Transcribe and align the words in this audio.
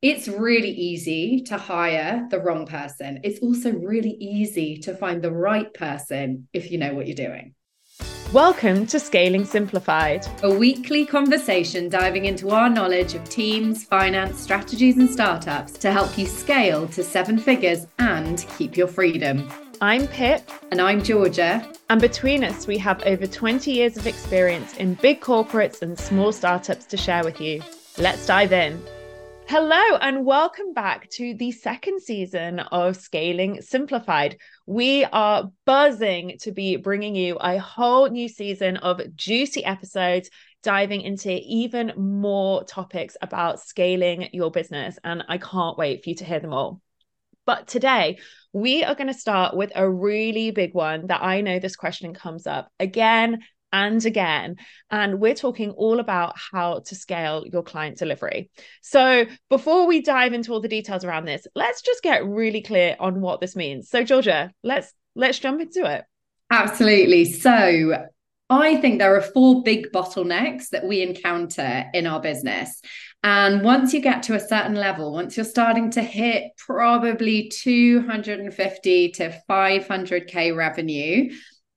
it's 0.00 0.28
really 0.28 0.70
easy 0.70 1.40
to 1.40 1.58
hire 1.58 2.24
the 2.30 2.38
wrong 2.38 2.66
person. 2.66 3.18
It's 3.24 3.40
also 3.40 3.72
really 3.72 4.12
easy 4.20 4.78
to 4.78 4.94
find 4.94 5.20
the 5.20 5.32
right 5.32 5.74
person 5.74 6.46
if 6.52 6.70
you 6.70 6.78
know 6.78 6.94
what 6.94 7.08
you're 7.08 7.16
doing. 7.16 7.54
Welcome 8.32 8.86
to 8.88 9.00
Scaling 9.00 9.44
Simplified, 9.44 10.24
a 10.44 10.54
weekly 10.54 11.04
conversation 11.04 11.88
diving 11.88 12.26
into 12.26 12.50
our 12.50 12.70
knowledge 12.70 13.14
of 13.14 13.28
teams, 13.28 13.84
finance, 13.84 14.38
strategies, 14.38 14.98
and 14.98 15.10
startups 15.10 15.72
to 15.78 15.90
help 15.90 16.16
you 16.16 16.26
scale 16.26 16.86
to 16.88 17.02
seven 17.02 17.36
figures 17.36 17.88
and 17.98 18.46
keep 18.56 18.76
your 18.76 18.86
freedom. 18.86 19.50
I'm 19.80 20.06
Pip. 20.06 20.48
And 20.70 20.80
I'm 20.80 21.02
Georgia. 21.02 21.66
And 21.90 22.00
between 22.00 22.44
us, 22.44 22.68
we 22.68 22.78
have 22.78 23.02
over 23.04 23.26
20 23.26 23.72
years 23.72 23.96
of 23.96 24.06
experience 24.06 24.76
in 24.76 24.94
big 24.94 25.20
corporates 25.20 25.82
and 25.82 25.98
small 25.98 26.30
startups 26.30 26.86
to 26.86 26.96
share 26.96 27.24
with 27.24 27.40
you. 27.40 27.62
Let's 27.96 28.26
dive 28.26 28.52
in. 28.52 28.80
Hello, 29.50 29.96
and 30.02 30.26
welcome 30.26 30.74
back 30.74 31.08
to 31.12 31.32
the 31.32 31.52
second 31.52 32.02
season 32.02 32.60
of 32.60 32.96
Scaling 32.96 33.62
Simplified. 33.62 34.36
We 34.66 35.06
are 35.06 35.50
buzzing 35.64 36.36
to 36.42 36.52
be 36.52 36.76
bringing 36.76 37.14
you 37.14 37.38
a 37.40 37.56
whole 37.56 38.10
new 38.10 38.28
season 38.28 38.76
of 38.76 39.00
juicy 39.16 39.64
episodes 39.64 40.28
diving 40.62 41.00
into 41.00 41.30
even 41.42 41.94
more 41.96 42.62
topics 42.64 43.16
about 43.22 43.58
scaling 43.62 44.28
your 44.34 44.50
business. 44.50 44.98
And 45.02 45.24
I 45.28 45.38
can't 45.38 45.78
wait 45.78 46.04
for 46.04 46.10
you 46.10 46.16
to 46.16 46.26
hear 46.26 46.40
them 46.40 46.52
all. 46.52 46.82
But 47.46 47.68
today, 47.68 48.18
we 48.52 48.84
are 48.84 48.94
going 48.94 49.06
to 49.06 49.14
start 49.14 49.56
with 49.56 49.72
a 49.74 49.88
really 49.88 50.50
big 50.50 50.74
one 50.74 51.06
that 51.06 51.22
I 51.22 51.40
know 51.40 51.58
this 51.58 51.74
question 51.74 52.12
comes 52.12 52.46
up 52.46 52.70
again 52.78 53.38
and 53.72 54.04
again. 54.04 54.56
And 54.90 55.20
we're 55.20 55.34
talking 55.34 55.70
all 55.70 56.00
about 56.00 56.34
how 56.36 56.80
to 56.86 56.94
scale 56.94 57.44
your 57.50 57.62
client 57.62 57.98
delivery. 57.98 58.50
So, 58.82 59.26
before 59.50 59.86
we 59.86 60.00
dive 60.02 60.32
into 60.32 60.52
all 60.52 60.60
the 60.60 60.68
details 60.68 61.04
around 61.04 61.24
this, 61.24 61.46
let's 61.54 61.82
just 61.82 62.02
get 62.02 62.26
really 62.26 62.62
clear 62.62 62.96
on 62.98 63.20
what 63.20 63.40
this 63.40 63.56
means. 63.56 63.88
So, 63.88 64.02
Georgia, 64.04 64.52
let's 64.62 64.92
let's 65.14 65.38
jump 65.38 65.60
into 65.60 65.84
it. 65.84 66.04
Absolutely. 66.50 67.24
So, 67.26 68.06
I 68.50 68.76
think 68.76 68.98
there 68.98 69.14
are 69.14 69.20
four 69.20 69.62
big 69.62 69.92
bottlenecks 69.92 70.70
that 70.70 70.86
we 70.86 71.02
encounter 71.02 71.84
in 71.92 72.06
our 72.06 72.20
business. 72.20 72.80
And 73.22 73.62
once 73.62 73.92
you 73.92 74.00
get 74.00 74.22
to 74.24 74.34
a 74.34 74.40
certain 74.40 74.74
level, 74.74 75.12
once 75.12 75.36
you're 75.36 75.44
starting 75.44 75.90
to 75.92 76.02
hit 76.02 76.52
probably 76.56 77.50
250 77.52 79.10
to 79.10 79.42
500K 79.50 80.56
revenue, 80.56 81.30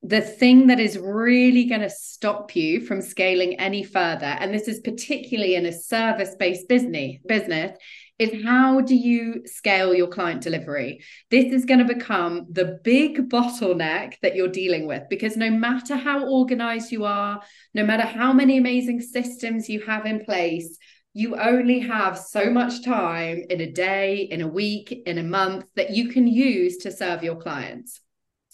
the 0.03 0.21
thing 0.21 0.67
that 0.67 0.79
is 0.79 0.97
really 0.97 1.65
going 1.65 1.81
to 1.81 1.89
stop 1.89 2.55
you 2.55 2.81
from 2.81 3.01
scaling 3.01 3.59
any 3.59 3.83
further 3.83 4.25
and 4.25 4.53
this 4.53 4.67
is 4.67 4.79
particularly 4.79 5.55
in 5.55 5.67
a 5.67 5.71
service 5.71 6.35
based 6.39 6.67
business 6.67 7.17
business 7.27 7.77
is 8.17 8.43
how 8.43 8.81
do 8.81 8.95
you 8.95 9.41
scale 9.45 9.95
your 9.95 10.07
client 10.07 10.41
delivery? 10.41 11.03
This 11.31 11.51
is 11.51 11.65
going 11.65 11.79
to 11.79 11.93
become 11.93 12.45
the 12.51 12.79
big 12.83 13.29
bottleneck 13.29 14.13
that 14.21 14.35
you're 14.35 14.47
dealing 14.47 14.85
with 14.85 15.03
because 15.09 15.37
no 15.37 15.49
matter 15.49 15.95
how 15.95 16.27
organized 16.27 16.91
you 16.91 17.05
are 17.05 17.41
no 17.73 17.83
matter 17.83 18.03
how 18.03 18.31
many 18.31 18.57
amazing 18.57 19.01
systems 19.01 19.69
you 19.69 19.81
have 19.81 20.05
in 20.05 20.23
place 20.23 20.77
you 21.13 21.35
only 21.35 21.79
have 21.79 22.17
so 22.17 22.49
much 22.49 22.85
time 22.85 23.43
in 23.49 23.59
a 23.59 23.71
day 23.71 24.27
in 24.31 24.41
a 24.41 24.47
week 24.47 25.03
in 25.05 25.17
a 25.17 25.23
month 25.23 25.65
that 25.75 25.89
you 25.89 26.09
can 26.09 26.25
use 26.27 26.77
to 26.77 26.91
serve 26.91 27.23
your 27.23 27.35
clients. 27.35 27.99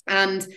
And 0.08 0.48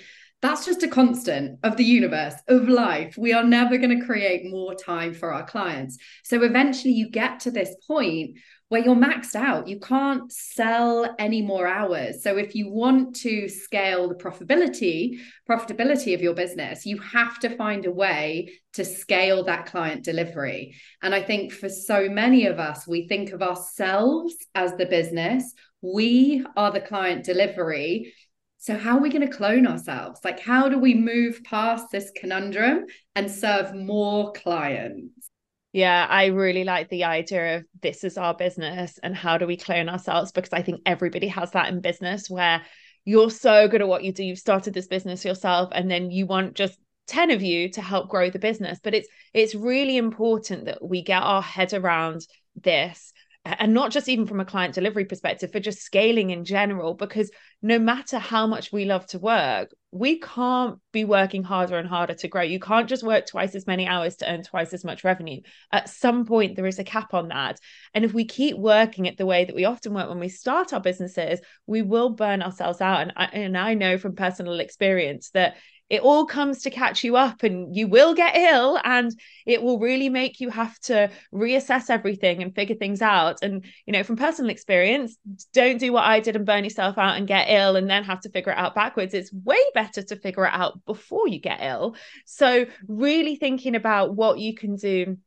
that's 0.42 0.64
just 0.64 0.82
a 0.82 0.88
constant 0.88 1.58
of 1.62 1.76
the 1.76 1.84
universe, 1.84 2.34
of 2.48 2.68
life. 2.68 3.16
We 3.18 3.32
are 3.32 3.44
never 3.44 3.76
going 3.76 3.98
to 3.98 4.06
create 4.06 4.50
more 4.50 4.74
time 4.74 5.12
for 5.12 5.32
our 5.32 5.44
clients. 5.44 5.98
So 6.24 6.42
eventually 6.42 6.94
you 6.94 7.10
get 7.10 7.40
to 7.40 7.50
this 7.50 7.74
point 7.86 8.38
where 8.70 8.82
you're 8.82 8.94
maxed 8.94 9.34
out. 9.34 9.66
You 9.66 9.80
can't 9.80 10.32
sell 10.32 11.14
any 11.18 11.42
more 11.42 11.66
hours. 11.66 12.22
So 12.22 12.38
if 12.38 12.54
you 12.54 12.70
want 12.70 13.16
to 13.16 13.48
scale 13.48 14.08
the 14.08 14.14
profitability, 14.14 15.18
profitability 15.48 16.14
of 16.14 16.22
your 16.22 16.34
business, 16.34 16.86
you 16.86 16.98
have 16.98 17.40
to 17.40 17.56
find 17.56 17.84
a 17.84 17.90
way 17.90 18.52
to 18.74 18.84
scale 18.84 19.42
that 19.44 19.66
client 19.66 20.04
delivery. 20.04 20.76
And 21.02 21.14
I 21.14 21.20
think 21.20 21.52
for 21.52 21.68
so 21.68 22.08
many 22.08 22.46
of 22.46 22.60
us, 22.60 22.86
we 22.86 23.08
think 23.08 23.32
of 23.32 23.42
ourselves 23.42 24.34
as 24.54 24.76
the 24.76 24.86
business. 24.86 25.52
We 25.82 26.46
are 26.56 26.70
the 26.70 26.80
client 26.80 27.24
delivery 27.24 28.14
so, 28.62 28.76
how 28.76 28.98
are 28.98 29.00
we 29.00 29.08
going 29.08 29.26
to 29.26 29.34
clone 29.34 29.66
ourselves? 29.66 30.20
Like, 30.22 30.38
how 30.38 30.68
do 30.68 30.78
we 30.78 30.92
move 30.92 31.42
past 31.44 31.86
this 31.90 32.12
conundrum 32.14 32.84
and 33.16 33.30
serve 33.30 33.74
more 33.74 34.32
clients? 34.32 35.30
Yeah, 35.72 36.06
I 36.06 36.26
really 36.26 36.64
like 36.64 36.90
the 36.90 37.04
idea 37.04 37.56
of 37.56 37.64
this 37.80 38.04
is 38.04 38.18
our 38.18 38.34
business 38.34 38.98
and 39.02 39.16
how 39.16 39.38
do 39.38 39.46
we 39.46 39.56
clone 39.56 39.88
ourselves? 39.88 40.30
Because 40.30 40.52
I 40.52 40.60
think 40.60 40.82
everybody 40.84 41.28
has 41.28 41.52
that 41.52 41.70
in 41.70 41.80
business 41.80 42.28
where 42.28 42.60
you're 43.06 43.30
so 43.30 43.66
good 43.66 43.80
at 43.80 43.88
what 43.88 44.04
you 44.04 44.12
do. 44.12 44.24
You've 44.24 44.38
started 44.38 44.74
this 44.74 44.88
business 44.88 45.24
yourself, 45.24 45.70
and 45.72 45.90
then 45.90 46.10
you 46.10 46.26
want 46.26 46.52
just 46.52 46.78
10 47.06 47.30
of 47.30 47.40
you 47.40 47.70
to 47.70 47.80
help 47.80 48.10
grow 48.10 48.28
the 48.28 48.38
business. 48.38 48.78
But 48.82 48.94
it's 48.94 49.08
it's 49.32 49.54
really 49.54 49.96
important 49.96 50.66
that 50.66 50.86
we 50.86 51.02
get 51.02 51.22
our 51.22 51.40
head 51.40 51.72
around 51.72 52.26
this 52.56 53.14
and 53.44 53.72
not 53.72 53.90
just 53.90 54.08
even 54.08 54.26
from 54.26 54.40
a 54.40 54.44
client 54.44 54.74
delivery 54.74 55.06
perspective, 55.06 55.50
for 55.50 55.60
just 55.60 55.80
scaling 55.80 56.30
in 56.30 56.44
general, 56.44 56.94
because 56.94 57.30
no 57.62 57.78
matter 57.78 58.18
how 58.18 58.46
much 58.46 58.70
we 58.70 58.84
love 58.84 59.06
to 59.06 59.18
work, 59.18 59.70
we 59.90 60.20
can't 60.20 60.78
be 60.92 61.04
working 61.04 61.42
harder 61.42 61.78
and 61.78 61.88
harder 61.88 62.14
to 62.14 62.28
grow. 62.28 62.42
You 62.42 62.60
can't 62.60 62.88
just 62.88 63.02
work 63.02 63.26
twice 63.26 63.54
as 63.54 63.66
many 63.66 63.86
hours 63.86 64.16
to 64.16 64.30
earn 64.30 64.42
twice 64.42 64.74
as 64.74 64.84
much 64.84 65.04
revenue. 65.04 65.40
At 65.72 65.88
some 65.88 66.26
point, 66.26 66.54
there 66.54 66.66
is 66.66 66.78
a 66.78 66.84
cap 66.84 67.14
on 67.14 67.28
that. 67.28 67.58
And 67.94 68.04
if 68.04 68.12
we 68.12 68.26
keep 68.26 68.56
working 68.56 69.06
it 69.06 69.16
the 69.16 69.26
way 69.26 69.46
that 69.46 69.56
we 69.56 69.64
often 69.64 69.94
work 69.94 70.08
when 70.08 70.20
we 70.20 70.28
start 70.28 70.72
our 70.72 70.80
businesses, 70.80 71.40
we 71.66 71.80
will 71.80 72.10
burn 72.10 72.42
ourselves 72.42 72.80
out. 72.80 73.00
And 73.00 73.12
I, 73.16 73.24
and 73.24 73.56
I 73.56 73.74
know 73.74 73.96
from 73.96 74.16
personal 74.16 74.60
experience 74.60 75.30
that 75.30 75.56
it 75.90 76.02
all 76.02 76.24
comes 76.24 76.62
to 76.62 76.70
catch 76.70 77.02
you 77.02 77.16
up 77.16 77.42
and 77.42 77.76
you 77.76 77.88
will 77.88 78.14
get 78.14 78.36
ill 78.36 78.80
and 78.84 79.12
it 79.44 79.60
will 79.60 79.80
really 79.80 80.08
make 80.08 80.40
you 80.40 80.48
have 80.48 80.78
to 80.80 81.10
reassess 81.34 81.90
everything 81.90 82.42
and 82.42 82.54
figure 82.54 82.76
things 82.76 83.02
out. 83.02 83.38
And 83.42 83.64
you 83.86 83.92
know 83.92 84.04
from 84.04 84.16
personal 84.16 84.50
experience 84.50 85.18
don't 85.52 85.78
do 85.78 85.92
what 85.92 86.04
i 86.04 86.20
did 86.20 86.36
and 86.36 86.46
burn 86.46 86.64
yourself 86.64 86.96
out 86.96 87.16
and 87.16 87.26
get 87.26 87.50
ill 87.50 87.76
and 87.76 87.90
then 87.90 88.04
have 88.04 88.20
to 88.20 88.30
figure 88.30 88.52
it 88.52 88.58
out 88.58 88.74
backwards. 88.74 89.12
It's 89.12 89.32
way 89.32 89.60
better 89.74 90.02
to 90.02 90.16
figure 90.16 90.46
it 90.46 90.54
out 90.54 90.84
before 90.86 91.26
you 91.26 91.40
get 91.40 91.60
ill. 91.60 91.96
So 92.24 92.66
really 92.86 93.34
thinking 93.34 93.74
about 93.74 94.14
what 94.14 94.38
you 94.38 94.54
can 94.54 94.76
do 94.76 95.18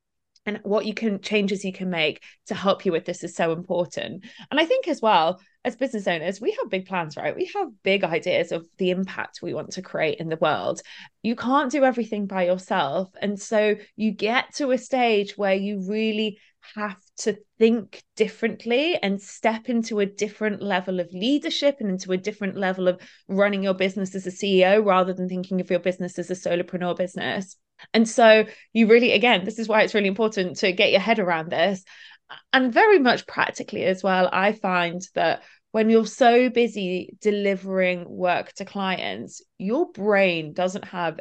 and 0.46 0.60
what 0.64 0.86
you 0.86 0.94
can 0.94 1.22
changes 1.22 1.64
you 1.64 1.74
can 1.74 1.90
make 1.90 2.22
to 2.48 2.56
help 2.56 2.86
you 2.86 2.92
with 2.92 3.06
this 3.06 3.24
is 3.24 3.36
so 3.36 3.52
important. 3.52 4.26
And 4.50 4.60
i 4.60 4.66
think 4.66 4.88
as 4.88 5.02
well 5.02 5.42
as 5.66 5.76
business 5.76 6.08
owners 6.08 6.42
we 6.42 6.52
have 6.52 6.70
big 6.70 6.86
plans 6.86 7.16
right 7.18 7.36
we 7.36 7.50
have 7.56 7.68
big 7.84 8.04
ideas 8.04 8.52
of 8.52 8.68
the 8.78 8.90
impact 8.90 9.40
we 9.42 9.54
want 9.54 9.72
to 9.72 9.82
create 9.82 10.20
in 10.20 10.30
the 10.30 10.38
world 10.38 10.82
you 11.22 11.36
can't 11.36 11.72
do 11.72 11.84
everything 11.84 12.26
by 12.26 12.46
yourself 12.46 13.10
and 13.22 13.40
so 13.40 13.76
you 13.96 14.12
get 14.12 14.54
to 14.54 14.72
a 14.72 14.78
stage 14.78 15.38
where 15.38 15.56
you 15.56 15.86
really 15.88 16.38
have 16.76 16.98
to 17.18 17.38
think 17.60 18.02
differently 18.16 18.98
and 19.02 19.22
step 19.22 19.70
into 19.70 20.00
a 20.00 20.06
different 20.06 20.62
level 20.62 21.00
of 21.00 21.12
leadership 21.12 21.78
and 21.80 21.90
into 21.90 22.12
a 22.12 22.18
different 22.18 22.56
level 22.56 22.88
of 22.88 23.00
running 23.28 23.64
your 23.64 23.74
business 23.74 24.16
as 24.16 24.26
a 24.26 24.32
CEO 24.32 24.84
rather 24.84 25.14
than 25.14 25.28
thinking 25.28 25.62
of 25.62 25.70
your 25.70 25.80
business 25.80 26.18
as 26.18 26.32
a 26.32 26.36
solopreneur 26.36 26.96
business. 26.96 27.58
And 27.94 28.08
so 28.08 28.46
you 28.72 28.88
really, 28.88 29.12
again, 29.12 29.44
this 29.44 29.60
is 29.60 29.68
why 29.68 29.82
it's 29.82 29.94
really 29.94 30.08
important 30.08 30.58
to 30.58 30.72
get 30.72 30.92
your 30.92 31.02
head 31.02 31.20
around 31.20 31.52
this. 31.52 31.84
And 32.52 32.74
very 32.74 33.00
much 33.00 33.28
practically 33.28 33.84
as 33.86 34.04
well, 34.04 34.30
I 34.32 34.54
find 34.54 35.02
that 35.16 35.44
when 35.72 35.90
you're 35.90 36.06
so 36.06 36.50
busy 36.50 37.16
delivering 37.20 38.08
work 38.08 38.54
to 38.54 38.66
clients, 38.66 39.42
your 39.58 39.92
brain 39.92 40.54
doesn't 40.54 40.86
have 40.86 41.20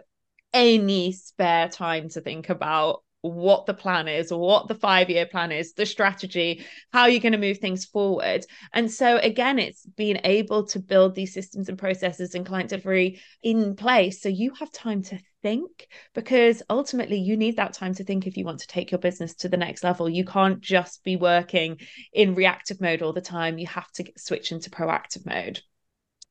any 0.52 1.12
spare 1.12 1.68
time 1.68 2.08
to 2.10 2.20
think 2.20 2.50
about 2.50 3.02
what 3.22 3.66
the 3.66 3.74
plan 3.74 4.08
is, 4.08 4.32
what 4.32 4.68
the 4.68 4.74
five 4.74 5.08
year 5.08 5.26
plan 5.26 5.52
is, 5.52 5.72
the 5.72 5.86
strategy, 5.86 6.64
how 6.92 7.06
you're 7.06 7.20
going 7.20 7.32
to 7.32 7.38
move 7.38 7.58
things 7.58 7.84
forward. 7.84 8.44
And 8.72 8.90
so, 8.90 9.16
again, 9.18 9.58
it's 9.58 9.86
being 9.96 10.20
able 10.24 10.66
to 10.66 10.80
build 10.80 11.14
these 11.14 11.32
systems 11.32 11.68
and 11.68 11.78
processes 11.78 12.34
and 12.34 12.44
client 12.44 12.70
delivery 12.70 13.20
in 13.42 13.76
place 13.76 14.20
so 14.20 14.28
you 14.28 14.52
have 14.58 14.70
time 14.72 15.02
to 15.02 15.18
think 15.42 15.88
because 16.14 16.62
ultimately 16.70 17.18
you 17.18 17.36
need 17.36 17.56
that 17.56 17.72
time 17.72 17.94
to 17.94 18.04
think 18.04 18.26
if 18.26 18.36
you 18.36 18.44
want 18.44 18.60
to 18.60 18.66
take 18.66 18.90
your 18.90 18.98
business 18.98 19.34
to 19.34 19.48
the 19.48 19.56
next 19.56 19.84
level. 19.84 20.08
You 20.08 20.24
can't 20.24 20.60
just 20.60 21.04
be 21.04 21.16
working 21.16 21.78
in 22.12 22.34
reactive 22.34 22.80
mode 22.80 23.02
all 23.02 23.12
the 23.12 23.20
time, 23.20 23.58
you 23.58 23.66
have 23.68 23.90
to 23.92 24.04
switch 24.16 24.52
into 24.52 24.70
proactive 24.70 25.24
mode. 25.26 25.60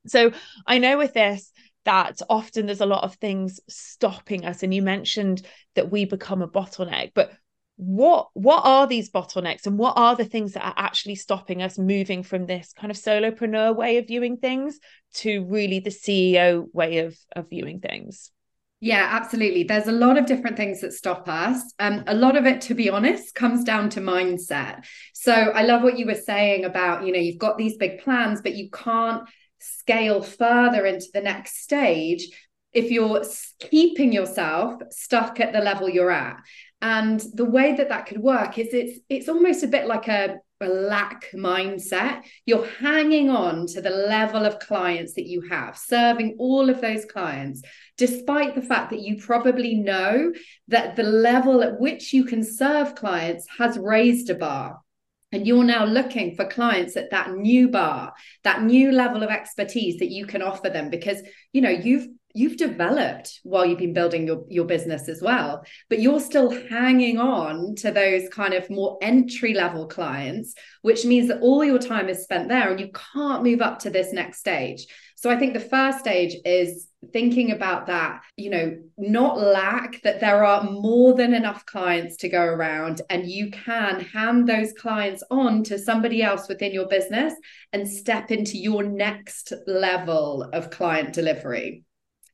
So, 0.08 0.32
I 0.66 0.80
know 0.80 0.98
with 0.98 1.14
this, 1.14 1.52
that 1.86 2.22
often 2.30 2.66
there's 2.66 2.82
a 2.82 2.86
lot 2.86 3.04
of 3.04 3.16
things 3.16 3.60
stopping 3.68 4.46
us 4.46 4.64
and 4.64 4.74
you 4.74 4.82
mentioned 4.82 5.42
that 5.76 5.92
we 5.92 6.06
become 6.06 6.42
a 6.42 6.48
bottleneck 6.48 7.12
but 7.14 7.32
what 7.78 8.30
what 8.34 8.62
are 8.64 8.86
these 8.86 9.10
bottlenecks 9.10 9.66
and 9.66 9.78
what 9.78 9.94
are 9.98 10.16
the 10.16 10.26
things 10.26 10.54
that 10.54 10.64
are 10.64 10.74
actually 10.78 11.16
stopping 11.16 11.64
us 11.64 11.80
moving 11.80 12.22
from 12.22 12.46
this 12.46 12.74
kind 12.74 12.92
of 12.92 12.98
solopreneur 12.98 13.76
way 13.76 13.98
of 13.98 14.06
viewing 14.08 14.38
things 14.38 14.80
to 15.14 15.44
really 15.46 15.80
the 15.80 15.90
CEO 15.90 16.68
way 16.74 17.00
of 17.00 17.18
of 17.36 17.50
viewing 17.50 17.80
things 17.80 18.32
Yeah, 18.82 19.08
absolutely. 19.12 19.64
There's 19.64 19.88
a 19.88 19.92
lot 19.92 20.18
of 20.18 20.26
different 20.26 20.58
things 20.58 20.82
that 20.82 20.94
stop 20.94 21.28
us. 21.28 21.62
Um, 21.80 22.04
a 22.08 22.16
lot 22.16 22.36
of 22.36 22.48
it, 22.48 22.62
to 22.62 22.74
be 22.74 22.90
honest, 22.90 23.36
comes 23.36 23.64
down 23.64 23.90
to 23.92 24.02
mindset. 24.02 24.84
So 25.14 25.34
I 25.34 25.62
love 25.64 25.84
what 25.84 26.00
you 26.00 26.08
were 26.08 26.16
saying 26.16 26.66
about, 26.66 27.06
you 27.06 27.14
know, 27.14 27.20
you've 27.20 27.38
got 27.38 27.60
these 27.60 27.78
big 27.78 28.00
plans, 28.00 28.42
but 28.42 28.56
you 28.56 28.72
can't 28.72 29.28
scale 29.62 30.22
further 30.22 30.86
into 30.86 31.08
the 31.14 31.22
next 31.22 31.64
stage 31.64 32.28
if 32.74 32.90
you're 32.90 33.24
keeping 33.60 34.14
yourself 34.14 34.82
stuck 34.92 35.40
at 35.40 35.54
the 35.54 35.60
level 35.60 35.90
you're 35.90 36.12
at. 36.12 36.38
And 36.82 37.22
the 37.34 37.46
way 37.46 37.76
that 37.76 37.90
that 37.90 38.08
could 38.08 38.20
work 38.20 38.58
is 38.58 38.74
it's 38.74 39.00
it's 39.10 39.30
almost 39.30 39.64
a 39.64 39.68
bit 39.68 39.88
like 39.88 40.08
a 40.08 40.38
a 40.62 40.68
lack 40.68 41.26
mindset. 41.34 42.22
You're 42.46 42.68
hanging 42.68 43.30
on 43.30 43.66
to 43.68 43.82
the 43.82 43.90
level 43.90 44.46
of 44.46 44.60
clients 44.60 45.14
that 45.14 45.28
you 45.28 45.42
have, 45.50 45.78
serving 45.78 46.36
all 46.40 46.70
of 46.70 46.82
those 46.82 47.06
clients, 47.06 47.62
despite 47.98 48.56
the 48.56 48.62
fact 48.62 48.92
that 48.92 49.02
you 49.02 49.18
probably 49.18 49.76
know 49.76 50.32
that 50.68 50.96
the 50.96 51.04
level 51.04 51.64
at 51.64 51.80
which 51.80 52.14
you 52.14 52.26
can 52.26 52.44
serve 52.44 52.96
clients 52.96 53.48
has 53.58 53.78
raised 53.78 54.30
a 54.30 54.36
bar. 54.36 54.80
And 55.32 55.48
you're 55.48 55.64
now 55.64 55.86
looking 55.86 56.36
for 56.36 56.46
clients 56.46 56.98
at 56.98 57.12
that 57.12 57.32
new 57.32 57.70
bar, 57.70 58.14
that 58.44 58.64
new 58.64 58.92
level 58.92 59.24
of 59.24 59.30
expertise 59.30 60.00
that 60.00 60.12
you 60.12 60.26
can 60.26 60.42
offer 60.42 60.70
them 60.70 60.90
because, 60.90 61.22
you 61.54 61.62
know, 61.62 61.70
you've 61.70 62.08
you've 62.34 62.58
developed 62.58 63.40
while 63.44 63.66
you've 63.66 63.80
been 63.80 63.94
building 63.94 64.26
your, 64.26 64.46
your 64.48 64.66
business 64.66 65.10
as 65.10 65.22
well 65.22 65.64
but 65.90 66.00
you're 66.00 66.20
still 66.20 66.50
hanging 66.70 67.20
on 67.20 67.76
to 67.76 67.92
those 67.92 68.30
kind 68.30 68.54
of 68.54 68.70
more 68.70 68.98
entry 69.02 69.54
level 69.54 69.86
clients 69.88 70.54
which 70.82 71.06
means 71.06 71.28
that 71.28 71.42
all 71.42 71.64
your 71.64 71.80
time 71.80 72.08
is 72.10 72.24
spent 72.24 72.48
there 72.48 72.72
and 72.72 72.80
you 72.80 72.90
can't 73.14 73.44
move 73.44 73.62
up 73.62 73.80
to 73.80 73.90
this 73.90 74.14
next 74.14 74.40
stage 74.40 74.88
so 75.22 75.30
i 75.30 75.38
think 75.38 75.54
the 75.54 75.60
first 75.60 76.00
stage 76.00 76.36
is 76.46 76.88
thinking 77.14 77.52
about 77.52 77.88
that 77.88 78.22
you 78.36 78.50
know 78.50 78.78
not 78.98 79.40
lack 79.40 80.02
that 80.02 80.20
there 80.20 80.44
are 80.44 80.64
more 80.64 81.14
than 81.14 81.34
enough 81.34 81.66
clients 81.66 82.18
to 82.18 82.30
go 82.30 82.42
around 82.42 83.02
and 83.10 83.30
you 83.30 83.50
can 83.52 84.00
hand 84.00 84.48
those 84.48 84.74
clients 84.74 85.24
on 85.32 85.64
to 85.64 85.80
somebody 85.80 86.22
else 86.22 86.48
within 86.48 86.72
your 86.72 86.88
business 86.88 87.34
and 87.72 87.88
step 87.88 88.32
into 88.32 88.58
your 88.58 88.84
next 88.84 89.54
level 89.68 90.44
of 90.54 90.70
client 90.70 91.14
delivery 91.14 91.84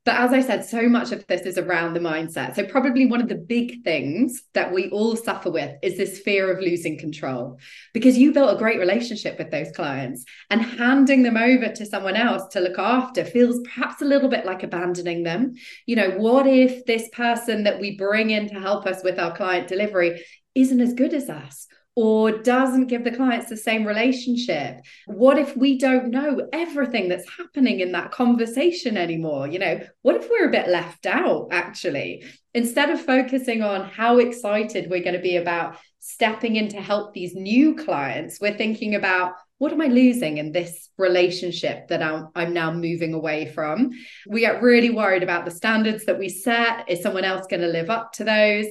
but 0.07 0.15
as 0.15 0.31
I 0.31 0.39
said, 0.39 0.63
so 0.63 0.87
much 0.87 1.11
of 1.11 1.27
this 1.27 1.41
is 1.41 1.57
around 1.57 1.93
the 1.93 1.99
mindset. 1.99 2.55
So, 2.55 2.63
probably 2.65 3.05
one 3.07 3.19
of 3.19 3.27
the 3.27 3.35
big 3.35 3.83
things 3.83 4.41
that 4.53 4.73
we 4.73 4.89
all 4.89 5.17
suffer 5.17 5.51
with 5.51 5.75
is 5.83 5.97
this 5.97 6.19
fear 6.19 6.49
of 6.49 6.61
losing 6.61 6.97
control 6.97 7.59
because 7.93 8.17
you 8.17 8.31
built 8.31 8.55
a 8.55 8.57
great 8.57 8.79
relationship 8.79 9.37
with 9.37 9.51
those 9.51 9.69
clients 9.75 10.23
and 10.49 10.61
handing 10.61 11.23
them 11.23 11.35
over 11.35 11.73
to 11.73 11.85
someone 11.85 12.15
else 12.15 12.47
to 12.53 12.61
look 12.61 12.79
after 12.79 13.25
feels 13.25 13.59
perhaps 13.65 14.01
a 14.01 14.05
little 14.05 14.29
bit 14.29 14.45
like 14.45 14.63
abandoning 14.63 15.23
them. 15.23 15.55
You 15.85 15.97
know, 15.97 16.11
what 16.11 16.47
if 16.47 16.85
this 16.85 17.09
person 17.09 17.63
that 17.63 17.81
we 17.81 17.97
bring 17.97 18.29
in 18.29 18.47
to 18.47 18.61
help 18.61 18.85
us 18.85 19.03
with 19.03 19.19
our 19.19 19.35
client 19.35 19.67
delivery 19.67 20.23
isn't 20.55 20.79
as 20.79 20.93
good 20.93 21.13
as 21.13 21.29
us? 21.29 21.67
Or 21.97 22.31
doesn't 22.31 22.85
give 22.85 23.03
the 23.03 23.09
clients 23.09 23.49
the 23.49 23.57
same 23.57 23.83
relationship? 23.83 24.81
What 25.07 25.39
if 25.39 25.57
we 25.57 25.79
don't 25.79 26.11
know 26.11 26.47
everything 26.53 27.09
that's 27.09 27.27
happening 27.27 27.79
in 27.79 27.93
that 27.93 28.11
conversation 28.11 28.97
anymore? 28.97 29.47
You 29.47 29.57
know, 29.57 29.79
what 30.03 30.15
if 30.15 30.29
we're 30.29 30.47
a 30.47 30.51
bit 30.51 30.67
left 30.67 31.07
out 31.07 31.47
actually? 31.51 32.23
Instead 32.53 32.91
of 32.91 33.01
focusing 33.01 33.63
on 33.63 33.89
how 33.89 34.19
excited 34.19 34.91
we're 34.91 35.03
going 35.03 35.15
to 35.15 35.21
be 35.21 35.37
about 35.37 35.77
stepping 35.97 36.55
in 36.55 36.67
to 36.67 36.79
help 36.79 37.15
these 37.15 37.33
new 37.33 37.73
clients, 37.73 38.39
we're 38.39 38.55
thinking 38.55 38.93
about 38.93 39.33
what 39.57 39.73
am 39.73 39.81
I 39.81 39.87
losing 39.87 40.37
in 40.37 40.51
this 40.51 40.89
relationship 40.99 41.87
that 41.87 42.03
I'm, 42.03 42.27
I'm 42.35 42.53
now 42.53 42.71
moving 42.71 43.15
away 43.15 43.47
from? 43.47 43.89
We 44.27 44.41
get 44.41 44.61
really 44.61 44.91
worried 44.91 45.23
about 45.23 45.45
the 45.45 45.51
standards 45.51 46.05
that 46.05 46.19
we 46.19 46.29
set. 46.29 46.87
Is 46.87 47.01
someone 47.01 47.23
else 47.23 47.47
going 47.47 47.61
to 47.61 47.67
live 47.67 47.89
up 47.89 48.13
to 48.13 48.23
those? 48.23 48.67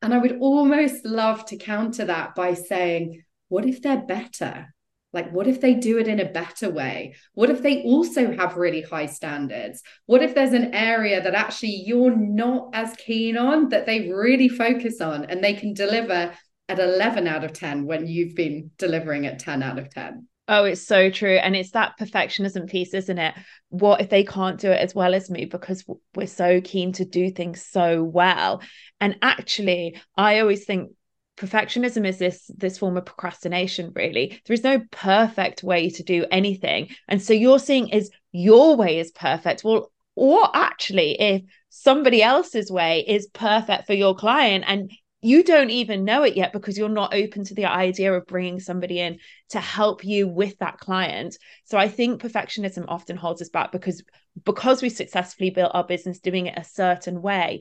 And 0.00 0.14
I 0.14 0.18
would 0.18 0.38
almost 0.40 1.04
love 1.04 1.44
to 1.46 1.56
counter 1.56 2.04
that 2.04 2.34
by 2.34 2.54
saying, 2.54 3.24
what 3.48 3.66
if 3.66 3.82
they're 3.82 4.00
better? 4.00 4.74
Like, 5.12 5.32
what 5.32 5.46
if 5.46 5.60
they 5.60 5.74
do 5.74 5.98
it 5.98 6.06
in 6.06 6.20
a 6.20 6.30
better 6.30 6.70
way? 6.70 7.14
What 7.32 7.50
if 7.50 7.62
they 7.62 7.82
also 7.82 8.36
have 8.36 8.56
really 8.56 8.82
high 8.82 9.06
standards? 9.06 9.82
What 10.06 10.22
if 10.22 10.34
there's 10.34 10.52
an 10.52 10.74
area 10.74 11.22
that 11.22 11.34
actually 11.34 11.82
you're 11.86 12.14
not 12.14 12.70
as 12.74 12.94
keen 12.96 13.38
on 13.38 13.70
that 13.70 13.86
they 13.86 14.10
really 14.10 14.48
focus 14.48 15.00
on 15.00 15.24
and 15.24 15.42
they 15.42 15.54
can 15.54 15.72
deliver 15.72 16.32
at 16.68 16.78
11 16.78 17.26
out 17.26 17.42
of 17.42 17.54
10 17.54 17.86
when 17.86 18.06
you've 18.06 18.34
been 18.34 18.70
delivering 18.76 19.26
at 19.26 19.38
10 19.38 19.62
out 19.62 19.78
of 19.78 19.88
10? 19.88 20.27
Oh, 20.50 20.64
it's 20.64 20.86
so 20.86 21.10
true. 21.10 21.36
And 21.36 21.54
it's 21.54 21.72
that 21.72 21.98
perfectionism 22.00 22.68
piece, 22.68 22.94
isn't 22.94 23.18
it? 23.18 23.34
What 23.68 24.00
if 24.00 24.08
they 24.08 24.24
can't 24.24 24.58
do 24.58 24.70
it 24.70 24.80
as 24.80 24.94
well 24.94 25.14
as 25.14 25.28
me 25.28 25.44
because 25.44 25.84
we're 26.14 26.26
so 26.26 26.62
keen 26.62 26.92
to 26.92 27.04
do 27.04 27.30
things 27.30 27.62
so 27.62 28.02
well? 28.02 28.62
And 28.98 29.16
actually, 29.20 30.00
I 30.16 30.40
always 30.40 30.64
think 30.64 30.92
perfectionism 31.36 32.06
is 32.06 32.18
this 32.18 32.50
this 32.56 32.78
form 32.78 32.96
of 32.96 33.04
procrastination 33.04 33.92
really 33.94 34.42
there 34.44 34.54
is 34.54 34.64
no 34.64 34.82
perfect 34.90 35.62
way 35.62 35.88
to 35.88 36.02
do 36.02 36.26
anything 36.32 36.88
and 37.06 37.22
so 37.22 37.32
you're 37.32 37.60
seeing 37.60 37.88
is 37.90 38.10
your 38.32 38.74
way 38.74 38.98
is 38.98 39.12
perfect 39.12 39.62
well 39.62 39.92
or 40.16 40.50
actually 40.52 41.12
if 41.20 41.42
somebody 41.68 42.24
else's 42.24 42.72
way 42.72 43.04
is 43.06 43.28
perfect 43.28 43.86
for 43.86 43.92
your 43.92 44.16
client 44.16 44.64
and 44.66 44.90
you 45.20 45.42
don't 45.42 45.70
even 45.70 46.04
know 46.04 46.22
it 46.22 46.36
yet 46.36 46.52
because 46.52 46.78
you're 46.78 46.88
not 46.88 47.14
open 47.14 47.44
to 47.44 47.54
the 47.54 47.66
idea 47.66 48.12
of 48.12 48.26
bringing 48.26 48.60
somebody 48.60 49.00
in 49.00 49.18
to 49.50 49.60
help 49.60 50.04
you 50.04 50.28
with 50.28 50.56
that 50.58 50.78
client. 50.78 51.36
So 51.64 51.76
i 51.78 51.88
think 51.88 52.20
perfectionism 52.20 52.84
often 52.88 53.16
holds 53.16 53.42
us 53.42 53.48
back 53.48 53.72
because 53.72 54.02
because 54.44 54.82
we 54.82 54.88
successfully 54.88 55.50
built 55.50 55.72
our 55.74 55.84
business 55.84 56.20
doing 56.20 56.46
it 56.46 56.58
a 56.58 56.64
certain 56.64 57.20
way 57.20 57.60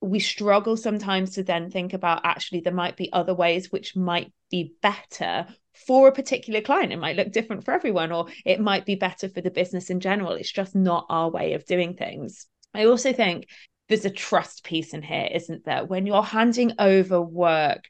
we 0.00 0.20
struggle 0.20 0.76
sometimes 0.76 1.34
to 1.34 1.42
then 1.42 1.70
think 1.70 1.92
about 1.92 2.24
actually 2.24 2.60
there 2.60 2.72
might 2.72 2.96
be 2.96 3.12
other 3.12 3.34
ways 3.34 3.72
which 3.72 3.96
might 3.96 4.32
be 4.50 4.74
better 4.80 5.46
for 5.86 6.08
a 6.08 6.12
particular 6.12 6.60
client. 6.60 6.92
It 6.92 6.98
might 6.98 7.16
look 7.16 7.32
different 7.32 7.64
for 7.64 7.74
everyone 7.74 8.12
or 8.12 8.26
it 8.44 8.60
might 8.60 8.86
be 8.86 8.94
better 8.94 9.28
for 9.28 9.40
the 9.40 9.50
business 9.50 9.90
in 9.90 10.00
general. 10.00 10.32
It's 10.32 10.52
just 10.52 10.74
not 10.74 11.06
our 11.08 11.30
way 11.30 11.54
of 11.54 11.66
doing 11.66 11.94
things. 11.94 12.46
I 12.74 12.84
also 12.84 13.12
think 13.12 13.48
there's 13.88 14.04
a 14.04 14.10
trust 14.10 14.64
piece 14.64 14.94
in 14.94 15.02
here, 15.02 15.28
isn't 15.32 15.64
there? 15.64 15.84
When 15.84 16.06
you're 16.06 16.22
handing 16.22 16.72
over 16.78 17.20
work 17.20 17.88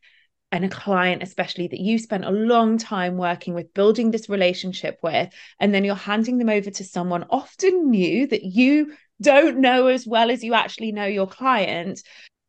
and 0.51 0.65
a 0.65 0.69
client, 0.69 1.23
especially 1.23 1.69
that 1.69 1.81
you 1.81 1.99
spent 1.99 2.25
a 2.25 2.31
long 2.31 2.79
time 2.79 3.17
working 3.17 3.55
with, 3.55 3.75
building 3.75 4.11
this 4.11 4.29
relationship 4.29 4.99
with, 5.03 5.29
and 5.61 5.75
then 5.75 5.85
you're 5.85 5.95
handing 5.95 6.39
them 6.39 6.49
over 6.49 6.71
to 6.71 6.85
someone 6.85 7.27
often 7.31 7.91
new 7.91 8.27
that 8.29 8.45
you 8.45 8.95
don't 9.21 9.59
know 9.59 9.89
as 9.89 10.07
well 10.07 10.31
as 10.31 10.43
you 10.45 10.55
actually 10.55 10.93
know 10.93 11.07
your 11.07 11.27
client 11.27 12.03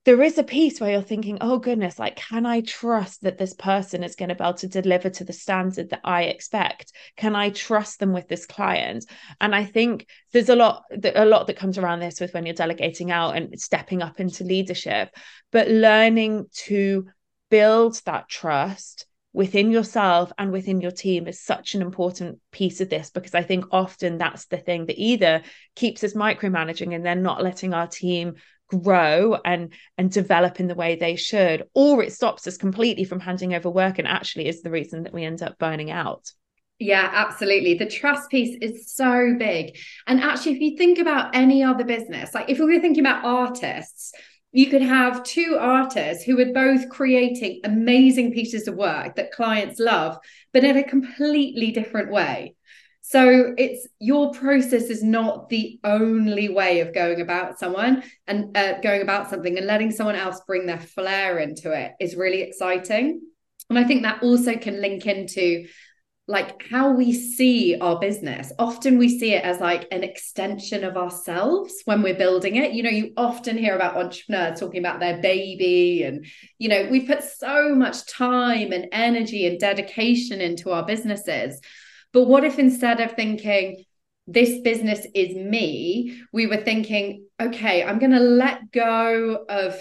there 0.05 0.21
is 0.21 0.37
a 0.37 0.43
piece 0.43 0.79
where 0.79 0.91
you're 0.91 1.01
thinking, 1.01 1.37
oh 1.41 1.59
goodness, 1.59 1.99
like, 1.99 2.15
can 2.15 2.45
I 2.45 2.61
trust 2.61 3.21
that 3.23 3.37
this 3.37 3.53
person 3.53 4.03
is 4.03 4.15
going 4.15 4.29
to 4.29 4.35
be 4.35 4.43
able 4.43 4.53
to 4.55 4.67
deliver 4.67 5.09
to 5.09 5.23
the 5.25 5.33
standard 5.33 5.89
that 5.89 6.01
I 6.03 6.23
expect? 6.23 6.93
Can 7.17 7.35
I 7.35 7.49
trust 7.49 7.99
them 7.99 8.13
with 8.13 8.27
this 8.27 8.45
client? 8.45 9.05
And 9.41 9.53
I 9.53 9.65
think 9.65 10.07
there's 10.31 10.49
a 10.49 10.55
lot, 10.55 10.83
a 11.03 11.25
lot 11.25 11.47
that 11.47 11.57
comes 11.57 11.77
around 11.77 11.99
this 11.99 12.21
with 12.21 12.33
when 12.33 12.45
you're 12.45 12.55
delegating 12.55 13.11
out 13.11 13.35
and 13.35 13.59
stepping 13.59 14.01
up 14.01 14.19
into 14.19 14.45
leadership, 14.45 15.09
but 15.51 15.67
learning 15.67 16.47
to 16.65 17.07
build 17.49 18.01
that 18.05 18.29
trust 18.29 19.05
within 19.33 19.69
yourself 19.69 20.31
and 20.37 20.51
within 20.51 20.81
your 20.81 20.91
team 20.91 21.27
is 21.27 21.39
such 21.39 21.75
an 21.75 21.81
important 21.81 22.39
piece 22.51 22.81
of 22.81 22.89
this 22.89 23.11
because 23.11 23.35
I 23.35 23.43
think 23.43 23.65
often 23.71 24.17
that's 24.17 24.45
the 24.45 24.57
thing 24.57 24.87
that 24.87 24.97
either 24.97 25.43
keeps 25.75 26.03
us 26.03 26.13
micromanaging 26.13 26.95
and 26.95 27.05
then 27.05 27.21
not 27.21 27.43
letting 27.43 27.73
our 27.73 27.85
team 27.85 28.35
grow 28.69 29.37
and 29.45 29.73
and 29.97 30.11
develop 30.11 30.59
in 30.59 30.67
the 30.67 30.75
way 30.75 30.95
they 30.95 31.15
should 31.15 31.63
or 31.73 32.03
it 32.03 32.13
stops 32.13 32.47
us 32.47 32.57
completely 32.57 33.03
from 33.03 33.19
handing 33.19 33.53
over 33.53 33.69
work 33.69 33.99
and 33.99 34.07
actually 34.07 34.47
is 34.47 34.61
the 34.61 34.71
reason 34.71 35.03
that 35.03 35.13
we 35.13 35.23
end 35.23 35.41
up 35.41 35.57
burning 35.57 35.91
out 35.91 36.31
yeah, 36.81 37.11
absolutely. 37.13 37.73
The 37.73 37.85
trust 37.85 38.29
piece 38.29 38.57
is 38.61 38.89
so 38.93 39.35
big. 39.37 39.77
And 40.07 40.21
actually, 40.21 40.53
if 40.53 40.61
you 40.61 40.77
think 40.77 40.97
about 40.97 41.35
any 41.35 41.61
other 41.61 41.83
business, 41.83 42.33
like 42.33 42.49
if 42.49 42.57
we 42.57 42.73
were 42.73 42.79
thinking 42.79 43.05
about 43.05 43.25
artists, 43.25 44.13
you 44.51 44.67
could 44.67 44.81
have 44.81 45.23
two 45.23 45.57
artists 45.59 46.23
who 46.23 46.39
are 46.39 46.53
both 46.53 46.89
creating 46.89 47.59
amazing 47.65 48.31
pieces 48.31 48.67
of 48.67 48.75
work 48.75 49.15
that 49.15 49.31
clients 49.31 49.77
love, 49.77 50.17
but 50.53 50.63
in 50.63 50.77
a 50.77 50.83
completely 50.83 51.71
different 51.71 52.11
way. 52.11 52.55
So 53.09 53.55
it's 53.57 53.87
your 53.97 54.33
process 54.33 54.83
is 54.83 55.01
not 55.01 55.49
the 55.49 55.79
only 55.83 56.47
way 56.47 56.81
of 56.81 56.93
going 56.93 57.21
about 57.21 57.57
someone 57.57 58.03
and 58.27 58.55
uh, 58.55 58.79
going 58.81 59.01
about 59.01 59.31
something 59.31 59.57
and 59.57 59.65
letting 59.65 59.89
someone 59.89 60.15
else 60.15 60.41
bring 60.45 60.67
their 60.67 60.79
flair 60.79 61.39
into 61.39 61.71
it 61.71 61.93
is 61.99 62.15
really 62.15 62.41
exciting. 62.41 63.19
And 63.67 63.79
I 63.79 63.83
think 63.83 64.03
that 64.03 64.21
also 64.21 64.55
can 64.57 64.79
link 64.79 65.07
into 65.07 65.65
like 66.27 66.61
how 66.69 66.91
we 66.91 67.11
see 67.11 67.79
our 67.81 67.97
business. 67.97 68.53
Often 68.59 68.99
we 68.99 69.17
see 69.17 69.33
it 69.33 69.43
as 69.43 69.59
like 69.59 69.87
an 69.91 70.03
extension 70.03 70.83
of 70.83 70.95
ourselves 70.95 71.73
when 71.85 72.03
we're 72.03 72.13
building 72.13 72.57
it. 72.57 72.73
You 72.73 72.83
know, 72.83 72.91
you 72.91 73.13
often 73.17 73.57
hear 73.57 73.75
about 73.75 73.97
entrepreneurs 73.97 74.59
talking 74.59 74.81
about 74.81 74.99
their 74.99 75.19
baby, 75.19 76.03
and, 76.03 76.27
you 76.59 76.69
know, 76.69 76.87
we 76.91 77.07
put 77.07 77.23
so 77.23 77.73
much 77.73 78.05
time 78.05 78.71
and 78.71 78.85
energy 78.91 79.47
and 79.47 79.59
dedication 79.59 80.41
into 80.41 80.69
our 80.69 80.85
businesses. 80.85 81.59
But 82.13 82.25
what 82.25 82.43
if 82.43 82.59
instead 82.59 82.99
of 82.99 83.13
thinking, 83.13 83.83
this 84.27 84.61
business 84.61 85.05
is 85.15 85.35
me, 85.35 86.21
we 86.31 86.47
were 86.47 86.57
thinking, 86.57 87.25
okay, 87.39 87.83
I'm 87.83 87.99
going 87.99 88.11
to 88.11 88.19
let 88.19 88.71
go 88.71 89.45
of 89.49 89.79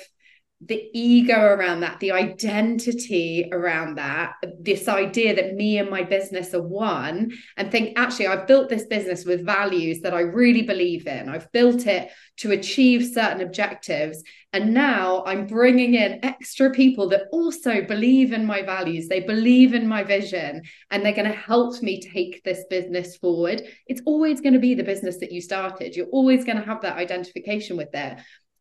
the 0.61 0.91
ego 0.93 1.39
around 1.39 1.81
that, 1.81 2.01
the 2.01 2.11
identity 2.11 3.49
around 3.53 3.95
that, 3.95 4.35
this 4.61 4.89
idea 4.89 5.37
that 5.37 5.55
me 5.55 5.79
and 5.79 5.89
my 5.89 6.03
business 6.03 6.53
are 6.53 6.63
one, 6.63 7.31
and 7.57 7.71
think, 7.71 7.97
actually, 7.97 8.27
I've 8.27 8.49
built 8.49 8.69
this 8.69 8.87
business 8.87 9.25
with 9.25 9.47
values 9.47 10.01
that 10.01 10.15
I 10.15 10.21
really 10.21 10.63
believe 10.63 11.07
in. 11.07 11.29
I've 11.29 11.51
built 11.53 11.87
it 11.87 12.11
to 12.39 12.51
achieve 12.51 13.07
certain 13.07 13.41
objectives. 13.41 14.25
And 14.53 14.75
now 14.75 15.23
I'm 15.27 15.47
bringing 15.47 15.95
in 15.95 16.25
extra 16.25 16.71
people 16.71 17.09
that 17.11 17.27
also 17.31 17.83
believe 17.83 18.33
in 18.33 18.45
my 18.45 18.63
values, 18.63 19.07
they 19.07 19.21
believe 19.21 19.75
in 19.75 19.87
my 19.87 20.03
vision, 20.03 20.63
and 20.91 21.05
they're 21.05 21.13
going 21.13 21.31
to 21.31 21.37
help 21.37 21.81
me 21.83 22.01
take 22.01 22.43
this 22.43 22.65
business 22.69 23.17
forward. 23.17 23.63
It's 23.87 24.03
always 24.07 24.41
going 24.41 24.55
to 24.55 24.59
be 24.59 24.75
the 24.75 24.83
business 24.83 25.19
that 25.19 25.31
you 25.31 25.41
started. 25.41 25.95
You're 25.95 26.07
always 26.07 26.45
going 26.45 26.59
to 26.59 26.65
have 26.65 26.81
that 26.83 26.97
identification 26.97 27.77
with 27.77 27.95
it 27.95 28.19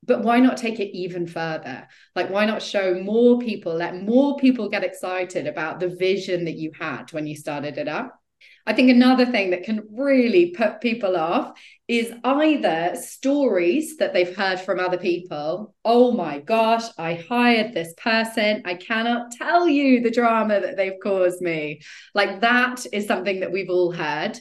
but 0.08 0.24
why 0.24 0.40
not 0.40 0.58
take 0.58 0.80
it 0.80 0.98
even 0.98 1.28
further? 1.28 1.88
Like 2.16 2.30
why 2.30 2.46
not 2.46 2.64
show 2.64 2.96
more 2.96 3.40
people 3.40 3.76
let 3.76 4.02
more 4.02 4.38
people 4.38 4.70
get 4.70 4.84
excited 4.84 5.46
about 5.46 5.80
the 5.80 5.90
vision 5.90 6.46
that 6.46 6.58
you 6.58 6.72
had 6.80 7.12
when 7.12 7.28
you 7.28 7.36
started 7.36 7.78
it 7.78 7.88
up? 7.88 8.20
I 8.66 8.74
think 8.74 8.90
another 8.90 9.26
thing 9.26 9.52
that 9.52 9.64
can 9.64 9.88
really 9.92 10.52
put 10.52 10.82
people 10.82 11.16
off 11.16 11.58
is 11.88 12.12
either 12.24 12.96
stories 12.96 13.96
that 13.98 14.14
they've 14.14 14.36
heard 14.36 14.60
from 14.60 14.80
other 14.80 14.98
people. 14.98 15.74
Oh 15.86 16.12
my 16.12 16.40
gosh 16.40 16.84
i 16.98 17.14
hired 17.14 17.74
this 17.74 17.94
person. 17.96 18.64
I 18.66 18.76
cannot 18.76 19.32
tell 19.32 19.68
you 19.70 20.02
the 20.02 20.12
drama 20.12 20.60
that 20.60 20.76
they've 20.76 21.00
caused 21.02 21.42
me. 21.42 21.82
Like 22.14 22.42
that 22.42 22.86
is 22.92 23.08
something 23.08 23.40
that 23.40 23.52
we've 23.52 23.70
all 23.70 23.92
heard. 23.92 24.38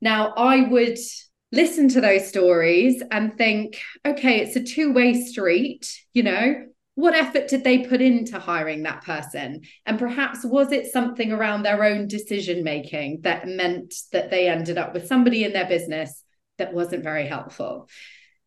Now 0.00 0.32
i 0.36 0.62
would 0.62 0.98
listen 1.52 1.88
to 1.88 2.00
those 2.00 2.28
stories 2.28 3.02
and 3.10 3.36
think, 3.36 3.80
okay, 4.06 4.40
it's 4.40 4.56
a 4.56 4.62
two 4.62 4.92
way 4.92 5.20
street, 5.20 5.90
you 6.12 6.22
know, 6.22 6.66
what 6.94 7.14
effort 7.14 7.48
did 7.48 7.64
they 7.64 7.78
put 7.78 8.00
into 8.00 8.38
hiring 8.38 8.82
that 8.82 9.04
person? 9.04 9.62
And 9.86 9.98
perhaps 9.98 10.44
was 10.44 10.70
it 10.70 10.92
something 10.92 11.32
around 11.32 11.62
their 11.62 11.82
own 11.82 12.06
decision 12.08 12.62
making 12.62 13.22
that 13.22 13.48
meant 13.48 13.94
that 14.12 14.30
they 14.30 14.48
ended 14.48 14.76
up 14.76 14.92
with 14.92 15.06
somebody 15.06 15.44
in 15.44 15.52
their 15.52 15.66
business 15.66 16.22
that 16.58 16.74
wasn't 16.74 17.04
very 17.04 17.26
helpful? 17.26 17.88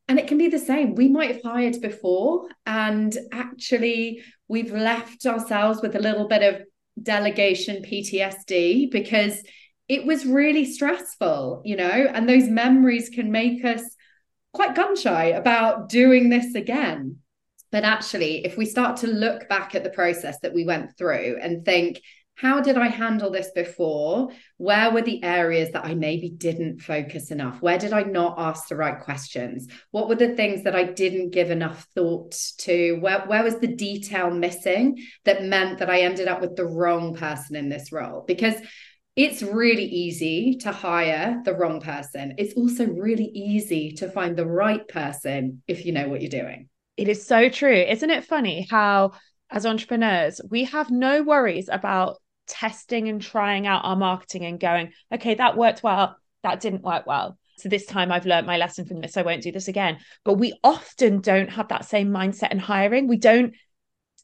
And 0.08 0.20
it 0.20 0.28
can 0.28 0.38
be 0.38 0.50
the 0.50 0.60
same. 0.60 0.96
We 0.96 1.08
might 1.08 1.32
have 1.32 1.44
hired 1.44 1.82
before, 1.82 2.50
and 2.66 3.18
actually, 3.32 4.22
we've 4.50 4.74
left 4.74 5.26
ourselves 5.26 5.82
with 5.82 5.96
a 5.96 6.02
little 6.02 6.28
bit 6.28 6.44
of 6.44 6.62
delegation 7.02 7.84
PTSD 7.84 8.92
because 8.92 9.42
it 9.88 10.06
was 10.06 10.26
really 10.26 10.66
stressful, 10.66 11.62
you 11.66 11.76
know, 11.76 11.86
and 11.86 12.28
those 12.28 12.48
memories 12.48 13.10
can 13.10 13.32
make 13.32 13.64
us 13.66 13.84
quite 14.54 14.76
gun 14.76 14.96
shy 14.96 15.26
about 15.26 15.90
doing 15.90 16.30
this 16.30 16.56
again. 16.56 17.18
But 17.72 17.84
actually, 17.84 18.46
if 18.46 18.56
we 18.56 18.66
start 18.66 18.98
to 18.98 19.08
look 19.08 19.50
back 19.50 19.74
at 19.74 19.84
the 19.84 19.90
process 19.90 20.40
that 20.42 20.54
we 20.54 20.64
went 20.64 20.96
through 20.98 21.40
and 21.42 21.66
think, 21.66 22.00
how 22.36 22.62
did 22.62 22.78
I 22.78 22.88
handle 22.88 23.30
this 23.30 23.52
before? 23.54 24.30
Where 24.58 24.92
were 24.92 25.02
the 25.02 25.24
areas 25.24 25.72
that 25.72 25.86
I 25.86 25.94
maybe 25.94 26.30
didn't 26.30 26.80
focus 26.82 27.30
enough? 27.30 27.62
Where 27.62 27.78
did 27.78 27.94
I 27.94 28.04
not 28.04 28.36
ask 28.40 28.68
the 28.68 28.76
right 28.76 29.00
questions? 29.00 29.68
What 29.92 30.08
were 30.08 30.16
the 30.16 30.36
things 30.36 30.64
that 30.64 30.76
I 30.76 30.84
didn't 30.84 31.32
give 31.32 31.52
enough 31.52 31.88
thought 31.94 32.36
to? 32.60 32.94
Where, 33.00 33.22
where 33.22 33.44
was 33.44 33.60
the 33.60 33.76
detail 33.76 34.32
missing 34.32 34.98
that 35.26 35.44
meant 35.44 35.80
that 35.80 35.90
I 35.90 36.02
ended 36.02 36.28
up 36.28 36.42
with 36.42 36.56
the 36.56 36.66
wrong 36.66 37.16
person 37.16 37.56
in 37.56 37.70
this 37.70 37.92
role? 37.92 38.24
Because 38.26 38.56
it's 39.16 39.44
really 39.44 39.86
easy 39.86 40.56
to 40.58 40.72
hire 40.72 41.42
the 41.46 41.54
wrong 41.54 41.80
person. 41.80 42.34
It's 42.38 42.56
also 42.56 42.86
really 42.86 43.30
easy 43.34 43.92
to 43.94 44.10
find 44.10 44.36
the 44.36 44.48
right 44.48 44.88
person 44.88 45.62
if 45.68 45.86
you 45.86 45.92
know 45.92 46.08
what 46.08 46.22
you're 46.22 46.30
doing. 46.30 46.70
It 46.98 47.08
is 47.08 47.26
so 47.26 47.50
true. 47.50 47.76
Isn't 47.76 48.10
it 48.10 48.26
funny 48.26 48.68
how, 48.70 49.12
as 49.50 49.66
entrepreneurs, 49.66 50.42
we 50.50 50.64
have 50.66 50.90
no 50.90 51.22
worries 51.22 51.70
about 51.72 52.18
testing 52.48 53.08
and 53.08 53.22
trying 53.22 53.68
out 53.68 53.86
our 53.86 53.96
marketing 53.96 54.46
and 54.46 54.60
going, 54.60 54.94
okay, 55.14 55.36
that 55.36 55.58
worked 55.58 55.84
well, 55.84 56.18
that 56.42 56.60
didn't 56.60 56.84
work 56.84 57.06
well. 57.06 57.38
So 57.58 57.70
this 57.70 57.86
time 57.86 58.12
I've 58.12 58.26
learned 58.26 58.48
my 58.48 58.58
lesson 58.58 58.86
from 58.86 59.00
this. 59.00 59.16
I 59.16 59.22
won't 59.22 59.44
do 59.44 59.52
this 59.52 59.68
again. 59.68 60.00
But 60.26 60.34
we 60.34 60.58
often 60.64 61.22
don't 61.22 61.52
have 61.52 61.68
that 61.68 61.86
same 61.86 62.10
mindset 62.10 62.52
in 62.52 62.60
hiring. 62.60 63.08
We 63.08 63.18
don't 63.18 63.54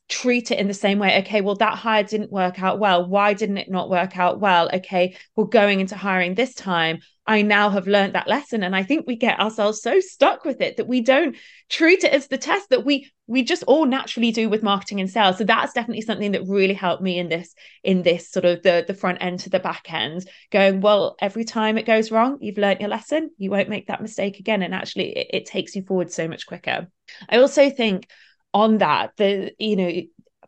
treat 0.10 0.50
it 0.52 0.60
in 0.60 0.68
the 0.68 0.74
same 0.74 1.00
way. 1.00 1.20
Okay 1.20 1.42
well 1.42 1.56
that 1.56 1.78
hire 1.78 2.04
didn't 2.04 2.32
work 2.32 2.62
out 2.62 2.80
well. 2.80 3.08
Why 3.08 3.34
didn't 3.34 3.58
it 3.58 3.70
not 3.70 3.90
work 3.90 4.18
out 4.18 4.40
well? 4.40 4.70
Okay 4.74 5.16
well 5.36 5.46
going 5.46 5.80
into 5.80 5.96
hiring 5.96 6.36
this 6.36 6.54
time 6.56 7.00
i 7.28 7.44
now 7.44 7.70
have 7.70 7.88
learned 7.88 8.16
that 8.16 8.28
lesson. 8.28 8.64
And 8.64 8.76
i 8.76 8.84
think 8.84 9.06
we 9.06 9.16
get 9.16 9.40
ourselves 9.40 9.82
so 9.82 10.00
stuck 10.00 10.44
with 10.44 10.62
it 10.62 10.78
that 10.78 10.88
we 10.88 11.02
don't 11.02 11.38
treat 11.70 12.04
it 12.04 12.12
as 12.12 12.28
the 12.28 12.38
test 12.38 12.70
that 12.70 12.84
we 12.84 13.10
we 13.28 13.44
just 13.44 13.62
all 13.64 13.86
naturally 13.86 14.32
do 14.32 14.50
with 14.50 14.64
marketing 14.64 15.00
and 15.00 15.10
sales. 15.10 15.38
So 15.38 15.44
that's 15.44 15.74
definitely 15.74 16.02
something 16.02 16.32
that 16.32 16.48
really 16.48 16.74
helped 16.74 17.04
me 17.04 17.20
in 17.20 17.30
this 17.30 17.54
in 17.84 18.02
this 18.02 18.32
sort 18.32 18.46
of 18.46 18.64
the 18.64 18.84
the 18.88 18.96
front 18.96 19.20
end 19.22 19.42
to 19.42 19.52
the 19.52 19.60
back 19.60 19.94
end 19.94 20.28
going 20.52 20.82
well 20.82 21.16
every 21.22 21.46
time 21.46 21.78
it 21.78 21.86
goes 21.86 22.10
wrong 22.10 22.40
you've 22.42 22.58
learned 22.58 22.80
your 22.80 22.90
lesson. 22.90 23.30
You 23.38 23.52
won't 23.52 23.70
make 23.70 23.88
that 23.88 24.02
mistake 24.02 24.40
again. 24.40 24.64
And 24.64 24.74
actually 24.74 25.16
it, 25.16 25.28
it 25.32 25.46
takes 25.46 25.76
you 25.76 25.84
forward 25.84 26.12
so 26.12 26.28
much 26.28 26.48
quicker. 26.48 26.88
I 27.30 27.38
also 27.38 27.70
think 27.70 28.08
on 28.54 28.80
that 28.80 29.12
the 29.18 29.52
you 29.60 29.76
know 29.76 29.92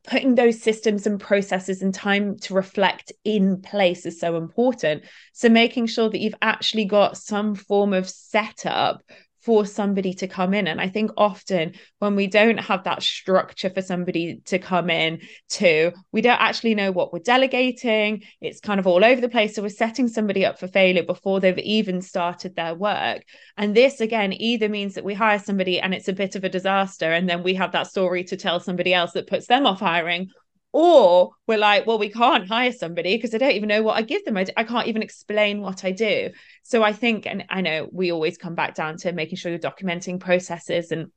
putting 0.03 0.35
those 0.35 0.61
systems 0.61 1.05
and 1.05 1.19
processes 1.19 1.81
and 1.81 1.93
time 1.93 2.37
to 2.39 2.53
reflect 2.53 3.11
in 3.23 3.61
place 3.61 4.05
is 4.05 4.19
so 4.19 4.35
important. 4.35 5.03
So 5.33 5.47
making 5.47 5.87
sure 5.87 6.09
that 6.09 6.19
you've 6.19 6.33
actually 6.41 6.85
got 6.85 7.17
some 7.17 7.53
form 7.53 7.93
of 7.93 8.09
setup 8.09 9.03
for 9.41 9.65
somebody 9.65 10.13
to 10.13 10.27
come 10.27 10.53
in. 10.53 10.67
And 10.67 10.79
I 10.79 10.87
think 10.87 11.11
often 11.17 11.73
when 11.99 12.15
we 12.15 12.27
don't 12.27 12.59
have 12.59 12.83
that 12.83 13.01
structure 13.01 13.69
for 13.69 13.81
somebody 13.81 14.41
to 14.45 14.59
come 14.59 14.89
in 14.89 15.21
to, 15.49 15.91
we 16.11 16.21
don't 16.21 16.39
actually 16.39 16.75
know 16.75 16.91
what 16.91 17.11
we're 17.11 17.19
delegating. 17.19 18.23
It's 18.39 18.59
kind 18.59 18.79
of 18.79 18.87
all 18.87 19.03
over 19.03 19.19
the 19.19 19.29
place. 19.29 19.55
So 19.55 19.63
we're 19.63 19.69
setting 19.69 20.07
somebody 20.07 20.45
up 20.45 20.59
for 20.59 20.67
failure 20.67 21.03
before 21.03 21.39
they've 21.39 21.57
even 21.57 22.01
started 22.01 22.55
their 22.55 22.75
work. 22.75 23.23
And 23.57 23.75
this, 23.75 23.99
again, 23.99 24.33
either 24.33 24.69
means 24.69 24.93
that 24.93 25.03
we 25.03 25.13
hire 25.13 25.39
somebody 25.39 25.79
and 25.79 25.93
it's 25.93 26.07
a 26.07 26.13
bit 26.13 26.35
of 26.35 26.43
a 26.43 26.49
disaster. 26.49 27.11
And 27.11 27.27
then 27.27 27.41
we 27.41 27.55
have 27.55 27.71
that 27.71 27.87
story 27.87 28.23
to 28.25 28.37
tell 28.37 28.59
somebody 28.59 28.93
else 28.93 29.13
that 29.13 29.27
puts 29.27 29.47
them 29.47 29.65
off 29.65 29.79
hiring, 29.79 30.29
or 30.73 31.31
we're 31.47 31.57
like 31.57 31.85
well 31.85 31.99
we 31.99 32.09
can't 32.09 32.47
hire 32.47 32.71
somebody 32.71 33.15
because 33.15 33.35
i 33.35 33.37
don't 33.37 33.51
even 33.51 33.67
know 33.67 33.83
what 33.83 33.97
i 33.97 34.01
give 34.01 34.23
them. 34.25 34.37
I, 34.37 34.45
I 34.55 34.63
can't 34.63 34.87
even 34.87 35.01
explain 35.01 35.61
what 35.61 35.83
i 35.83 35.91
do. 35.91 36.31
So 36.63 36.83
i 36.83 36.93
think 36.93 37.25
and 37.25 37.45
i 37.49 37.61
know 37.61 37.89
we 37.91 38.11
always 38.11 38.37
come 38.37 38.55
back 38.55 38.75
down 38.75 38.97
to 38.97 39.11
making 39.11 39.37
sure 39.37 39.51
you're 39.51 39.59
documenting 39.59 40.19
processes 40.19 40.91
and 40.91 41.11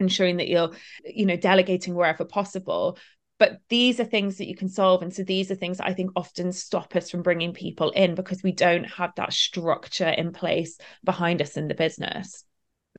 ensuring 0.00 0.38
that 0.38 0.48
you're 0.48 0.70
you 1.04 1.26
know 1.26 1.36
delegating 1.36 1.94
wherever 1.94 2.24
possible. 2.24 2.98
But 3.38 3.60
these 3.68 4.00
are 4.00 4.04
things 4.04 4.38
that 4.38 4.48
you 4.48 4.56
can 4.56 4.68
solve 4.68 5.02
and 5.02 5.14
so 5.14 5.22
these 5.22 5.50
are 5.52 5.54
things 5.54 5.78
that 5.78 5.86
i 5.86 5.94
think 5.94 6.10
often 6.16 6.50
stop 6.50 6.96
us 6.96 7.08
from 7.08 7.22
bringing 7.22 7.52
people 7.52 7.90
in 7.90 8.16
because 8.16 8.42
we 8.42 8.50
don't 8.50 8.84
have 8.84 9.12
that 9.16 9.32
structure 9.32 10.08
in 10.08 10.32
place 10.32 10.76
behind 11.04 11.40
us 11.40 11.56
in 11.56 11.68
the 11.68 11.74
business. 11.74 12.44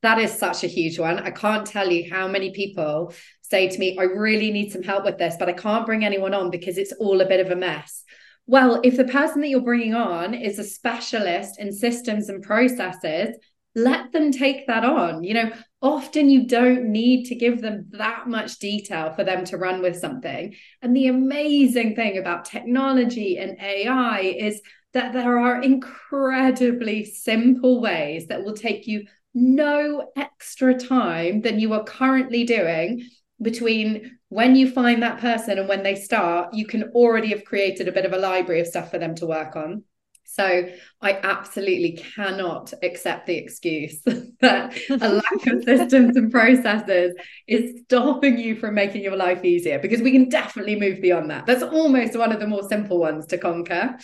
That 0.02 0.18
is 0.18 0.32
such 0.32 0.64
a 0.64 0.66
huge 0.66 0.98
one. 0.98 1.18
I 1.18 1.30
can't 1.30 1.66
tell 1.66 1.90
you 1.90 2.10
how 2.10 2.26
many 2.26 2.52
people 2.52 3.12
say 3.50 3.68
to 3.68 3.78
me, 3.78 3.98
I 3.98 4.04
really 4.04 4.50
need 4.50 4.70
some 4.72 4.82
help 4.82 5.04
with 5.04 5.18
this, 5.18 5.36
but 5.38 5.48
I 5.48 5.52
can't 5.52 5.86
bring 5.86 6.04
anyone 6.04 6.34
on 6.34 6.50
because 6.50 6.78
it's 6.78 6.92
all 6.92 7.20
a 7.20 7.28
bit 7.28 7.44
of 7.44 7.50
a 7.50 7.56
mess. 7.56 8.04
Well, 8.46 8.80
if 8.82 8.96
the 8.96 9.04
person 9.04 9.40
that 9.40 9.48
you're 9.48 9.60
bringing 9.60 9.94
on 9.94 10.34
is 10.34 10.58
a 10.58 10.64
specialist 10.64 11.60
in 11.60 11.72
systems 11.72 12.28
and 12.28 12.42
processes, 12.42 13.36
let 13.74 14.12
them 14.12 14.32
take 14.32 14.66
that 14.66 14.84
on. 14.84 15.22
You 15.22 15.34
know, 15.34 15.52
often 15.80 16.28
you 16.28 16.46
don't 16.46 16.90
need 16.90 17.26
to 17.26 17.34
give 17.34 17.60
them 17.60 17.86
that 17.92 18.28
much 18.28 18.58
detail 18.58 19.12
for 19.12 19.24
them 19.24 19.44
to 19.46 19.56
run 19.56 19.82
with 19.82 19.96
something. 19.96 20.54
And 20.82 20.96
the 20.96 21.06
amazing 21.06 21.94
thing 21.94 22.18
about 22.18 22.44
technology 22.44 23.38
and 23.38 23.60
AI 23.60 24.20
is 24.20 24.60
that 24.92 25.12
there 25.12 25.38
are 25.38 25.62
incredibly 25.62 27.04
simple 27.04 27.80
ways 27.80 28.26
that 28.26 28.42
will 28.42 28.54
take 28.54 28.86
you 28.88 29.06
no 29.32 30.10
extra 30.16 30.74
time 30.74 31.40
than 31.42 31.60
you 31.60 31.72
are 31.72 31.84
currently 31.84 32.44
doing 32.44 33.08
between 33.42 34.18
when 34.28 34.54
you 34.54 34.70
find 34.70 35.02
that 35.02 35.18
person 35.18 35.58
and 35.58 35.68
when 35.68 35.82
they 35.82 35.94
start, 35.94 36.54
you 36.54 36.66
can 36.66 36.84
already 36.94 37.28
have 37.28 37.44
created 37.44 37.88
a 37.88 37.92
bit 37.92 38.04
of 38.04 38.12
a 38.12 38.18
library 38.18 38.60
of 38.60 38.66
stuff 38.66 38.90
for 38.90 38.98
them 38.98 39.14
to 39.16 39.26
work 39.26 39.56
on. 39.56 39.84
So 40.24 40.68
I 41.00 41.18
absolutely 41.24 41.98
cannot 42.14 42.72
accept 42.84 43.26
the 43.26 43.36
excuse 43.36 44.00
that 44.40 44.78
a 44.88 45.08
lack 45.08 45.46
of 45.48 45.64
systems 45.64 46.16
and 46.16 46.30
processes 46.30 47.14
is 47.48 47.80
stopping 47.82 48.38
you 48.38 48.54
from 48.54 48.76
making 48.76 49.02
your 49.02 49.16
life 49.16 49.44
easier 49.44 49.80
because 49.80 50.00
we 50.00 50.12
can 50.12 50.28
definitely 50.28 50.78
move 50.78 51.00
beyond 51.00 51.30
that. 51.30 51.46
That's 51.46 51.64
almost 51.64 52.16
one 52.16 52.30
of 52.30 52.38
the 52.38 52.46
more 52.46 52.62
simple 52.68 53.00
ones 53.00 53.26
to 53.26 53.38
conquer. 53.38 53.98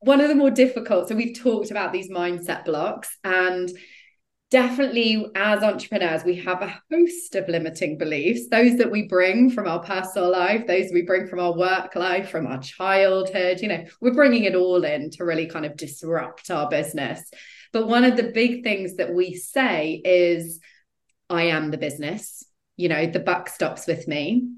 One 0.00 0.20
of 0.20 0.28
the 0.28 0.34
more 0.34 0.50
difficult. 0.50 1.08
So 1.08 1.14
we've 1.14 1.38
talked 1.38 1.70
about 1.70 1.92
these 1.92 2.10
mindset 2.10 2.64
blocks 2.64 3.16
and 3.22 3.70
definitely 4.50 5.26
as 5.36 5.62
entrepreneurs 5.62 6.24
we 6.24 6.34
have 6.34 6.60
a 6.60 6.82
host 6.90 7.36
of 7.36 7.48
limiting 7.48 7.96
beliefs 7.96 8.48
those 8.48 8.76
that 8.76 8.90
we 8.90 9.06
bring 9.06 9.48
from 9.48 9.68
our 9.68 9.80
personal 9.80 10.30
life 10.30 10.66
those 10.66 10.90
we 10.92 11.02
bring 11.02 11.26
from 11.28 11.38
our 11.38 11.56
work 11.56 11.94
life 11.94 12.30
from 12.30 12.46
our 12.46 12.58
childhood 12.58 13.60
you 13.60 13.68
know 13.68 13.84
we're 14.00 14.12
bringing 14.12 14.44
it 14.44 14.56
all 14.56 14.84
in 14.84 15.08
to 15.08 15.24
really 15.24 15.46
kind 15.46 15.64
of 15.64 15.76
disrupt 15.76 16.50
our 16.50 16.68
business 16.68 17.30
but 17.72 17.86
one 17.86 18.04
of 18.04 18.16
the 18.16 18.32
big 18.34 18.64
things 18.64 18.96
that 18.96 19.14
we 19.14 19.34
say 19.34 20.02
is 20.04 20.60
I 21.30 21.44
am 21.44 21.70
the 21.70 21.78
business. 21.78 22.44
You 22.76 22.88
know, 22.88 23.06
the 23.06 23.20
buck 23.20 23.48
stops 23.48 23.86
with 23.86 24.08
me. 24.08 24.48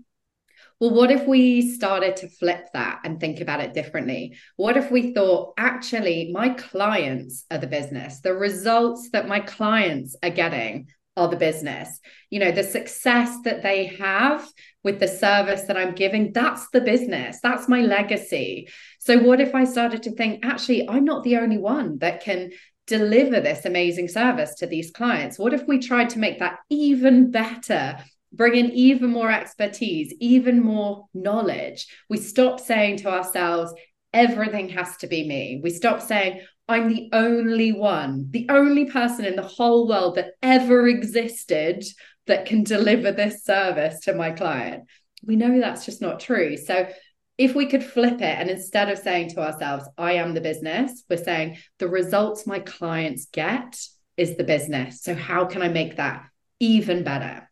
Well, 0.82 0.90
what 0.90 1.12
if 1.12 1.28
we 1.28 1.62
started 1.62 2.16
to 2.16 2.28
flip 2.28 2.70
that 2.72 3.02
and 3.04 3.20
think 3.20 3.40
about 3.40 3.60
it 3.60 3.72
differently? 3.72 4.36
What 4.56 4.76
if 4.76 4.90
we 4.90 5.14
thought, 5.14 5.54
actually, 5.56 6.32
my 6.32 6.48
clients 6.48 7.44
are 7.52 7.58
the 7.58 7.68
business, 7.68 8.18
the 8.18 8.34
results 8.34 9.10
that 9.12 9.28
my 9.28 9.38
clients 9.38 10.16
are 10.24 10.30
getting 10.30 10.88
are 11.16 11.28
the 11.28 11.36
business. 11.36 12.00
You 12.30 12.40
know, 12.40 12.50
the 12.50 12.64
success 12.64 13.36
that 13.44 13.62
they 13.62 13.94
have 14.00 14.44
with 14.82 14.98
the 14.98 15.06
service 15.06 15.62
that 15.68 15.76
I'm 15.76 15.94
giving, 15.94 16.32
that's 16.32 16.68
the 16.72 16.80
business. 16.80 17.38
That's 17.40 17.68
my 17.68 17.82
legacy. 17.82 18.68
So, 18.98 19.18
what 19.18 19.40
if 19.40 19.54
I 19.54 19.62
started 19.62 20.02
to 20.02 20.16
think, 20.16 20.44
actually, 20.44 20.88
I'm 20.88 21.04
not 21.04 21.22
the 21.22 21.36
only 21.36 21.58
one 21.58 21.98
that 21.98 22.24
can 22.24 22.50
deliver 22.88 23.40
this 23.40 23.66
amazing 23.66 24.08
service 24.08 24.56
to 24.56 24.66
these 24.66 24.90
clients? 24.90 25.38
What 25.38 25.54
if 25.54 25.64
we 25.68 25.78
tried 25.78 26.10
to 26.10 26.18
make 26.18 26.40
that 26.40 26.58
even 26.70 27.30
better? 27.30 27.98
Bring 28.32 28.54
in 28.54 28.70
even 28.72 29.10
more 29.10 29.30
expertise, 29.30 30.14
even 30.20 30.62
more 30.62 31.06
knowledge. 31.14 31.86
We 32.08 32.16
stop 32.18 32.60
saying 32.60 32.98
to 32.98 33.10
ourselves, 33.10 33.72
everything 34.12 34.70
has 34.70 34.96
to 34.98 35.06
be 35.06 35.26
me. 35.26 35.60
We 35.62 35.70
stop 35.70 36.00
saying, 36.00 36.40
I'm 36.68 36.88
the 36.88 37.10
only 37.12 37.72
one, 37.72 38.28
the 38.30 38.46
only 38.48 38.86
person 38.86 39.24
in 39.24 39.36
the 39.36 39.42
whole 39.42 39.88
world 39.88 40.14
that 40.14 40.32
ever 40.42 40.86
existed 40.88 41.84
that 42.26 42.46
can 42.46 42.62
deliver 42.62 43.12
this 43.12 43.44
service 43.44 44.00
to 44.00 44.14
my 44.14 44.30
client. 44.30 44.84
We 45.24 45.36
know 45.36 45.60
that's 45.60 45.84
just 45.84 46.00
not 46.00 46.20
true. 46.20 46.56
So 46.56 46.88
if 47.38 47.54
we 47.54 47.66
could 47.66 47.84
flip 47.84 48.14
it 48.14 48.22
and 48.22 48.48
instead 48.48 48.88
of 48.88 48.98
saying 48.98 49.30
to 49.30 49.40
ourselves, 49.40 49.88
I 49.98 50.14
am 50.14 50.34
the 50.34 50.40
business, 50.40 51.04
we're 51.10 51.16
saying 51.16 51.58
the 51.78 51.88
results 51.88 52.46
my 52.46 52.60
clients 52.60 53.26
get 53.26 53.78
is 54.16 54.36
the 54.36 54.44
business. 54.44 55.02
So 55.02 55.14
how 55.14 55.46
can 55.46 55.62
I 55.62 55.68
make 55.68 55.96
that 55.96 56.24
even 56.60 57.02
better? 57.02 57.50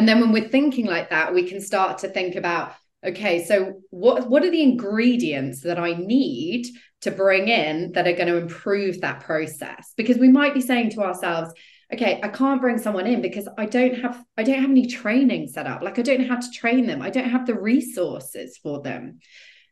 And 0.00 0.08
then 0.08 0.18
when 0.18 0.32
we're 0.32 0.48
thinking 0.48 0.86
like 0.86 1.10
that, 1.10 1.34
we 1.34 1.46
can 1.46 1.60
start 1.60 1.98
to 1.98 2.08
think 2.08 2.34
about 2.34 2.72
okay, 3.04 3.44
so 3.44 3.82
what 3.90 4.30
what 4.30 4.42
are 4.42 4.50
the 4.50 4.62
ingredients 4.62 5.60
that 5.60 5.78
I 5.78 5.92
need 5.92 6.68
to 7.02 7.10
bring 7.10 7.48
in 7.48 7.92
that 7.92 8.08
are 8.08 8.14
going 8.14 8.28
to 8.28 8.38
improve 8.38 9.02
that 9.02 9.20
process? 9.20 9.92
Because 9.98 10.16
we 10.16 10.30
might 10.30 10.54
be 10.54 10.62
saying 10.62 10.92
to 10.92 11.02
ourselves, 11.02 11.52
okay, 11.92 12.18
I 12.22 12.28
can't 12.28 12.62
bring 12.62 12.78
someone 12.78 13.06
in 13.06 13.20
because 13.20 13.46
I 13.58 13.66
don't 13.66 13.96
have 13.96 14.24
I 14.38 14.42
don't 14.42 14.62
have 14.62 14.70
any 14.70 14.86
training 14.86 15.48
set 15.48 15.66
up. 15.66 15.82
Like 15.82 15.98
I 15.98 16.02
don't 16.02 16.22
know 16.22 16.28
how 16.28 16.40
to 16.40 16.50
train 16.50 16.86
them. 16.86 17.02
I 17.02 17.10
don't 17.10 17.28
have 17.28 17.44
the 17.44 17.60
resources 17.60 18.56
for 18.56 18.80
them. 18.80 19.18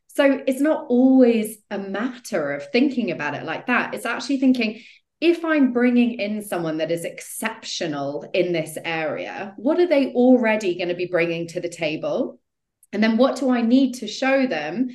So 0.08 0.42
it's 0.46 0.60
not 0.60 0.84
always 0.90 1.56
a 1.70 1.78
matter 1.78 2.52
of 2.52 2.70
thinking 2.70 3.12
about 3.12 3.32
it 3.34 3.44
like 3.44 3.68
that. 3.68 3.94
It's 3.94 4.04
actually 4.04 4.40
thinking 4.40 4.82
if 5.20 5.44
I'm 5.44 5.72
bringing 5.72 6.20
in 6.20 6.42
someone 6.42 6.78
that 6.78 6.90
is 6.90 7.04
exceptional 7.04 8.28
in 8.32 8.52
this 8.52 8.78
area, 8.84 9.54
what 9.56 9.80
are 9.80 9.86
they 9.86 10.12
already 10.12 10.76
going 10.76 10.88
to 10.88 10.94
be 10.94 11.06
bringing 11.06 11.48
to 11.48 11.60
the 11.60 11.68
table? 11.68 12.40
And 12.92 13.02
then 13.02 13.16
what 13.16 13.36
do 13.36 13.50
I 13.50 13.62
need 13.62 13.94
to 13.94 14.06
show 14.06 14.46
them 14.46 14.88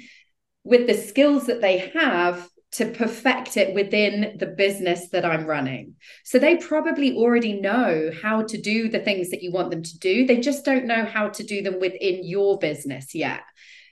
with 0.63 0.87
the 0.87 0.93
skills 0.93 1.47
that 1.47 1.61
they 1.61 1.91
have 1.93 2.49
to 2.73 2.85
perfect 2.87 3.55
it 3.55 3.75
within 3.75 4.35
the 4.39 4.47
business 4.47 5.09
that 5.09 5.23
I'm 5.23 5.45
running. 5.45 5.93
So 6.23 6.39
they 6.39 6.57
probably 6.57 7.15
already 7.15 7.61
know 7.61 8.09
how 8.21 8.41
to 8.43 8.59
do 8.59 8.89
the 8.89 8.99
things 8.99 9.29
that 9.29 9.43
you 9.43 9.51
want 9.51 9.69
them 9.69 9.83
to 9.83 9.99
do. 9.99 10.25
They 10.25 10.39
just 10.39 10.65
don't 10.65 10.85
know 10.85 11.05
how 11.05 11.29
to 11.29 11.43
do 11.43 11.61
them 11.61 11.79
within 11.79 12.21
your 12.23 12.57
business 12.57 13.13
yet. 13.13 13.41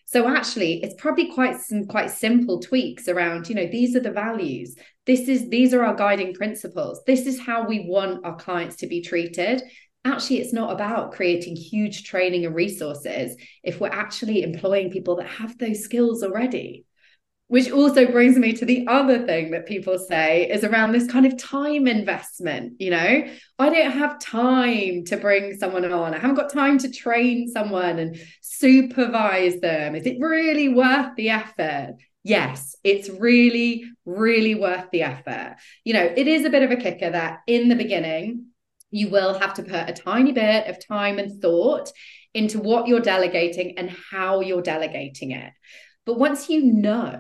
So 0.06 0.28
actually, 0.28 0.84
it's 0.84 1.00
probably 1.00 1.32
quite 1.32 1.62
some 1.62 1.86
quite 1.86 2.10
simple 2.10 2.60
tweaks 2.60 3.08
around, 3.08 3.48
you 3.48 3.56
know, 3.56 3.68
these 3.68 3.96
are 3.96 4.02
the 4.02 4.12
values. 4.12 4.76
This 5.06 5.28
is 5.28 5.50
these 5.50 5.74
are 5.74 5.84
our 5.84 5.96
guiding 5.96 6.34
principles. 6.34 7.02
This 7.06 7.26
is 7.26 7.40
how 7.40 7.66
we 7.66 7.88
want 7.88 8.26
our 8.26 8.36
clients 8.36 8.78
to 8.78 8.88
be 8.88 9.02
treated. 9.02 9.64
Actually, 10.04 10.40
it's 10.40 10.54
not 10.54 10.72
about 10.72 11.12
creating 11.12 11.56
huge 11.56 12.04
training 12.04 12.46
and 12.46 12.56
resources 12.56 13.36
if 13.64 13.80
we're 13.80 13.90
actually 13.90 14.44
employing 14.44 14.92
people 14.92 15.16
that 15.18 15.28
have 15.28 15.58
those 15.58 15.84
skills 15.84 16.24
already 16.24 16.86
which 17.52 17.70
also 17.70 18.10
brings 18.10 18.38
me 18.38 18.54
to 18.54 18.64
the 18.64 18.88
other 18.88 19.26
thing 19.26 19.52
that 19.52 19.66
people 19.66 20.00
say 20.00 20.50
is 20.50 20.64
around 20.64 20.94
this 20.94 21.12
kind 21.12 21.26
of 21.26 21.38
time 21.38 21.86
investment. 21.86 22.72
You 22.80 22.92
know, 22.92 23.28
I 23.60 23.70
don't 23.70 23.92
have 23.92 24.22
time 24.22 25.04
to 25.08 25.18
bring 25.18 25.58
someone 25.58 25.84
on. 25.84 26.14
I 26.14 26.18
haven't 26.18 26.38
got 26.38 26.50
time 26.50 26.78
to 26.78 26.90
train 26.90 27.50
someone 27.50 28.00
and 28.00 28.18
supervise 28.40 29.60
them. 29.60 29.96
Is 29.96 30.06
it 30.06 30.16
really 30.22 30.70
worth 30.70 31.14
the 31.18 31.32
effort? 31.32 31.96
Yes, 32.24 32.76
it's 32.84 33.10
really, 33.10 33.84
really 34.06 34.56
worth 34.56 34.92
the 34.92 35.02
effort. 35.02 35.56
You 35.84 35.94
know, 35.94 36.04
it 36.04 36.28
is 36.28 36.46
a 36.46 36.50
bit 36.50 36.64
of 36.64 36.72
a 36.72 36.76
kicker 36.76 37.10
that 37.10 37.40
in 37.48 37.68
the 37.68 37.76
beginning, 37.76 38.48
you 38.92 39.10
will 39.10 39.40
have 39.40 39.56
to 39.56 39.64
put 39.64 39.90
a 39.90 39.94
tiny 39.94 40.32
bit 40.32 40.68
of 40.68 40.86
time 40.86 41.18
and 41.18 41.42
thought 41.42 41.92
into 42.34 42.60
what 42.60 42.88
you're 42.88 43.00
delegating 43.00 43.78
and 43.78 43.90
how 43.90 44.42
you're 44.42 44.62
delegating 44.62 45.32
it. 45.32 45.52
But 46.06 46.18
once 46.18 46.50
you 46.50 46.64
know 46.64 47.20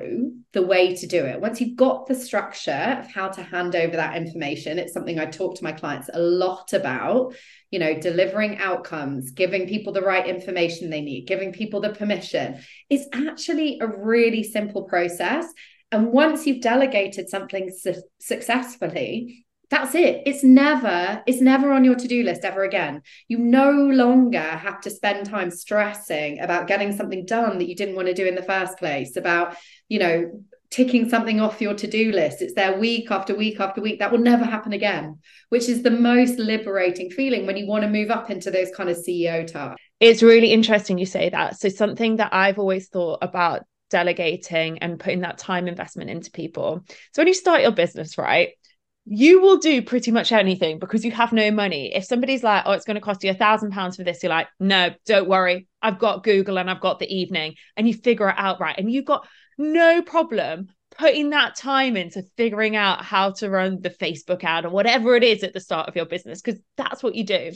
the 0.54 0.66
way 0.66 0.96
to 0.96 1.08
do 1.08 1.24
it, 1.24 1.40
once 1.40 1.62
you've 1.62 1.76
got 1.78 2.08
the 2.08 2.16
structure 2.16 2.98
of 3.00 3.12
how 3.12 3.30
to 3.30 3.44
hand 3.44 3.76
over 3.76 3.96
that 3.96 4.18
information, 4.18 4.80
it's 4.80 4.92
something 4.92 5.20
I 5.20 5.26
talk 5.26 5.56
to 5.56 5.64
my 5.64 5.72
clients 5.72 6.10
a 6.12 6.20
lot 6.20 6.74
about, 6.74 7.36
you 7.70 7.78
know, 7.78 8.00
delivering 8.00 8.58
outcomes, 8.58 9.32
giving 9.32 9.68
people 9.68 9.94
the 9.94 10.02
right 10.02 10.28
information 10.28 10.90
they 10.90 11.02
need, 11.02 11.28
giving 11.28 11.54
people 11.54 11.80
the 11.80 11.94
permission. 11.94 12.60
It's 12.90 13.08
actually 13.14 13.78
a 13.82 13.88
really 13.88 14.44
simple 14.44 14.84
process. 14.84 15.46
And 15.92 16.12
once 16.12 16.48
you've 16.48 16.62
delegated 16.62 17.30
something 17.30 17.70
su- 17.70 18.02
successfully, 18.20 19.46
that's 19.72 19.96
it. 19.96 20.22
It's 20.26 20.44
never 20.44 21.24
it's 21.26 21.42
never 21.42 21.72
on 21.72 21.84
your 21.84 21.96
to-do 21.96 22.24
list 22.24 22.44
ever 22.44 22.64
again. 22.64 23.02
You 23.28 23.40
no 23.40 23.72
longer 23.72 24.40
have 24.40 24.82
to 24.82 24.92
spend 24.92 25.26
time 25.26 25.50
stressing 25.50 26.40
about 26.40 26.68
getting 26.68 26.96
something 26.96 27.26
done 27.26 27.58
that 27.58 27.68
you 27.68 27.76
didn't 27.76 27.96
want 27.96 28.10
to 28.10 28.14
do 28.14 28.28
in 28.28 28.36
the 28.36 28.44
first 28.44 28.78
place 28.78 29.16
about 29.16 29.56
you 29.88 29.98
know 29.98 30.46
ticking 30.70 31.10
something 31.10 31.42
off 31.42 31.62
your 31.62 31.74
to-do 31.74 32.12
list. 32.12 32.42
It's 32.42 32.54
there 32.54 32.78
week 32.78 33.12
after 33.12 33.36
week 33.36 33.60
after 33.60 33.82
week. 33.82 34.00
That 34.00 34.12
will 34.12 34.20
never 34.20 34.46
happen 34.46 34.74
again 34.74 35.18
which 35.52 35.68
is 35.68 35.84
the 35.84 35.92
most 35.92 36.40
liberating 36.40 37.10
feeling 37.10 37.46
when 37.46 37.58
you 37.58 37.68
want 37.68 37.84
to 37.84 37.90
move 37.90 38.10
up 38.10 38.32
into 38.32 38.50
those 38.50 38.72
kind 38.72 38.90
of 38.90 38.96
ceo 38.96 39.46
tasks. 39.46 39.82
It's 40.00 40.24
really 40.24 40.54
interesting 40.54 40.98
you 40.98 41.06
say 41.06 41.30
that. 41.30 41.60
So 41.60 41.68
something 41.68 42.16
that 42.18 42.34
i've 42.34 42.58
always 42.58 42.88
thought 42.88 43.20
about 43.22 43.64
delegating 43.90 44.80
and 44.80 44.98
putting 44.98 45.20
that 45.22 45.38
time 45.38 45.68
investment 45.68 46.10
into 46.10 46.32
people. 46.32 46.86
So 47.14 47.20
when 47.22 47.28
you 47.28 47.34
start 47.34 47.62
your 47.62 47.72
business 47.72 48.18
right 48.18 48.52
you 49.06 49.42
will 49.42 49.58
do 49.58 49.82
pretty 49.82 50.12
much 50.12 50.32
anything 50.32 50.78
because 50.78 51.04
you 51.04 51.12
have 51.12 51.34
no 51.34 51.50
money. 51.50 51.94
If 51.94 52.06
somebody's 52.06 52.44
like, 52.44 52.64
oh, 52.66 52.74
it's 52.74 52.86
going 52.86 52.96
to 52.96 53.02
cost 53.02 53.24
you 53.24 53.32
a 53.32 53.36
thousand 53.36 53.72
pounds 53.72 53.98
for 53.98 54.04
this, 54.04 54.22
you're 54.22 54.30
like, 54.30 54.48
no, 54.60 54.92
don't 55.06 55.28
worry. 55.28 55.68
I've 55.82 56.00
got 56.00 56.24
Google 56.24 56.60
and 56.60 56.70
I've 56.70 56.82
got 56.82 57.00
the 57.00 57.14
evening. 57.14 57.56
And 57.76 57.88
you 57.88 57.96
figure 57.96 58.30
it 58.30 58.36
out 58.38 58.60
right. 58.60 58.78
And 58.78 58.92
you've 58.92 59.06
got 59.06 59.28
no 59.58 60.02
problem 60.02 60.68
putting 60.98 61.32
that 61.32 61.56
time 61.56 61.98
into 61.98 62.24
figuring 62.38 62.76
out 62.76 63.04
how 63.04 63.32
to 63.32 63.50
run 63.50 63.82
the 63.82 63.90
Facebook 63.90 64.44
ad 64.44 64.66
or 64.66 64.70
whatever 64.70 65.16
it 65.16 65.24
is 65.24 65.44
at 65.44 65.54
the 65.54 65.60
start 65.60 65.90
of 65.90 65.96
your 65.96 66.06
business, 66.06 66.42
because 66.42 66.62
that's 66.78 67.02
what 67.02 67.16
you 67.16 67.24
do. 67.24 67.52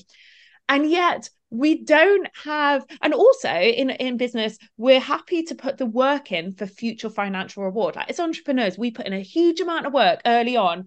And 0.68 0.90
yet 0.90 1.30
we 1.52 1.84
don't 1.84 2.28
have, 2.44 2.86
and 3.02 3.14
also 3.14 3.52
in, 3.52 3.92
in 3.92 4.18
business, 4.18 4.58
we're 4.78 5.00
happy 5.00 5.44
to 5.44 5.56
put 5.56 5.78
the 5.78 5.86
work 5.86 6.32
in 6.32 6.54
for 6.54 6.66
future 6.66 7.10
financial 7.10 7.64
reward. 7.64 7.96
Like 7.96 8.10
as 8.10 8.20
entrepreneurs, 8.20 8.78
we 8.78 8.90
put 8.90 9.06
in 9.06 9.14
a 9.14 9.22
huge 9.22 9.60
amount 9.60 9.86
of 9.86 9.94
work 9.94 10.22
early 10.26 10.58
on 10.58 10.86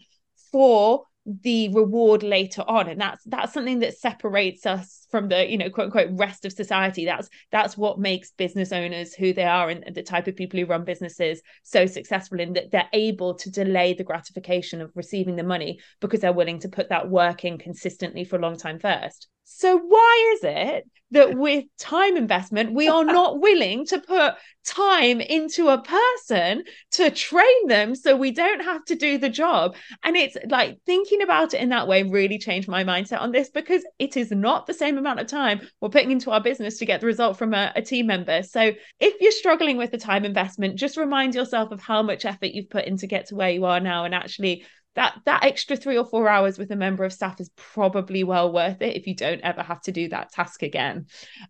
for 0.51 1.05
the 1.43 1.69
reward 1.75 2.23
later 2.23 2.63
on. 2.67 2.89
And 2.89 3.01
that's 3.01 3.23
that's 3.25 3.53
something 3.53 3.81
that 3.81 3.99
separates 3.99 4.65
us 4.65 5.07
from 5.11 5.29
the 5.29 5.49
you 5.49 5.59
know 5.59 5.71
quote 5.71 5.87
unquote 5.87 6.11
rest 6.13 6.45
of 6.45 6.53
society. 6.53 7.05
That's 7.05 7.29
that's 7.53 7.77
what 7.77 7.99
makes 7.99 8.31
business 8.33 8.73
owners 8.73 9.15
who 9.15 9.33
they 9.33 9.45
are 9.45 9.69
and 9.69 9.95
the 9.95 10.03
type 10.03 10.27
of 10.27 10.37
people 10.37 10.59
who 10.59 10.67
run 10.67 10.85
businesses 10.85 11.43
so 11.63 11.87
successful 11.87 12.41
in 12.41 12.55
that 12.55 12.71
they're 12.71 12.89
able 12.93 13.35
to 13.35 13.51
delay 13.51 13.95
the 13.95 14.05
gratification 14.05 14.81
of 14.81 14.91
receiving 14.95 15.37
the 15.37 15.43
money 15.43 15.79
because 16.01 16.21
they're 16.21 16.33
willing 16.33 16.61
to 16.61 16.69
put 16.69 16.89
that 16.89 17.11
work 17.11 17.45
in 17.45 17.59
consistently 17.59 18.25
for 18.25 18.37
a 18.37 18.41
long 18.43 18.57
time 18.57 18.79
first 18.79 19.29
so 19.51 19.79
why 19.79 20.35
is 20.37 20.45
it 20.45 20.91
that 21.11 21.39
with 21.39 21.65
time 21.79 22.19
investment 22.19 22.75
we 22.75 22.87
are 22.87 23.05
not 23.05 23.41
willing 23.41 23.87
to 23.87 23.99
put 23.99 24.35
time 24.67 25.23
into 25.23 25.69
a 25.69 25.81
person 25.81 26.63
to 26.91 27.11
train 27.11 27.67
them 27.67 27.95
so 27.95 28.15
we 28.15 28.31
don't 28.31 28.63
have 28.63 28.85
to 28.85 28.95
do 28.95 29.17
the 29.17 29.31
job? 29.31 29.75
And 30.05 30.17
it's 30.17 30.37
like 30.49 30.79
thinking 30.85 31.23
about 31.23 31.55
it 31.55 31.63
in 31.63 31.71
that 31.71 31.89
way 31.89 32.03
really 32.03 32.39
changed 32.39 32.69
my 32.69 32.85
mindset 32.85 33.23
on 33.23 33.33
this 33.33 33.49
because 33.49 33.83
it 33.99 34.19
is 34.19 34.31
not 34.31 34.67
the 34.67 34.75
same 34.75 34.99
amount 34.99 35.21
of 35.21 35.27
time 35.27 35.67
we're 35.81 35.89
putting 35.89 36.11
into 36.11 36.31
our 36.31 36.43
business 36.43 36.79
to 36.79 36.87
get 36.87 37.01
the 37.01 37.07
result 37.07 37.39
from 37.39 37.55
a, 37.55 37.73
a 37.75 37.81
team 37.81 38.07
member. 38.07 38.43
So 38.43 38.73
if 39.01 39.15
you're 39.19 39.33
struggling 39.33 39.79
with 39.79 39.93
the 39.93 39.99
time 39.99 40.27
investment 40.27 40.77
just 40.77 40.99
remind 40.99 41.35
yourself 41.35 41.73
of 41.73 41.81
how 41.81 42.03
much 42.03 42.27
effort 42.27 42.51
you've 42.51 42.71
put 42.71 42.85
in 42.85 42.99
to 42.99 43.07
get 43.07 43.29
to 43.29 43.35
where 43.35 43.51
you 43.51 43.65
are 43.65 43.81
now 43.81 44.05
and 44.05 44.15
actually 44.15 44.67
that 44.99 45.15
that 45.27 45.45
extra 45.45 45.77
three 45.77 45.97
or 45.97 46.05
four 46.05 46.29
hours 46.29 46.59
with 46.59 46.73
a 46.73 46.77
member 46.77 47.05
of 47.05 47.13
staff 47.13 47.41
is 47.41 47.49
probably 47.57 48.25
well 48.25 48.53
worth 48.53 48.83
it 48.83 48.97
if 48.97 49.07
you 49.07 49.15
don't 49.15 49.41
ever 49.43 49.63
have 49.63 49.81
to 49.81 49.93
do 49.93 50.09
that 50.09 50.33
task 50.33 50.65
again. 50.65 51.07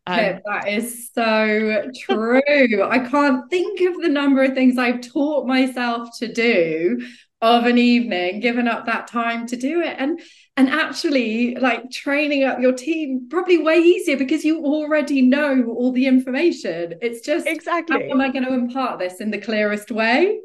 Um, 0.07 0.19
yeah, 0.19 0.39
that 0.45 0.69
is 0.69 1.11
so 1.15 1.91
true. 1.99 2.83
I 2.85 2.99
can't 2.99 3.49
think 3.49 3.81
of 3.81 4.03
the 4.03 4.11
number 4.11 4.45
of 4.45 4.53
things 4.53 4.77
i've 4.77 5.01
taught 5.01 5.47
myself 5.47 6.11
to 6.19 6.31
do 6.31 7.01
of 7.41 7.65
an 7.65 7.79
evening 7.79 8.41
given 8.41 8.69
up 8.69 8.85
that 8.85 9.07
time 9.07 9.47
to 9.47 9.57
do 9.57 9.81
it. 9.81 9.97
And 9.99 10.21
and 10.59 10.69
actually 10.69 11.55
like 11.55 11.91
training 11.91 12.45
up 12.45 12.61
your 12.61 12.75
team 12.75 13.29
probably 13.31 13.57
way 13.57 13.79
easier 13.79 14.19
because 14.19 14.45
you 14.45 14.63
already 14.63 15.23
know 15.23 15.65
all 15.69 15.93
the 15.93 16.07
information. 16.07 16.97
It's 17.01 17.25
just 17.25 17.47
exactly. 17.47 17.97
how 17.97 18.11
am 18.11 18.21
i 18.21 18.29
going 18.29 18.45
to 18.45 18.53
impart 18.53 18.99
this 18.99 19.23
in 19.23 19.31
the 19.31 19.41
clearest 19.41 19.91
way? 19.91 20.39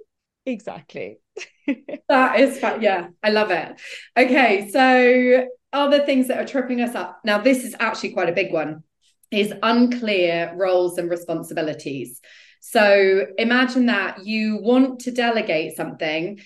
Exactly 0.46 1.18
that 2.10 2.40
is 2.40 2.60
fun. 2.60 2.82
yeah 2.82 3.08
i 3.24 3.30
love 3.30 3.52
it 3.52 3.80
okay 4.18 4.70
so 4.72 5.46
other 5.72 6.06
things 6.06 6.28
that 6.28 6.38
are 6.38 6.46
tripping 6.46 6.82
us 6.82 6.96
up 6.96 7.20
now 7.24 7.38
this 7.38 7.64
is 7.64 7.76
actually 7.80 8.12
quite 8.12 8.30
a 8.30 8.34
big 8.34 8.52
one 8.52 8.84
is 9.32 9.54
unclear 9.64 10.54
roles 10.56 10.98
and 10.98 11.10
responsibilities 11.10 12.22
so 12.62 13.26
imagine 13.38 13.88
that 13.88 14.26
you 14.26 14.60
want 14.62 15.00
to 15.00 15.12
delegate 15.12 15.76
something 15.76 16.40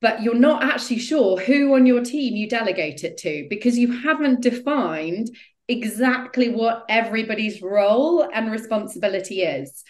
but 0.00 0.22
you're 0.22 0.34
not 0.34 0.62
actually 0.62 0.98
sure 0.98 1.38
who 1.38 1.74
on 1.74 1.86
your 1.86 2.02
team 2.02 2.34
you 2.34 2.48
delegate 2.48 3.04
it 3.04 3.18
to 3.18 3.46
because 3.50 3.76
you 3.76 3.90
haven't 3.92 4.40
defined 4.40 5.30
exactly 5.70 6.48
what 6.48 6.84
everybody's 6.88 7.62
role 7.62 8.28
and 8.32 8.50
responsibility 8.50 9.42
is. 9.42 9.84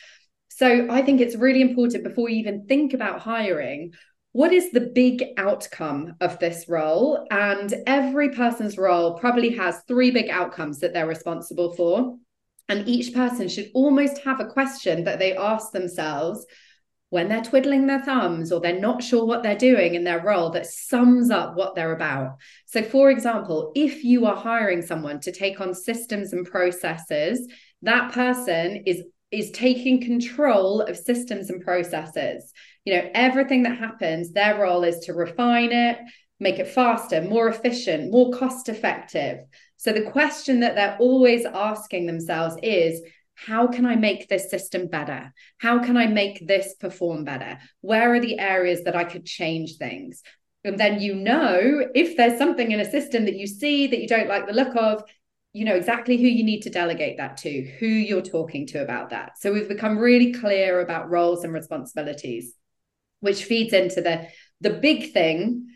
So 0.48 0.88
I 0.90 1.00
think 1.02 1.20
it's 1.20 1.36
really 1.36 1.62
important 1.62 2.04
before 2.04 2.28
you 2.28 2.36
even 2.40 2.66
think 2.66 2.92
about 2.92 3.20
hiring. 3.20 3.92
What 4.32 4.52
is 4.52 4.70
the 4.70 4.80
big 4.80 5.24
outcome 5.36 6.14
of 6.20 6.38
this 6.38 6.66
role? 6.68 7.26
And 7.30 7.74
every 7.86 8.30
person's 8.30 8.78
role 8.78 9.18
probably 9.18 9.56
has 9.56 9.82
three 9.88 10.12
big 10.12 10.30
outcomes 10.30 10.78
that 10.80 10.92
they're 10.92 11.06
responsible 11.06 11.74
for. 11.74 12.16
And 12.68 12.86
each 12.88 13.12
person 13.12 13.48
should 13.48 13.70
almost 13.74 14.18
have 14.18 14.38
a 14.38 14.46
question 14.46 15.02
that 15.04 15.18
they 15.18 15.36
ask 15.36 15.72
themselves 15.72 16.46
when 17.08 17.28
they're 17.28 17.42
twiddling 17.42 17.88
their 17.88 18.04
thumbs 18.04 18.52
or 18.52 18.60
they're 18.60 18.78
not 18.78 19.02
sure 19.02 19.26
what 19.26 19.42
they're 19.42 19.56
doing 19.56 19.96
in 19.96 20.04
their 20.04 20.22
role 20.22 20.50
that 20.50 20.66
sums 20.66 21.28
up 21.30 21.56
what 21.56 21.74
they're 21.74 21.92
about. 21.92 22.36
So, 22.66 22.82
for 22.82 23.10
example, 23.10 23.72
if 23.74 24.04
you 24.04 24.26
are 24.26 24.36
hiring 24.36 24.82
someone 24.82 25.18
to 25.20 25.32
take 25.32 25.60
on 25.60 25.74
systems 25.74 26.32
and 26.32 26.46
processes, 26.46 27.48
that 27.82 28.12
person 28.12 28.84
is 28.86 29.02
is 29.32 29.50
taking 29.52 30.02
control 30.02 30.80
of 30.82 30.96
systems 30.96 31.50
and 31.50 31.62
processes. 31.62 32.52
You 32.84 32.94
know, 32.94 33.10
everything 33.14 33.64
that 33.64 33.78
happens, 33.78 34.32
their 34.32 34.60
role 34.60 34.84
is 34.84 35.00
to 35.00 35.12
refine 35.12 35.72
it, 35.72 35.98
make 36.38 36.58
it 36.58 36.68
faster, 36.68 37.20
more 37.20 37.48
efficient, 37.48 38.10
more 38.10 38.30
cost 38.32 38.68
effective. 38.68 39.40
So 39.76 39.92
the 39.92 40.10
question 40.10 40.60
that 40.60 40.74
they're 40.74 40.96
always 40.98 41.44
asking 41.44 42.06
themselves 42.06 42.56
is 42.62 43.00
how 43.34 43.66
can 43.66 43.86
I 43.86 43.96
make 43.96 44.28
this 44.28 44.50
system 44.50 44.86
better? 44.86 45.32
How 45.58 45.82
can 45.82 45.96
I 45.96 46.06
make 46.06 46.46
this 46.46 46.74
perform 46.74 47.24
better? 47.24 47.58
Where 47.80 48.14
are 48.14 48.20
the 48.20 48.38
areas 48.38 48.84
that 48.84 48.96
I 48.96 49.04
could 49.04 49.24
change 49.24 49.76
things? 49.76 50.22
And 50.64 50.78
then 50.78 51.00
you 51.00 51.14
know 51.14 51.86
if 51.94 52.16
there's 52.16 52.36
something 52.36 52.70
in 52.70 52.80
a 52.80 52.90
system 52.90 53.24
that 53.24 53.36
you 53.36 53.46
see 53.46 53.86
that 53.86 54.00
you 54.00 54.08
don't 54.08 54.28
like 54.28 54.46
the 54.46 54.52
look 54.52 54.76
of, 54.76 55.02
you 55.52 55.64
know 55.64 55.74
exactly 55.74 56.16
who 56.16 56.28
you 56.28 56.44
need 56.44 56.60
to 56.62 56.70
delegate 56.70 57.16
that 57.16 57.38
to, 57.38 57.62
who 57.80 57.86
you're 57.86 58.22
talking 58.22 58.66
to 58.68 58.82
about 58.82 59.10
that. 59.10 59.38
So 59.40 59.52
we've 59.52 59.68
become 59.68 59.98
really 59.98 60.32
clear 60.32 60.80
about 60.80 61.10
roles 61.10 61.42
and 61.42 61.52
responsibilities, 61.52 62.54
which 63.20 63.44
feeds 63.44 63.72
into 63.72 64.00
the 64.00 64.26
the 64.60 64.70
big 64.70 65.12
thing 65.12 65.68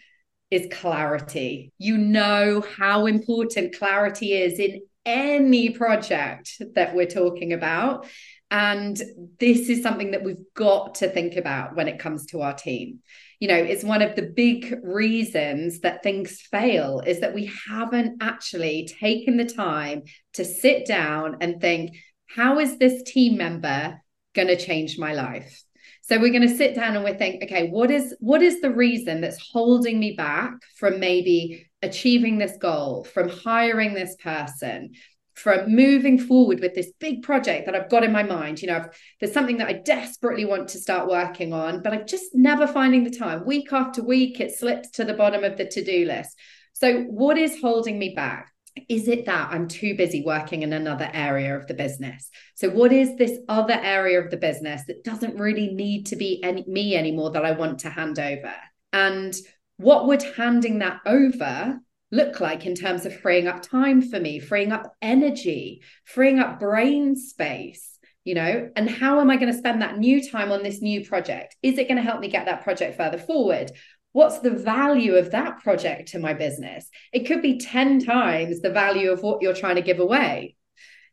is 0.50 0.68
clarity. 0.70 1.72
You 1.78 1.96
know 1.96 2.62
how 2.76 3.06
important 3.06 3.76
clarity 3.76 4.32
is 4.34 4.58
in 4.58 4.82
any 5.06 5.70
project 5.70 6.62
that 6.74 6.94
we're 6.94 7.06
talking 7.06 7.52
about. 7.52 8.06
And 8.50 9.00
this 9.40 9.68
is 9.68 9.82
something 9.82 10.12
that 10.12 10.22
we've 10.22 10.36
got 10.54 10.96
to 10.96 11.08
think 11.08 11.36
about 11.36 11.74
when 11.74 11.88
it 11.88 11.98
comes 11.98 12.26
to 12.26 12.42
our 12.42 12.54
team. 12.54 13.00
You 13.40 13.48
know, 13.48 13.56
it's 13.56 13.82
one 13.82 14.00
of 14.00 14.14
the 14.14 14.22
big 14.22 14.78
reasons 14.82 15.80
that 15.80 16.02
things 16.02 16.40
fail 16.40 17.00
is 17.04 17.20
that 17.20 17.34
we 17.34 17.50
haven't 17.68 18.22
actually 18.22 18.88
taken 19.00 19.36
the 19.36 19.44
time 19.44 20.02
to 20.34 20.44
sit 20.44 20.86
down 20.86 21.38
and 21.40 21.60
think, 21.60 21.96
how 22.28 22.60
is 22.60 22.78
this 22.78 23.02
team 23.02 23.36
member 23.36 24.00
going 24.34 24.48
to 24.48 24.56
change 24.56 24.98
my 24.98 25.14
life? 25.14 25.62
So 26.02 26.18
we're 26.18 26.32
going 26.32 26.48
to 26.48 26.56
sit 26.56 26.74
down 26.74 26.96
and 26.96 27.04
we 27.04 27.12
think, 27.14 27.42
okay, 27.44 27.68
what 27.68 27.90
is 27.90 28.14
what 28.20 28.42
is 28.42 28.60
the 28.60 28.70
reason 28.70 29.20
that's 29.20 29.50
holding 29.52 29.98
me 29.98 30.12
back 30.12 30.52
from 30.76 31.00
maybe 31.00 31.66
achieving 31.82 32.38
this 32.38 32.56
goal, 32.56 33.04
from 33.04 33.28
hiring 33.28 33.94
this 33.94 34.16
person, 34.16 34.92
from 35.34 35.74
moving 35.74 36.18
forward 36.18 36.60
with 36.60 36.74
this 36.74 36.92
big 37.00 37.22
project 37.22 37.66
that 37.66 37.74
I've 37.74 37.90
got 37.90 38.04
in 38.04 38.12
my 38.12 38.22
mind. 38.22 38.62
You 38.62 38.68
know, 38.68 38.76
I've, 38.76 38.88
there's 39.20 39.32
something 39.32 39.58
that 39.58 39.68
I 39.68 39.74
desperately 39.74 40.44
want 40.44 40.68
to 40.68 40.78
start 40.78 41.08
working 41.08 41.52
on, 41.52 41.82
but 41.82 41.92
I'm 41.92 42.06
just 42.06 42.34
never 42.34 42.66
finding 42.66 43.04
the 43.04 43.10
time. 43.10 43.44
Week 43.44 43.72
after 43.72 44.02
week, 44.02 44.40
it 44.40 44.56
slips 44.56 44.90
to 44.92 45.04
the 45.04 45.14
bottom 45.14 45.44
of 45.44 45.56
the 45.56 45.66
to 45.66 45.84
do 45.84 46.06
list. 46.06 46.38
So, 46.72 47.02
what 47.02 47.36
is 47.36 47.60
holding 47.60 47.98
me 47.98 48.14
back? 48.14 48.53
Is 48.88 49.06
it 49.06 49.26
that 49.26 49.50
I'm 49.52 49.68
too 49.68 49.96
busy 49.96 50.22
working 50.24 50.62
in 50.62 50.72
another 50.72 51.08
area 51.12 51.56
of 51.56 51.66
the 51.68 51.74
business? 51.74 52.28
So, 52.56 52.70
what 52.70 52.92
is 52.92 53.16
this 53.16 53.38
other 53.48 53.78
area 53.80 54.20
of 54.20 54.30
the 54.30 54.36
business 54.36 54.82
that 54.86 55.04
doesn't 55.04 55.38
really 55.38 55.72
need 55.72 56.06
to 56.06 56.16
be 56.16 56.42
any, 56.42 56.64
me 56.66 56.96
anymore 56.96 57.30
that 57.30 57.44
I 57.44 57.52
want 57.52 57.80
to 57.80 57.90
hand 57.90 58.18
over? 58.18 58.52
And 58.92 59.34
what 59.76 60.06
would 60.08 60.22
handing 60.22 60.80
that 60.80 61.00
over 61.06 61.78
look 62.10 62.40
like 62.40 62.66
in 62.66 62.74
terms 62.74 63.06
of 63.06 63.18
freeing 63.20 63.46
up 63.46 63.62
time 63.62 64.02
for 64.02 64.18
me, 64.18 64.40
freeing 64.40 64.72
up 64.72 64.92
energy, 65.00 65.82
freeing 66.04 66.40
up 66.40 66.58
brain 66.58 67.14
space? 67.14 67.90
You 68.24 68.34
know, 68.34 68.70
and 68.74 68.88
how 68.88 69.20
am 69.20 69.30
I 69.30 69.36
going 69.36 69.52
to 69.52 69.58
spend 69.58 69.82
that 69.82 69.98
new 69.98 70.26
time 70.28 70.50
on 70.50 70.62
this 70.62 70.80
new 70.80 71.04
project? 71.04 71.56
Is 71.62 71.76
it 71.78 71.88
going 71.88 71.98
to 71.98 72.02
help 72.02 72.20
me 72.20 72.28
get 72.28 72.46
that 72.46 72.64
project 72.64 72.96
further 72.96 73.18
forward? 73.18 73.70
What's 74.14 74.38
the 74.38 74.52
value 74.52 75.16
of 75.16 75.32
that 75.32 75.58
project 75.58 76.10
to 76.10 76.20
my 76.20 76.34
business? 76.34 76.88
It 77.12 77.26
could 77.26 77.42
be 77.42 77.58
10 77.58 77.98
times 77.98 78.60
the 78.60 78.70
value 78.70 79.10
of 79.10 79.24
what 79.24 79.42
you're 79.42 79.56
trying 79.56 79.74
to 79.74 79.82
give 79.82 79.98
away. 79.98 80.54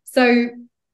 So, 0.04 0.50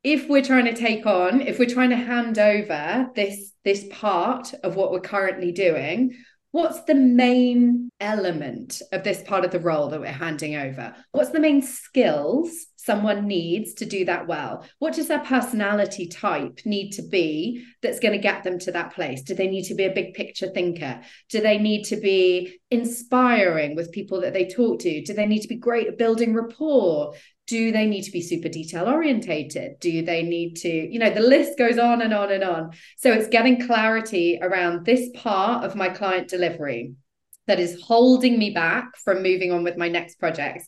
if 0.05 0.29
we're 0.29 0.41
trying 0.41 0.65
to 0.65 0.73
take 0.73 1.05
on, 1.05 1.41
if 1.41 1.59
we're 1.59 1.67
trying 1.67 1.89
to 1.89 1.97
hand 1.97 2.39
over 2.39 3.09
this 3.13 3.51
this 3.65 3.83
part 3.91 4.53
of 4.63 4.77
what 4.77 4.93
we're 4.93 5.01
currently 5.01 5.51
doing, 5.51 6.13
what's 6.51 6.81
the 6.83 6.95
main 6.95 7.89
element 7.99 8.81
of 8.93 9.03
this 9.03 9.21
part 9.23 9.43
of 9.43 9.51
the 9.51 9.59
role 9.59 9.89
that 9.89 9.99
we're 9.99 10.07
handing 10.07 10.55
over? 10.55 10.95
What's 11.11 11.31
the 11.31 11.41
main 11.41 11.61
skills 11.61 12.66
someone 12.87 13.27
needs 13.27 13.73
to 13.75 13.85
do 13.85 14.05
that 14.05 14.27
well? 14.27 14.65
What 14.79 14.93
does 14.93 15.09
their 15.09 15.19
personality 15.19 16.07
type 16.07 16.61
need 16.65 16.91
to 16.91 17.03
be 17.03 17.65
that's 17.83 17.99
going 17.99 18.13
to 18.13 18.17
get 18.29 18.43
them 18.43 18.57
to 18.59 18.71
that 18.71 18.93
place? 18.95 19.21
Do 19.21 19.35
they 19.35 19.47
need 19.47 19.65
to 19.65 19.75
be 19.75 19.83
a 19.83 19.93
big 19.93 20.13
picture 20.13 20.49
thinker? 20.49 21.01
Do 21.29 21.41
they 21.41 21.57
need 21.57 21.83
to 21.83 21.97
be 21.97 22.57
inspiring 22.71 23.75
with 23.75 23.91
people 23.91 24.21
that 24.21 24.33
they 24.33 24.47
talk 24.47 24.79
to? 24.79 25.03
Do 25.03 25.13
they 25.13 25.25
need 25.25 25.41
to 25.41 25.49
be 25.49 25.57
great 25.57 25.87
at 25.87 25.99
building 25.99 26.33
rapport? 26.33 27.13
do 27.45 27.71
they 27.71 27.85
need 27.85 28.01
to 28.01 28.11
be 28.11 28.21
super 28.21 28.49
detail 28.49 28.89
orientated 28.89 29.79
do 29.79 30.03
they 30.03 30.21
need 30.21 30.55
to 30.55 30.69
you 30.69 30.99
know 30.99 31.09
the 31.09 31.21
list 31.21 31.57
goes 31.57 31.77
on 31.77 32.01
and 32.01 32.13
on 32.13 32.29
and 32.29 32.43
on 32.43 32.71
so 32.97 33.13
it's 33.13 33.29
getting 33.29 33.65
clarity 33.65 34.37
around 34.41 34.85
this 34.85 35.09
part 35.15 35.63
of 35.63 35.73
my 35.73 35.87
client 35.87 36.27
delivery 36.27 36.93
that 37.45 37.57
is 37.57 37.81
holding 37.81 38.37
me 38.37 38.49
back 38.49 38.97
from 38.97 39.23
moving 39.23 39.53
on 39.53 39.63
with 39.63 39.77
my 39.77 39.87
next 39.87 40.19
projects 40.19 40.67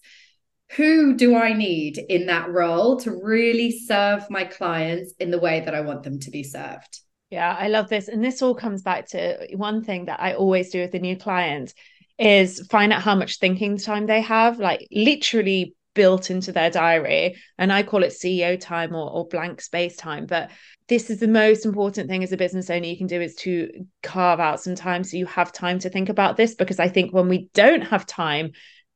who 0.75 1.15
do 1.15 1.35
i 1.35 1.53
need 1.53 1.97
in 1.97 2.25
that 2.25 2.49
role 2.49 2.97
to 2.97 3.11
really 3.11 3.71
serve 3.71 4.29
my 4.29 4.43
clients 4.43 5.13
in 5.19 5.31
the 5.31 5.39
way 5.39 5.61
that 5.61 5.75
i 5.75 5.81
want 5.81 6.03
them 6.03 6.19
to 6.19 6.31
be 6.31 6.43
served 6.43 6.99
yeah 7.29 7.55
i 7.59 7.67
love 7.67 7.89
this 7.89 8.07
and 8.07 8.23
this 8.23 8.41
all 8.41 8.55
comes 8.55 8.81
back 8.81 9.07
to 9.07 9.47
one 9.55 9.83
thing 9.83 10.05
that 10.05 10.19
i 10.21 10.33
always 10.33 10.69
do 10.69 10.81
with 10.81 10.93
a 10.93 10.99
new 10.99 11.17
client 11.17 11.73
is 12.17 12.67
find 12.69 12.91
out 12.91 13.01
how 13.01 13.15
much 13.15 13.39
thinking 13.39 13.77
time 13.77 14.05
they 14.05 14.21
have 14.21 14.59
like 14.59 14.85
literally 14.91 15.73
built 15.99 16.29
into 16.29 16.53
their 16.53 16.69
diary. 16.69 17.35
And 17.57 17.73
I 17.73 17.83
call 17.83 18.03
it 18.03 18.13
CEO 18.13 18.57
time 18.57 18.95
or, 18.95 19.09
or 19.11 19.27
blank 19.27 19.59
space 19.59 19.97
time. 19.97 20.25
But 20.25 20.49
this 20.87 21.09
is 21.09 21.19
the 21.19 21.27
most 21.27 21.65
important 21.65 22.09
thing 22.09 22.23
as 22.23 22.31
a 22.31 22.37
business 22.37 22.69
owner 22.69 22.85
you 22.85 22.97
can 22.97 23.07
do 23.07 23.19
is 23.19 23.35
to 23.35 23.69
carve 24.01 24.39
out 24.39 24.61
some 24.61 24.75
time 24.75 25.03
so 25.03 25.17
you 25.17 25.25
have 25.25 25.51
time 25.51 25.79
to 25.79 25.89
think 25.89 26.07
about 26.07 26.37
this. 26.37 26.55
Because 26.55 26.79
I 26.79 26.87
think 26.87 27.13
when 27.13 27.27
we 27.27 27.49
don't 27.53 27.81
have 27.81 28.05
time, 28.05 28.51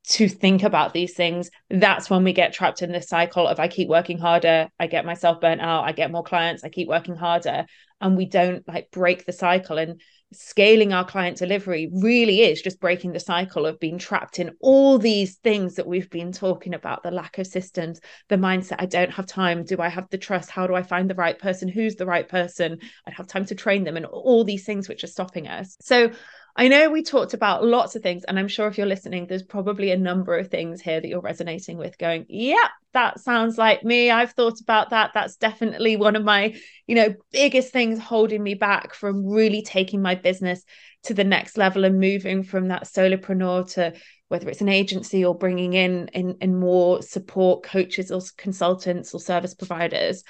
to 0.05 0.27
think 0.27 0.63
about 0.63 0.93
these 0.93 1.13
things, 1.13 1.49
that's 1.69 2.09
when 2.09 2.23
we 2.23 2.33
get 2.33 2.53
trapped 2.53 2.81
in 2.81 2.91
this 2.91 3.07
cycle 3.07 3.47
of 3.47 3.59
I 3.59 3.67
keep 3.67 3.87
working 3.87 4.17
harder, 4.17 4.69
I 4.79 4.87
get 4.87 5.05
myself 5.05 5.39
burnt 5.39 5.61
out, 5.61 5.85
I 5.85 5.91
get 5.93 6.11
more 6.11 6.23
clients, 6.23 6.63
I 6.63 6.69
keep 6.69 6.87
working 6.87 7.15
harder, 7.15 7.65
and 8.01 8.17
we 8.17 8.25
don't 8.25 8.67
like 8.67 8.91
break 8.91 9.25
the 9.25 9.31
cycle. 9.31 9.77
And 9.77 10.01
scaling 10.33 10.93
our 10.93 11.05
client 11.05 11.37
delivery 11.37 11.89
really 11.93 12.41
is 12.41 12.61
just 12.61 12.79
breaking 12.79 13.13
the 13.13 13.19
cycle 13.19 13.65
of 13.65 13.79
being 13.79 13.97
trapped 13.97 14.39
in 14.39 14.51
all 14.59 14.97
these 14.97 15.35
things 15.37 15.75
that 15.75 15.87
we've 15.87 16.09
been 16.09 16.31
talking 16.31 16.73
about 16.73 17.03
the 17.03 17.11
lack 17.11 17.37
of 17.37 17.47
systems 17.47 17.99
the 18.29 18.35
mindset 18.35 18.77
i 18.79 18.85
don't 18.85 19.11
have 19.11 19.25
time. 19.25 19.63
Do 19.63 19.77
i 19.79 19.89
have 19.89 20.09
the 20.09 20.17
trust? 20.17 20.49
How 20.49 20.67
do 20.67 20.75
i 20.75 20.83
find 20.83 21.09
the 21.09 21.15
right 21.15 21.37
person? 21.37 21.67
Who's 21.67 21.95
the 21.95 22.05
right 22.05 22.27
person? 22.27 22.79
I 23.07 23.11
have 23.11 23.27
time 23.27 23.45
to 23.45 23.55
train 23.55 23.83
them 23.83 23.97
and 23.97 24.05
all 24.05 24.43
these 24.43 24.65
things 24.65 24.89
which 24.89 25.03
are 25.03 25.07
stopping 25.07 25.47
us. 25.47 25.77
So 25.81 26.11
I 26.55 26.67
know 26.67 26.89
we 26.91 27.01
talked 27.01 27.33
about 27.33 27.65
lots 27.65 27.95
of 27.95 28.03
things, 28.03 28.23
and 28.25 28.37
I'm 28.37 28.47
sure 28.47 28.67
if 28.67 28.77
you're 28.77 28.85
listening, 28.85 29.25
there's 29.25 29.41
probably 29.41 29.89
a 29.91 29.97
number 29.97 30.37
of 30.37 30.49
things 30.49 30.81
here 30.81 31.01
that 31.01 31.07
you're 31.07 31.19
resonating 31.19 31.77
with, 31.77 31.97
going, 31.97 32.27
yeah, 32.29 32.67
that 32.93 33.19
sounds 33.19 33.57
like 33.57 33.83
me. 33.83 34.11
I've 34.11 34.33
thought 34.33 34.61
about 34.61 34.91
that. 34.91 35.11
That's 35.15 35.35
definitely 35.35 35.95
one 35.95 36.15
of 36.15 36.23
my, 36.23 36.55
you 36.85 36.93
know, 36.93 37.15
biggest 37.31 37.73
things 37.73 37.97
holding 37.97 38.43
me 38.43 38.53
back 38.53 38.93
from 38.93 39.25
really 39.25 39.63
taking 39.63 40.03
my 40.03 40.13
business 40.13 40.63
to 41.03 41.15
the 41.15 41.23
next 41.23 41.57
level 41.57 41.85
and 41.85 41.99
moving 41.99 42.43
from 42.43 42.67
that 42.67 42.83
solopreneur 42.83 43.71
to 43.73 43.93
whether 44.27 44.47
it's 44.47 44.61
an 44.61 44.69
agency 44.69 45.25
or 45.25 45.35
bringing 45.35 45.73
in 45.73 46.07
in, 46.09 46.37
in 46.39 46.59
more 46.59 47.01
support 47.01 47.63
coaches 47.63 48.11
or 48.11 48.21
consultants 48.37 49.13
or 49.13 49.19
service 49.19 49.55
providers. 49.55 50.23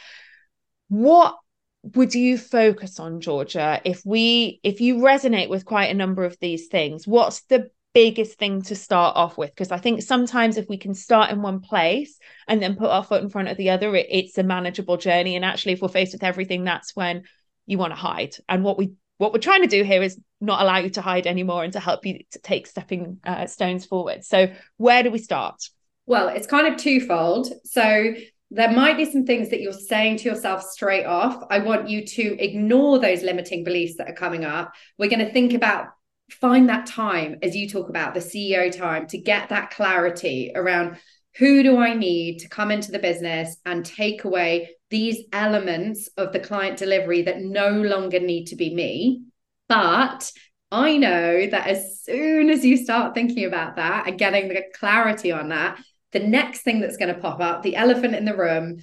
What 0.88 1.38
would 1.84 2.16
you 2.16 2.38
focus 2.38 3.00
on 3.00 3.20
georgia? 3.20 3.82
If 3.84 4.06
we 4.06 4.60
if 4.64 4.80
you 4.80 4.98
resonate 4.98 5.50
with 5.50 5.66
quite 5.66 5.92
a 5.92 5.94
number 5.94 6.24
of 6.24 6.38
these 6.40 6.68
things 6.68 7.06
what's 7.06 7.42
the 7.44 7.70
biggest 7.94 8.40
thing 8.40 8.62
to 8.64 8.76
start 8.76 9.16
off 9.16 9.38
with? 9.38 9.52
Because 9.52 9.72
i 9.72 9.78
think 9.78 10.02
sometimes 10.02 10.58
if 10.58 10.68
we 10.70 10.78
can 10.78 10.94
start 10.94 11.30
in 11.30 11.42
one 11.42 11.60
place 11.60 12.18
and 12.48 12.62
then 12.62 12.76
put 12.76 12.90
our 12.90 13.04
foot 13.04 13.22
in 13.22 13.30
front 13.30 13.50
of 13.50 13.58
the 13.58 13.70
other 13.70 13.96
it, 13.96 14.08
it's 14.10 14.38
a 14.38 14.44
manageable 14.44 14.98
journey. 14.98 15.36
And 15.36 15.44
actually 15.44 15.74
if 15.74 15.82
we're 15.82 15.90
faced 15.90 16.14
with 16.14 16.24
everything 16.24 16.64
that's 16.64 16.96
when 16.96 17.24
you 17.66 17.78
want 17.78 17.92
to 17.92 17.98
hide. 17.98 18.36
And 18.48 18.64
what 18.64 18.78
we 18.78 18.94
what 19.18 19.34
we're 19.34 19.40
trying 19.40 19.62
to 19.62 19.68
do 19.68 19.84
here 19.84 20.02
is 20.02 20.20
not 20.42 20.62
allow 20.62 20.78
you 20.78 20.90
to 20.92 21.02
hide 21.02 21.28
anymore 21.28 21.64
and 21.64 21.74
to 21.74 21.80
help 21.80 22.06
you 22.06 22.20
to 22.32 22.40
take 22.40 22.66
stepping 22.68 23.20
uh, 23.26 23.46
stones 23.46 23.86
forward. 23.86 24.24
So 24.24 24.54
where 24.78 25.04
do 25.04 25.12
we 25.12 25.20
start? 25.20 25.62
Well 26.06 26.30
it's 26.30 26.48
kind 26.48 26.68
of 26.68 26.80
twofold. 26.80 27.50
So 27.66 28.14
there 28.54 28.72
might 28.72 28.98
be 28.98 29.12
some 29.12 29.26
things 29.26 29.50
that 29.50 29.62
you're 29.62 29.74
saying 29.74 30.18
to 30.18 30.30
yourself 30.30 30.62
straight 30.62 31.06
off. 31.06 31.44
I 31.50 31.60
want 31.60 31.90
you 31.90 32.06
to 32.06 32.44
ignore 32.44 33.00
those 33.00 33.24
limiting 33.24 33.64
beliefs 33.64 33.96
that 33.98 34.10
are 34.10 34.16
coming 34.16 34.46
up. 34.46 34.74
We're 35.00 35.10
going 35.10 35.26
to 35.26 35.34
think 35.34 35.54
about 35.54 35.88
find 36.30 36.70
that 36.70 36.86
time 36.86 37.38
as 37.42 37.56
you 37.56 37.68
talk 37.68 37.90
about 37.90 38.14
the 38.14 38.20
CEO 38.20 38.76
time 38.76 39.08
to 39.08 39.18
get 39.18 39.50
that 39.50 39.72
clarity 39.72 40.52
around 40.56 40.98
who 41.38 41.64
do 41.64 41.78
I 41.78 41.96
need 41.96 42.40
to 42.40 42.50
come 42.50 42.70
into 42.70 42.92
the 42.92 43.00
business 43.00 43.58
and 43.66 43.84
take 43.84 44.24
away 44.24 44.76
these 44.92 45.26
elements 45.34 46.08
of 46.18 46.32
the 46.32 46.40
client 46.40 46.78
delivery 46.78 47.24
that 47.24 47.42
no 47.42 47.70
longer 47.70 48.20
need 48.20 48.46
to 48.46 48.56
be 48.56 48.74
me. 48.74 49.24
But 49.68 50.32
I 50.72 50.98
know 50.98 51.48
that 51.48 51.68
as 51.68 52.04
soon 52.04 52.52
as 52.52 52.64
you 52.64 52.78
start 52.78 53.16
thinking 53.16 53.46
about 53.46 53.78
that 53.78 54.08
and 54.08 54.20
getting 54.20 54.48
the 54.48 54.64
clarity 54.76 55.32
on 55.32 55.50
that, 55.50 55.80
the 56.14 56.20
next 56.20 56.62
thing 56.62 56.80
that's 56.80 56.98
going 56.98 57.14
to 57.14 57.20
pop 57.20 57.42
up, 57.42 57.64
the 57.64 57.76
elephant 57.76 58.16
in 58.16 58.26
the 58.26 58.38
room, 58.38 58.78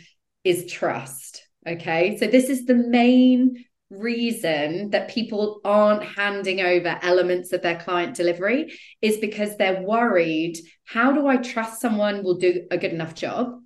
is 0.45 0.71
trust. 0.71 1.47
Okay. 1.67 2.17
So, 2.19 2.27
this 2.27 2.49
is 2.49 2.67
the 2.67 2.75
main 2.75 3.65
reason 3.91 4.91
that 4.91 5.11
people 5.11 5.61
aren't 5.65 6.05
handing 6.05 6.61
over 6.61 6.99
elements 7.03 7.53
of 7.53 7.61
their 7.61 7.81
client 7.81 8.15
delivery 8.15 8.73
is 9.03 9.17
because 9.17 9.57
they're 9.57 9.83
worried 9.83 10.57
how 10.85 11.13
do 11.13 11.27
I 11.27 11.37
trust 11.37 11.81
someone 11.81 12.23
will 12.23 12.39
do 12.39 12.67
a 12.71 12.79
good 12.79 12.93
enough 12.93 13.15
job? 13.15 13.61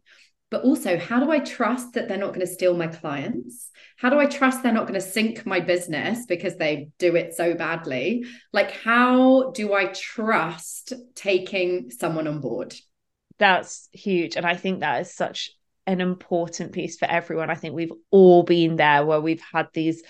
But 0.51 0.63
also, 0.63 0.99
how 0.99 1.21
do 1.21 1.31
I 1.31 1.41
trust 1.41 1.95
that 1.95 2.07
they're 2.07 2.19
not 2.19 2.35
going 2.35 2.47
to 2.47 2.53
steal 2.53 2.77
my 2.77 2.87
clients? 2.87 3.71
How 3.97 4.11
do 4.11 4.19
I 4.19 4.27
trust 4.27 4.63
they're 4.63 4.73
not 4.73 4.87
going 4.87 5.01
to 5.01 5.07
sink 5.07 5.47
my 5.47 5.61
business 5.61 6.27
because 6.27 6.57
they 6.57 6.91
do 6.99 7.17
it 7.17 7.35
so 7.35 7.55
badly? 7.55 8.25
Like, 8.53 8.71
how 8.71 9.53
do 9.53 9.73
I 9.73 9.87
trust 9.87 10.93
taking 11.15 11.91
someone 11.91 12.29
on 12.29 12.41
board? 12.41 12.75
That's 13.39 13.89
huge 13.93 14.37
and 14.37 14.47
i 14.47 14.55
think 14.55 14.81
that 14.81 15.01
is 15.01 15.15
such 15.15 15.51
an 15.87 16.01
important 16.01 16.73
piece 16.73 16.97
for 16.97 17.07
everyone 17.07 17.51
i 17.51 17.55
think 17.55 17.75
we've 17.75 17.93
all 18.11 18.43
been 18.43 18.77
there 18.77 19.05
where 19.05 19.21
we've 19.21 19.43
had 19.53 19.69
these 19.75 20.03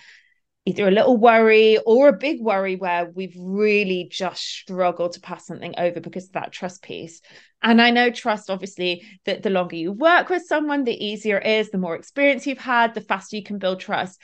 either 0.67 0.89
a 0.89 0.93
little 0.93 1.17
worry 1.17 1.79
or 1.85 2.09
a 2.09 2.13
big 2.13 2.41
worry 2.41 2.77
where 2.77 3.11
we've 3.15 3.37
really 3.39 4.09
just 4.11 4.43
struggled 4.43 5.13
to 5.13 5.21
pass 5.21 5.47
something 5.47 5.75
over 5.77 6.01
because 6.01 6.27
of 6.27 6.33
that 6.33 6.53
trust 6.53 6.83
piece. 6.83 7.21
And 7.63 7.83
I 7.83 7.91
know 7.91 8.11
trust, 8.11 8.49
obviously, 8.49 9.05
that 9.27 9.43
the 9.43 9.51
longer 9.51 9.77
you 9.77 9.93
work 9.93 10.31
with 10.31 10.47
someone, 10.47 10.85
the 10.85 11.05
easier 11.05 11.39
it 11.39 11.47
is, 11.47 11.71
the 11.71 11.79
more 11.79 11.97
experience 11.97 12.47
you've 12.47 12.59
had, 12.59 12.95
the 12.95 13.03
faster 13.03 13.37
you 13.37 13.43
can 13.43 13.59
build 13.59 13.81
trust. 13.81 14.21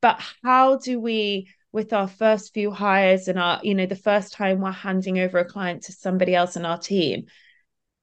But 0.00 0.22
how 0.42 0.78
do 0.78 0.98
we, 0.98 1.48
with 1.70 1.92
our 1.92 2.08
first 2.08 2.54
few 2.54 2.70
hires 2.70 3.28
and 3.28 3.38
our, 3.38 3.60
you 3.62 3.74
know, 3.74 3.86
the 3.86 3.96
first 3.96 4.32
time 4.32 4.60
we're 4.60 4.70
handing 4.70 5.18
over 5.18 5.38
a 5.38 5.44
client 5.44 5.82
to 5.84 5.92
somebody 5.92 6.34
else 6.34 6.56
in 6.56 6.64
our 6.64 6.78
team, 6.78 7.26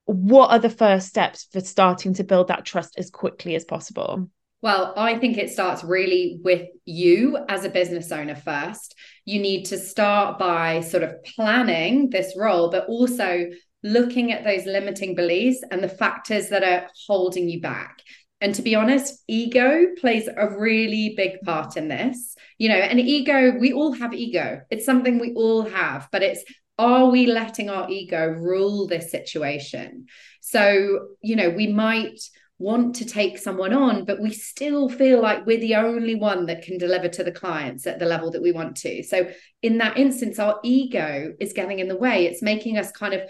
what 0.05 0.51
are 0.51 0.59
the 0.59 0.69
first 0.69 1.07
steps 1.07 1.47
for 1.51 1.61
starting 1.61 2.13
to 2.15 2.23
build 2.23 2.47
that 2.47 2.65
trust 2.65 2.97
as 2.97 3.09
quickly 3.09 3.55
as 3.55 3.65
possible? 3.65 4.29
Well, 4.61 4.93
I 4.95 5.17
think 5.17 5.37
it 5.37 5.49
starts 5.49 5.83
really 5.83 6.39
with 6.43 6.67
you 6.85 7.37
as 7.49 7.65
a 7.65 7.69
business 7.69 8.11
owner 8.11 8.35
first. 8.35 8.95
You 9.25 9.41
need 9.41 9.65
to 9.65 9.77
start 9.77 10.37
by 10.37 10.81
sort 10.81 11.03
of 11.03 11.23
planning 11.23 12.11
this 12.11 12.35
role, 12.37 12.69
but 12.69 12.87
also 12.87 13.47
looking 13.83 14.31
at 14.31 14.43
those 14.43 14.65
limiting 14.65 15.15
beliefs 15.15 15.63
and 15.71 15.83
the 15.83 15.89
factors 15.89 16.49
that 16.49 16.63
are 16.63 16.87
holding 17.07 17.49
you 17.49 17.59
back. 17.59 18.01
And 18.39 18.53
to 18.55 18.61
be 18.61 18.75
honest, 18.75 19.23
ego 19.27 19.87
plays 19.99 20.27
a 20.27 20.49
really 20.57 21.13
big 21.15 21.41
part 21.41 21.77
in 21.77 21.87
this. 21.87 22.35
You 22.59 22.69
know, 22.69 22.75
and 22.75 22.99
ego, 22.99 23.57
we 23.59 23.73
all 23.73 23.93
have 23.93 24.13
ego. 24.13 24.61
It's 24.69 24.85
something 24.85 25.17
we 25.17 25.33
all 25.33 25.63
have, 25.63 26.07
but 26.11 26.21
it's 26.21 26.43
are 26.81 27.11
we 27.11 27.27
letting 27.27 27.69
our 27.69 27.89
ego 27.89 28.25
rule 28.27 28.87
this 28.87 29.11
situation? 29.11 30.07
So, 30.41 31.09
you 31.21 31.35
know, 31.35 31.51
we 31.51 31.67
might 31.67 32.19
want 32.57 32.95
to 32.95 33.05
take 33.05 33.37
someone 33.37 33.71
on, 33.71 34.03
but 34.05 34.19
we 34.19 34.33
still 34.33 34.89
feel 34.89 35.21
like 35.21 35.45
we're 35.45 35.59
the 35.59 35.75
only 35.75 36.15
one 36.15 36.47
that 36.47 36.63
can 36.63 36.79
deliver 36.79 37.07
to 37.07 37.23
the 37.23 37.31
clients 37.31 37.85
at 37.85 37.99
the 37.99 38.05
level 38.05 38.31
that 38.31 38.41
we 38.41 38.51
want 38.51 38.77
to. 38.77 39.03
So, 39.03 39.29
in 39.61 39.77
that 39.77 39.97
instance, 39.97 40.39
our 40.39 40.59
ego 40.63 41.33
is 41.39 41.53
getting 41.53 41.79
in 41.79 41.87
the 41.87 41.97
way. 41.97 42.25
It's 42.25 42.41
making 42.41 42.77
us 42.77 42.91
kind 42.91 43.13
of 43.13 43.21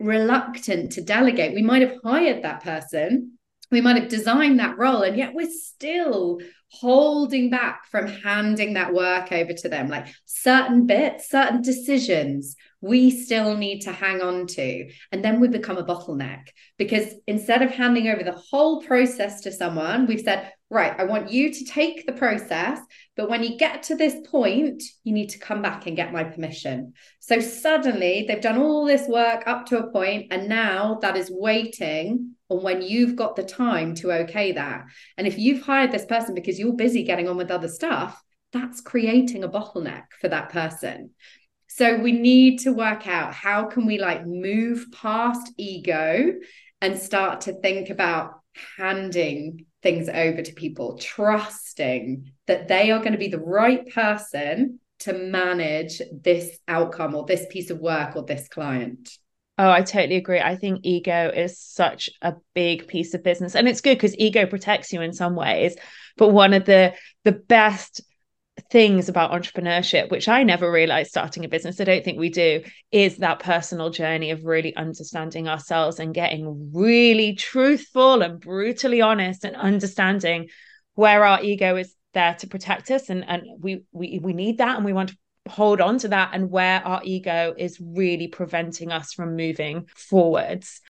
reluctant 0.00 0.92
to 0.92 1.00
delegate. 1.00 1.54
We 1.54 1.62
might 1.62 1.82
have 1.82 1.98
hired 2.04 2.42
that 2.42 2.64
person, 2.64 3.35
we 3.70 3.80
might 3.80 4.00
have 4.00 4.08
designed 4.08 4.58
that 4.60 4.78
role, 4.78 5.02
and 5.02 5.16
yet 5.16 5.34
we're 5.34 5.50
still 5.50 6.40
holding 6.68 7.48
back 7.48 7.86
from 7.86 8.06
handing 8.06 8.74
that 8.74 8.92
work 8.92 9.32
over 9.32 9.52
to 9.52 9.68
them. 9.68 9.88
Like 9.88 10.08
certain 10.24 10.86
bits, 10.86 11.30
certain 11.30 11.62
decisions 11.62 12.56
we 12.80 13.10
still 13.10 13.56
need 13.56 13.80
to 13.80 13.92
hang 13.92 14.20
on 14.20 14.46
to. 14.46 14.88
And 15.10 15.24
then 15.24 15.40
we 15.40 15.48
become 15.48 15.78
a 15.78 15.84
bottleneck 15.84 16.48
because 16.76 17.14
instead 17.26 17.62
of 17.62 17.70
handing 17.70 18.08
over 18.08 18.22
the 18.22 18.40
whole 18.50 18.82
process 18.82 19.40
to 19.42 19.52
someone, 19.52 20.06
we've 20.06 20.20
said, 20.20 20.52
right, 20.70 20.94
I 20.98 21.04
want 21.04 21.30
you 21.30 21.52
to 21.52 21.64
take 21.64 22.06
the 22.06 22.12
process. 22.12 22.78
But 23.16 23.30
when 23.30 23.42
you 23.42 23.56
get 23.56 23.84
to 23.84 23.96
this 23.96 24.14
point, 24.28 24.82
you 25.04 25.12
need 25.12 25.30
to 25.30 25.38
come 25.38 25.62
back 25.62 25.86
and 25.86 25.96
get 25.96 26.12
my 26.12 26.24
permission. 26.24 26.92
So 27.20 27.40
suddenly 27.40 28.26
they've 28.28 28.40
done 28.40 28.58
all 28.58 28.84
this 28.84 29.08
work 29.08 29.44
up 29.46 29.66
to 29.66 29.78
a 29.78 29.90
point, 29.90 30.26
and 30.30 30.48
now 30.48 30.98
that 31.02 31.16
is 31.16 31.30
waiting 31.32 32.35
on 32.48 32.62
when 32.62 32.82
you've 32.82 33.16
got 33.16 33.36
the 33.36 33.42
time 33.42 33.94
to 33.96 34.12
okay 34.12 34.52
that. 34.52 34.84
And 35.16 35.26
if 35.26 35.38
you've 35.38 35.62
hired 35.62 35.92
this 35.92 36.06
person 36.06 36.34
because 36.34 36.58
you're 36.58 36.72
busy 36.72 37.02
getting 37.02 37.28
on 37.28 37.36
with 37.36 37.50
other 37.50 37.68
stuff, 37.68 38.22
that's 38.52 38.80
creating 38.80 39.44
a 39.44 39.48
bottleneck 39.48 40.04
for 40.20 40.28
that 40.28 40.50
person. 40.50 41.10
So 41.68 41.98
we 41.98 42.12
need 42.12 42.60
to 42.60 42.72
work 42.72 43.06
out 43.06 43.34
how 43.34 43.66
can 43.66 43.86
we 43.86 43.98
like 43.98 44.26
move 44.26 44.86
past 44.92 45.52
ego 45.58 46.34
and 46.80 46.98
start 46.98 47.42
to 47.42 47.52
think 47.60 47.90
about 47.90 48.40
handing 48.78 49.66
things 49.82 50.08
over 50.08 50.42
to 50.42 50.52
people, 50.52 50.98
trusting 50.98 52.32
that 52.46 52.68
they 52.68 52.90
are 52.90 53.00
going 53.00 53.12
to 53.12 53.18
be 53.18 53.28
the 53.28 53.38
right 53.38 53.86
person 53.92 54.80
to 55.00 55.12
manage 55.12 56.00
this 56.12 56.58
outcome 56.66 57.14
or 57.14 57.26
this 57.26 57.46
piece 57.50 57.70
of 57.70 57.78
work 57.78 58.16
or 58.16 58.24
this 58.24 58.48
client. 58.48 59.10
Oh, 59.58 59.70
I 59.70 59.82
totally 59.82 60.16
agree. 60.16 60.40
I 60.40 60.56
think 60.56 60.80
ego 60.82 61.30
is 61.34 61.58
such 61.58 62.10
a 62.20 62.34
big 62.54 62.88
piece 62.88 63.14
of 63.14 63.24
business 63.24 63.54
and 63.54 63.66
it's 63.66 63.80
good 63.80 63.96
because 63.96 64.16
ego 64.18 64.44
protects 64.44 64.92
you 64.92 65.00
in 65.00 65.14
some 65.14 65.34
ways. 65.34 65.76
But 66.18 66.28
one 66.28 66.52
of 66.52 66.66
the 66.66 66.94
the 67.24 67.32
best 67.32 68.02
things 68.70 69.08
about 69.08 69.32
entrepreneurship, 69.32 70.10
which 70.10 70.28
I 70.28 70.42
never 70.42 70.70
realized 70.70 71.10
starting 71.10 71.44
a 71.44 71.48
business, 71.48 71.80
I 71.80 71.84
don't 71.84 72.04
think 72.04 72.18
we 72.18 72.28
do, 72.28 72.64
is 72.90 73.18
that 73.18 73.38
personal 73.40 73.90
journey 73.90 74.30
of 74.30 74.44
really 74.44 74.74
understanding 74.76 75.48
ourselves 75.48 76.00
and 76.00 76.14
getting 76.14 76.70
really 76.74 77.34
truthful 77.34 78.22
and 78.22 78.40
brutally 78.40 79.00
honest 79.00 79.44
and 79.44 79.56
understanding 79.56 80.48
where 80.94 81.24
our 81.24 81.42
ego 81.42 81.76
is 81.76 81.94
there 82.12 82.34
to 82.34 82.46
protect 82.46 82.90
us 82.90 83.10
and 83.10 83.24
and 83.28 83.42
we 83.60 83.84
we 83.92 84.18
we 84.22 84.32
need 84.32 84.58
that 84.58 84.76
and 84.76 84.84
we 84.84 84.92
want 84.92 85.10
to 85.10 85.16
hold 85.48 85.80
on 85.80 85.98
to 85.98 86.08
that 86.08 86.30
and 86.32 86.50
where 86.50 86.84
our 86.86 87.00
ego 87.04 87.54
is 87.56 87.80
really 87.80 88.28
preventing 88.28 88.92
us 88.92 89.12
from 89.12 89.36
moving 89.36 89.88
forwards 89.94 90.80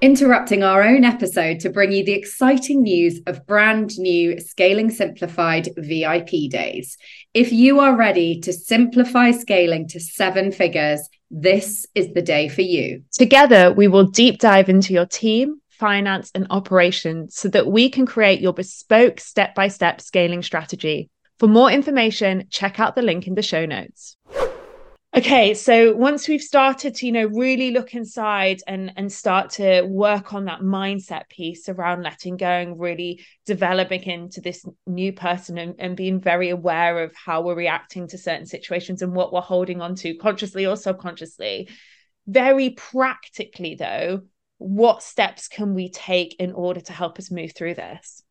interrupting 0.00 0.62
our 0.62 0.82
own 0.82 1.04
episode 1.04 1.60
to 1.60 1.68
bring 1.68 1.92
you 1.92 2.04
the 2.04 2.12
exciting 2.12 2.82
news 2.82 3.20
of 3.26 3.46
brand 3.46 3.98
new 3.98 4.40
Scaling 4.40 4.90
Simplified 4.90 5.68
VIP 5.76 6.48
days. 6.48 6.96
If 7.34 7.52
you 7.52 7.80
are 7.80 7.94
ready 7.94 8.40
to 8.40 8.52
simplify 8.52 9.30
scaling 9.30 9.88
to 9.88 10.00
seven 10.00 10.52
figures, 10.52 11.06
this 11.30 11.86
is 11.94 12.12
the 12.14 12.22
day 12.22 12.48
for 12.48 12.62
you. 12.62 13.02
Together, 13.12 13.72
we 13.72 13.88
will 13.88 14.06
deep 14.06 14.40
dive 14.40 14.70
into 14.70 14.94
your 14.94 15.06
team, 15.06 15.60
finance, 15.68 16.30
and 16.34 16.46
operations 16.48 17.36
so 17.36 17.48
that 17.48 17.66
we 17.66 17.90
can 17.90 18.06
create 18.06 18.40
your 18.40 18.54
bespoke 18.54 19.20
step 19.20 19.54
by 19.54 19.68
step 19.68 20.00
scaling 20.00 20.42
strategy. 20.42 21.10
For 21.40 21.48
more 21.48 21.70
information, 21.70 22.48
check 22.50 22.78
out 22.78 22.94
the 22.94 23.00
link 23.00 23.26
in 23.26 23.34
the 23.34 23.40
show 23.40 23.64
notes. 23.64 24.18
okay 25.16 25.54
so 25.54 25.92
once 25.96 26.28
we've 26.28 26.42
started 26.42 26.94
to 26.94 27.06
you 27.06 27.12
know 27.12 27.26
really 27.26 27.72
look 27.72 27.94
inside 27.94 28.60
and 28.68 28.92
and 28.96 29.10
start 29.10 29.50
to 29.50 29.82
work 29.82 30.32
on 30.34 30.44
that 30.44 30.60
mindset 30.60 31.28
piece 31.28 31.68
around 31.68 32.02
letting 32.02 32.36
go 32.36 32.46
and 32.46 32.78
really 32.78 33.20
developing 33.44 34.02
into 34.02 34.40
this 34.40 34.64
new 34.86 35.12
person 35.12 35.58
and, 35.58 35.74
and 35.80 35.96
being 35.96 36.20
very 36.20 36.50
aware 36.50 37.02
of 37.02 37.12
how 37.16 37.40
we're 37.40 37.56
reacting 37.56 38.06
to 38.06 38.18
certain 38.18 38.46
situations 38.46 39.02
and 39.02 39.12
what 39.12 39.32
we're 39.32 39.40
holding 39.40 39.80
on 39.80 39.96
to 39.96 40.14
consciously 40.18 40.66
or 40.66 40.76
subconsciously 40.76 41.68
very 42.28 42.70
practically 42.70 43.74
though 43.74 44.20
what 44.58 45.02
steps 45.02 45.48
can 45.48 45.74
we 45.74 45.90
take 45.90 46.36
in 46.38 46.52
order 46.52 46.80
to 46.80 46.92
help 46.92 47.18
us 47.18 47.32
move 47.32 47.52
through 47.52 47.74
this 47.74 48.22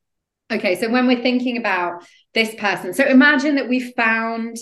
okay 0.52 0.76
so 0.76 0.90
when 0.90 1.08
we're 1.08 1.22
thinking 1.22 1.58
about 1.58 2.04
this 2.34 2.54
person 2.56 2.94
so 2.94 3.06
imagine 3.06 3.56
that 3.56 3.70
we 3.70 3.92
found 3.94 4.58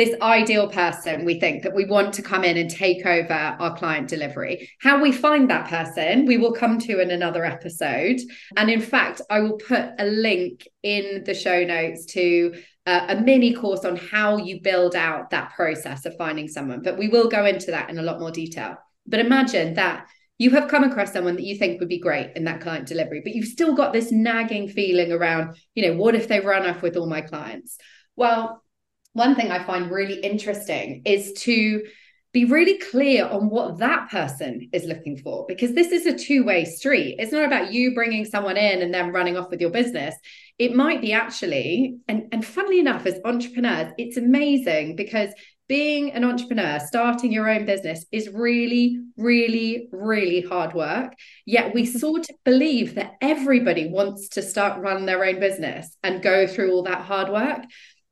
this 0.00 0.18
ideal 0.22 0.66
person 0.66 1.26
we 1.26 1.38
think 1.38 1.62
that 1.62 1.74
we 1.74 1.84
want 1.84 2.14
to 2.14 2.22
come 2.22 2.42
in 2.42 2.56
and 2.56 2.70
take 2.70 3.04
over 3.04 3.34
our 3.34 3.76
client 3.76 4.08
delivery. 4.08 4.70
How 4.80 5.02
we 5.02 5.12
find 5.12 5.50
that 5.50 5.68
person, 5.68 6.24
we 6.24 6.38
will 6.38 6.54
come 6.54 6.78
to 6.78 7.00
in 7.00 7.10
another 7.10 7.44
episode. 7.44 8.18
And 8.56 8.70
in 8.70 8.80
fact, 8.80 9.20
I 9.28 9.40
will 9.40 9.58
put 9.58 9.90
a 9.98 10.06
link 10.06 10.66
in 10.82 11.24
the 11.24 11.34
show 11.34 11.64
notes 11.64 12.06
to 12.14 12.54
uh, 12.86 13.06
a 13.10 13.20
mini 13.20 13.52
course 13.52 13.84
on 13.84 13.96
how 13.96 14.38
you 14.38 14.62
build 14.62 14.96
out 14.96 15.30
that 15.30 15.52
process 15.54 16.06
of 16.06 16.16
finding 16.16 16.48
someone. 16.48 16.80
But 16.80 16.96
we 16.96 17.08
will 17.08 17.28
go 17.28 17.44
into 17.44 17.70
that 17.72 17.90
in 17.90 17.98
a 17.98 18.02
lot 18.02 18.20
more 18.20 18.30
detail. 18.30 18.78
But 19.06 19.20
imagine 19.20 19.74
that 19.74 20.06
you 20.40 20.48
have 20.48 20.68
come 20.68 20.84
across 20.84 21.12
someone 21.12 21.36
that 21.36 21.44
you 21.44 21.54
think 21.54 21.78
would 21.78 21.88
be 21.90 21.98
great 21.98 22.32
in 22.34 22.44
that 22.44 22.62
client 22.62 22.88
delivery, 22.88 23.20
but 23.22 23.34
you've 23.34 23.44
still 23.44 23.74
got 23.74 23.92
this 23.92 24.10
nagging 24.10 24.68
feeling 24.68 25.12
around, 25.12 25.54
you 25.74 25.86
know, 25.86 25.94
what 25.94 26.14
if 26.14 26.28
they 26.28 26.40
run 26.40 26.66
off 26.66 26.80
with 26.80 26.96
all 26.96 27.06
my 27.06 27.20
clients? 27.20 27.76
Well, 28.16 28.64
one 29.12 29.34
thing 29.34 29.50
I 29.50 29.62
find 29.62 29.90
really 29.90 30.18
interesting 30.18 31.02
is 31.04 31.34
to 31.42 31.82
be 32.32 32.46
really 32.46 32.78
clear 32.78 33.26
on 33.26 33.50
what 33.50 33.80
that 33.80 34.08
person 34.08 34.70
is 34.72 34.84
looking 34.84 35.18
for 35.18 35.44
because 35.46 35.74
this 35.74 35.90
is 35.90 36.06
a 36.06 36.16
two-way 36.16 36.64
street 36.64 37.16
it's 37.18 37.32
not 37.32 37.44
about 37.44 37.72
you 37.72 37.92
bringing 37.92 38.24
someone 38.24 38.56
in 38.56 38.82
and 38.82 38.94
then 38.94 39.10
running 39.10 39.36
off 39.36 39.50
with 39.50 39.60
your 39.60 39.70
business 39.70 40.14
it 40.56 40.72
might 40.72 41.00
be 41.00 41.12
actually 41.12 41.96
and 42.06 42.28
and 42.30 42.46
funnily 42.46 42.78
enough 42.78 43.04
as 43.04 43.18
entrepreneurs 43.24 43.92
it's 43.98 44.16
amazing 44.16 44.94
because 44.94 45.30
being 45.70 46.10
an 46.10 46.24
entrepreneur 46.24 46.80
starting 46.80 47.30
your 47.30 47.48
own 47.48 47.64
business 47.64 48.04
is 48.10 48.28
really 48.28 48.98
really 49.16 49.88
really 49.92 50.40
hard 50.40 50.74
work. 50.74 51.14
Yet 51.46 51.72
we 51.72 51.84
mm-hmm. 51.84 51.96
sort 51.96 52.28
of 52.28 52.34
believe 52.44 52.96
that 52.96 53.12
everybody 53.20 53.86
wants 53.88 54.30
to 54.30 54.42
start 54.42 54.82
run 54.82 55.06
their 55.06 55.24
own 55.24 55.38
business 55.38 55.96
and 56.02 56.20
go 56.20 56.48
through 56.48 56.72
all 56.72 56.82
that 56.82 57.02
hard 57.02 57.28
work. 57.28 57.62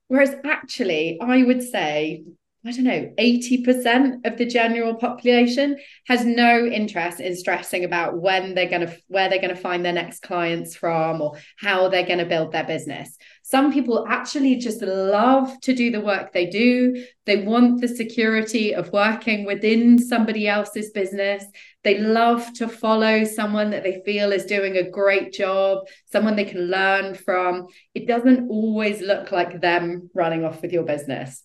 Whereas 0.06 0.36
actually, 0.46 1.18
I 1.20 1.42
would 1.42 1.64
say, 1.64 2.22
I 2.66 2.72
don't 2.72 2.84
know, 2.84 3.12
80% 3.16 4.26
of 4.26 4.36
the 4.36 4.44
general 4.44 4.96
population 4.96 5.78
has 6.08 6.24
no 6.24 6.66
interest 6.66 7.20
in 7.20 7.36
stressing 7.36 7.84
about 7.84 8.20
when 8.20 8.54
they're 8.54 8.68
going 8.68 8.86
to, 8.86 8.96
where 9.06 9.28
they're 9.28 9.40
going 9.40 9.54
to 9.54 9.60
find 9.60 9.84
their 9.84 9.92
next 9.92 10.22
clients 10.22 10.74
from 10.74 11.22
or 11.22 11.38
how 11.56 11.88
they're 11.88 12.04
going 12.04 12.18
to 12.18 12.26
build 12.26 12.50
their 12.50 12.64
business. 12.64 13.16
Some 13.44 13.72
people 13.72 14.04
actually 14.08 14.56
just 14.56 14.82
love 14.82 15.58
to 15.62 15.72
do 15.72 15.92
the 15.92 16.00
work 16.00 16.32
they 16.32 16.46
do. 16.46 17.06
They 17.26 17.44
want 17.44 17.80
the 17.80 17.86
security 17.86 18.74
of 18.74 18.92
working 18.92 19.46
within 19.46 19.96
somebody 19.96 20.48
else's 20.48 20.90
business. 20.90 21.44
They 21.84 21.98
love 21.98 22.52
to 22.54 22.66
follow 22.66 23.22
someone 23.22 23.70
that 23.70 23.84
they 23.84 24.02
feel 24.04 24.32
is 24.32 24.44
doing 24.46 24.76
a 24.76 24.90
great 24.90 25.32
job, 25.32 25.86
someone 26.10 26.34
they 26.34 26.44
can 26.44 26.68
learn 26.68 27.14
from. 27.14 27.68
It 27.94 28.08
doesn't 28.08 28.50
always 28.50 29.00
look 29.00 29.30
like 29.30 29.60
them 29.60 30.10
running 30.12 30.44
off 30.44 30.60
with 30.60 30.72
your 30.72 30.84
business. 30.84 31.44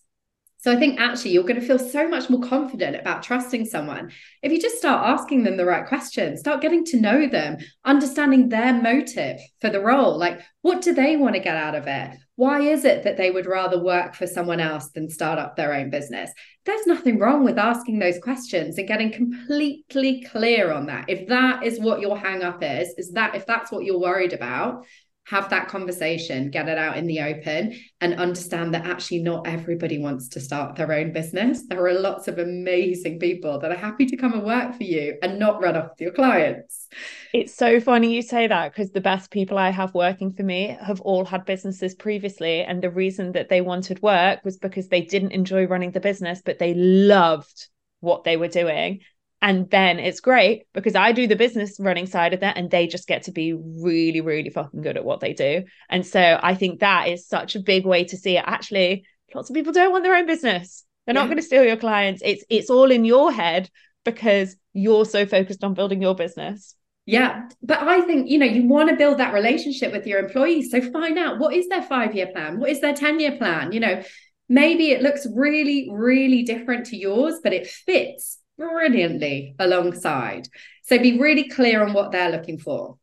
So 0.64 0.72
I 0.72 0.76
think 0.76 0.98
actually 0.98 1.32
you're 1.32 1.42
going 1.42 1.60
to 1.60 1.66
feel 1.66 1.78
so 1.78 2.08
much 2.08 2.30
more 2.30 2.40
confident 2.40 2.96
about 2.96 3.22
trusting 3.22 3.66
someone 3.66 4.10
if 4.42 4.50
you 4.50 4.58
just 4.58 4.78
start 4.78 5.06
asking 5.06 5.42
them 5.42 5.58
the 5.58 5.66
right 5.66 5.86
questions, 5.86 6.40
start 6.40 6.62
getting 6.62 6.86
to 6.86 6.98
know 6.98 7.28
them, 7.28 7.58
understanding 7.84 8.48
their 8.48 8.72
motive 8.72 9.38
for 9.60 9.68
the 9.68 9.82
role. 9.82 10.16
Like, 10.16 10.40
what 10.62 10.80
do 10.80 10.94
they 10.94 11.16
want 11.16 11.34
to 11.34 11.40
get 11.42 11.58
out 11.58 11.74
of 11.74 11.86
it? 11.86 12.16
Why 12.36 12.62
is 12.62 12.86
it 12.86 13.02
that 13.02 13.18
they 13.18 13.30
would 13.30 13.44
rather 13.44 13.78
work 13.78 14.14
for 14.14 14.26
someone 14.26 14.58
else 14.58 14.88
than 14.88 15.10
start 15.10 15.38
up 15.38 15.54
their 15.54 15.74
own 15.74 15.90
business? 15.90 16.32
There's 16.64 16.86
nothing 16.86 17.18
wrong 17.18 17.44
with 17.44 17.58
asking 17.58 17.98
those 17.98 18.18
questions 18.18 18.78
and 18.78 18.88
getting 18.88 19.12
completely 19.12 20.26
clear 20.30 20.72
on 20.72 20.86
that. 20.86 21.04
If 21.08 21.28
that 21.28 21.62
is 21.62 21.78
what 21.78 22.00
your 22.00 22.16
hang 22.16 22.42
up 22.42 22.62
is, 22.62 22.88
is 22.96 23.12
that 23.12 23.34
if 23.34 23.44
that's 23.44 23.70
what 23.70 23.84
you're 23.84 24.00
worried 24.00 24.32
about, 24.32 24.86
have 25.26 25.48
that 25.50 25.68
conversation, 25.68 26.50
get 26.50 26.68
it 26.68 26.76
out 26.76 26.98
in 26.98 27.06
the 27.06 27.20
open, 27.20 27.78
and 28.00 28.14
understand 28.14 28.74
that 28.74 28.86
actually 28.86 29.22
not 29.22 29.46
everybody 29.46 29.98
wants 29.98 30.28
to 30.28 30.40
start 30.40 30.76
their 30.76 30.92
own 30.92 31.12
business. 31.12 31.66
There 31.66 31.86
are 31.86 31.98
lots 31.98 32.28
of 32.28 32.38
amazing 32.38 33.18
people 33.18 33.58
that 33.60 33.70
are 33.70 33.76
happy 33.76 34.04
to 34.06 34.16
come 34.16 34.34
and 34.34 34.44
work 34.44 34.74
for 34.76 34.82
you 34.82 35.16
and 35.22 35.38
not 35.38 35.62
run 35.62 35.76
off 35.76 35.90
with 35.90 36.00
your 36.00 36.12
clients. 36.12 36.88
It's 37.32 37.54
so 37.54 37.80
funny 37.80 38.14
you 38.14 38.22
say 38.22 38.46
that 38.46 38.72
because 38.72 38.90
the 38.90 39.00
best 39.00 39.30
people 39.30 39.56
I 39.56 39.70
have 39.70 39.94
working 39.94 40.30
for 40.32 40.42
me 40.42 40.76
have 40.80 41.00
all 41.00 41.24
had 41.24 41.46
businesses 41.46 41.94
previously. 41.94 42.62
And 42.62 42.82
the 42.82 42.90
reason 42.90 43.32
that 43.32 43.48
they 43.48 43.62
wanted 43.62 44.02
work 44.02 44.44
was 44.44 44.58
because 44.58 44.88
they 44.88 45.00
didn't 45.00 45.32
enjoy 45.32 45.66
running 45.66 45.92
the 45.92 46.00
business, 46.00 46.42
but 46.44 46.58
they 46.58 46.74
loved 46.74 47.68
what 48.00 48.24
they 48.24 48.36
were 48.36 48.48
doing 48.48 49.00
and 49.44 49.68
then 49.68 49.98
it's 49.98 50.20
great 50.20 50.62
because 50.72 50.94
I 50.94 51.12
do 51.12 51.26
the 51.26 51.36
business 51.36 51.78
running 51.78 52.06
side 52.06 52.32
of 52.32 52.40
that 52.40 52.56
and 52.56 52.70
they 52.70 52.86
just 52.86 53.06
get 53.06 53.24
to 53.24 53.30
be 53.30 53.52
really, 53.52 54.22
really 54.22 54.48
fucking 54.48 54.80
good 54.80 54.96
at 54.96 55.04
what 55.04 55.20
they 55.20 55.34
do. 55.34 55.64
And 55.90 56.06
so 56.06 56.40
I 56.42 56.54
think 56.54 56.80
that 56.80 57.08
is 57.08 57.28
such 57.28 57.54
a 57.54 57.60
big 57.60 57.84
way 57.84 58.04
to 58.04 58.16
see 58.16 58.38
it. 58.38 58.44
Actually, 58.46 59.04
lots 59.34 59.50
of 59.50 59.54
people 59.54 59.74
don't 59.74 59.92
want 59.92 60.02
their 60.02 60.14
own 60.14 60.24
business. 60.24 60.86
They're 61.04 61.14
yeah. 61.14 61.20
not 61.20 61.26
going 61.26 61.36
to 61.36 61.42
steal 61.42 61.62
your 61.62 61.76
clients. 61.76 62.22
It's 62.24 62.42
it's 62.48 62.70
all 62.70 62.90
in 62.90 63.04
your 63.04 63.30
head 63.30 63.68
because 64.02 64.56
you're 64.72 65.04
so 65.04 65.26
focused 65.26 65.62
on 65.62 65.74
building 65.74 66.00
your 66.00 66.14
business. 66.14 66.74
Yeah. 67.04 67.50
But 67.62 67.82
I 67.82 68.00
think, 68.00 68.30
you 68.30 68.38
know, 68.38 68.46
you 68.46 68.66
want 68.66 68.88
to 68.88 68.96
build 68.96 69.18
that 69.18 69.34
relationship 69.34 69.92
with 69.92 70.06
your 70.06 70.20
employees. 70.20 70.70
So 70.70 70.80
find 70.90 71.18
out 71.18 71.38
what 71.38 71.54
is 71.54 71.68
their 71.68 71.82
five 71.82 72.14
year 72.14 72.28
plan? 72.28 72.58
What 72.58 72.70
is 72.70 72.80
their 72.80 72.94
10 72.94 73.20
year 73.20 73.36
plan? 73.36 73.72
You 73.72 73.80
know, 73.80 74.02
maybe 74.48 74.90
it 74.90 75.02
looks 75.02 75.26
really, 75.34 75.90
really 75.92 76.44
different 76.44 76.86
to 76.86 76.96
yours, 76.96 77.40
but 77.42 77.52
it 77.52 77.66
fits 77.66 78.38
brilliantly 78.58 79.54
alongside. 79.58 80.48
So 80.82 80.98
be 80.98 81.18
really 81.18 81.48
clear 81.48 81.82
on 81.82 81.92
what 81.92 82.12
they're 82.12 82.30
looking 82.30 82.58
for. 82.58 82.98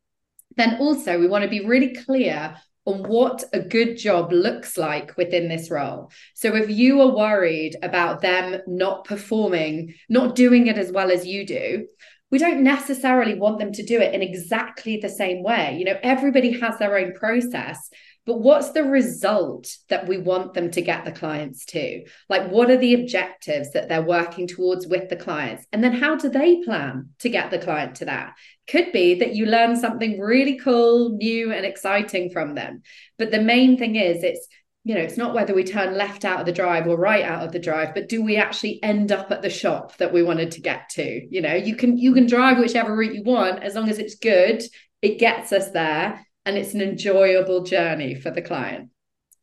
Then 0.56 0.76
also, 0.76 1.18
we 1.18 1.26
want 1.26 1.44
to 1.44 1.50
be 1.50 1.64
really 1.64 1.94
clear 1.94 2.56
on 2.84 3.04
what 3.04 3.44
a 3.52 3.60
good 3.60 3.96
job 3.96 4.32
looks 4.32 4.76
like 4.76 5.16
within 5.16 5.48
this 5.48 5.70
role. 5.70 6.10
So 6.34 6.56
if 6.56 6.68
you 6.68 7.00
are 7.00 7.16
worried 7.16 7.76
about 7.82 8.20
them 8.20 8.60
not 8.66 9.04
performing, 9.04 9.94
not 10.08 10.34
doing 10.34 10.66
it 10.66 10.78
as 10.78 10.90
well 10.90 11.10
as 11.10 11.24
you 11.24 11.46
do, 11.46 11.86
we 12.30 12.38
don't 12.38 12.64
necessarily 12.64 13.34
want 13.34 13.58
them 13.58 13.72
to 13.72 13.82
do 13.84 14.00
it 14.00 14.14
in 14.14 14.22
exactly 14.22 14.96
the 14.96 15.08
same 15.08 15.42
way. 15.42 15.76
You 15.78 15.84
know, 15.84 15.98
everybody 16.02 16.58
has 16.60 16.78
their 16.78 16.96
own 16.96 17.12
process 17.12 17.90
but 18.24 18.38
what's 18.38 18.70
the 18.70 18.84
result 18.84 19.68
that 19.88 20.06
we 20.06 20.16
want 20.16 20.54
them 20.54 20.70
to 20.70 20.80
get 20.80 21.04
the 21.04 21.10
clients 21.10 21.64
to? 21.66 22.04
Like, 22.28 22.50
what 22.50 22.70
are 22.70 22.76
the 22.76 22.94
objectives 22.94 23.72
that 23.72 23.88
they're 23.88 24.02
working 24.02 24.46
towards 24.46 24.86
with 24.86 25.08
the 25.08 25.16
clients? 25.16 25.66
And 25.72 25.82
then 25.82 25.92
how 25.92 26.14
do 26.14 26.28
they 26.28 26.62
plan 26.62 27.10
to 27.18 27.28
get 27.28 27.50
the 27.50 27.58
client 27.58 27.96
to 27.96 28.04
that? 28.04 28.34
Could 28.68 28.92
be 28.92 29.16
that 29.16 29.34
you 29.34 29.46
learn 29.46 29.74
something 29.76 30.20
really 30.20 30.56
cool, 30.58 31.16
new, 31.16 31.52
and 31.52 31.66
exciting 31.66 32.30
from 32.30 32.54
them. 32.54 32.82
But 33.18 33.32
the 33.32 33.40
main 33.40 33.76
thing 33.76 33.96
is, 33.96 34.22
it's 34.22 34.46
you 34.84 34.96
know, 34.96 35.00
it's 35.00 35.16
not 35.16 35.32
whether 35.32 35.54
we 35.54 35.62
turn 35.62 35.96
left 35.96 36.24
out 36.24 36.40
of 36.40 36.46
the 36.46 36.50
drive 36.50 36.88
or 36.88 36.96
right 36.96 37.24
out 37.24 37.44
of 37.44 37.52
the 37.52 37.60
drive, 37.60 37.94
but 37.94 38.08
do 38.08 38.20
we 38.20 38.36
actually 38.36 38.82
end 38.82 39.12
up 39.12 39.30
at 39.30 39.40
the 39.40 39.48
shop 39.48 39.96
that 39.98 40.12
we 40.12 40.24
wanted 40.24 40.50
to 40.50 40.60
get 40.60 40.88
to? 40.90 41.24
You 41.30 41.40
know, 41.40 41.54
you 41.54 41.76
can 41.76 41.96
you 41.96 42.12
can 42.12 42.26
drive 42.26 42.58
whichever 42.58 42.96
route 42.96 43.14
you 43.14 43.22
want 43.22 43.62
as 43.62 43.76
long 43.76 43.88
as 43.88 43.98
it's 43.98 44.16
good, 44.16 44.60
it 45.00 45.18
gets 45.18 45.52
us 45.52 45.70
there 45.70 46.26
and 46.44 46.56
it's 46.56 46.74
an 46.74 46.80
enjoyable 46.80 47.62
journey 47.62 48.14
for 48.14 48.30
the 48.30 48.42
client. 48.42 48.90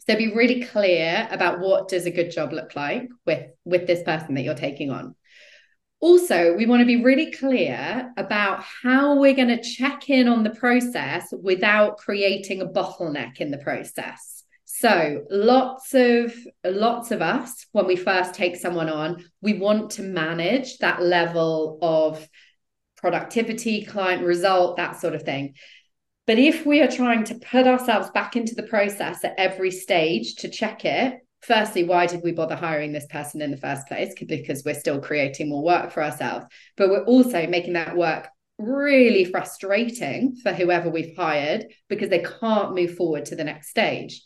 So 0.08 0.16
be 0.16 0.34
really 0.34 0.64
clear 0.64 1.28
about 1.30 1.60
what 1.60 1.88
does 1.88 2.06
a 2.06 2.12
good 2.12 2.32
job 2.32 2.52
look 2.52 2.76
like 2.76 3.08
with 3.26 3.52
with 3.64 3.86
this 3.86 4.04
person 4.04 4.36
that 4.36 4.42
you're 4.42 4.56
taking 4.56 4.90
on. 4.90 5.16
Also 6.00 6.56
we 6.56 6.66
want 6.66 6.80
to 6.80 6.86
be 6.86 7.04
really 7.04 7.32
clear 7.32 8.12
about 8.18 8.64
how 8.84 9.20
we're 9.20 9.36
going 9.36 9.50
to 9.50 9.62
check 9.62 10.10
in 10.10 10.28
on 10.28 10.44
the 10.44 10.50
process 10.50 11.32
without 11.32 11.98
creating 11.98 12.62
a 12.62 12.66
bottleneck 12.66 13.38
in 13.38 13.52
the 13.52 13.58
process. 13.58 14.44
So 14.66 15.26
lots 15.30 15.94
of 15.94 16.34
lots 16.64 17.12
of 17.12 17.22
us 17.22 17.66
when 17.72 17.86
we 17.86 17.96
first 17.96 18.34
take 18.34 18.56
someone 18.56 18.90
on 18.90 19.26
we 19.42 19.54
want 19.60 19.92
to 19.92 20.02
manage 20.02 20.78
that 20.80 21.04
level 21.04 21.78
of 21.82 22.28
productivity 22.96 23.86
client 23.86 24.24
result 24.24 24.78
that 24.78 25.00
sort 25.00 25.16
of 25.16 25.24
thing 25.24 25.54
but 26.30 26.38
if 26.38 26.63
we 26.63 26.80
are 26.80 26.88
trying 26.88 27.24
to 27.24 27.34
put 27.34 27.65
ourselves 27.65 28.12
back 28.12 28.36
into 28.36 28.54
the 28.54 28.62
process 28.62 29.24
at 29.24 29.34
every 29.39 29.72
stage 29.72 30.36
to 30.36 30.47
check 30.47 30.86
it, 30.86 31.16
firstly, 31.41 31.84
why 31.84 32.06
did 32.06 32.22
we 32.24 32.32
bother 32.34 32.56
hiring 32.56 32.91
this 32.91 33.08
person 33.08 33.41
in 33.41 33.49
the 33.49 33.58
first 33.58 33.88
place? 33.88 34.14
Because 34.14 34.64
we're 34.64 34.76
still 34.76 35.01
creating 35.01 35.49
more 35.49 35.64
work 35.64 35.89
for 35.89 36.03
ourselves. 36.03 36.45
But 36.78 36.91
we're 36.91 37.06
also 37.06 37.47
making 37.47 37.74
that 37.74 37.97
work 37.97 38.28
really 38.60 39.26
frustrating 39.26 40.36
for 40.36 40.53
whoever 40.53 40.91
we've 40.91 41.16
hired 41.18 41.66
because 41.88 42.10
they 42.10 42.24
can't 42.39 42.76
move 42.76 42.93
forward 42.93 43.26
to 43.26 43.36
the 43.36 43.43
next 43.43 43.70
stage. 43.70 44.22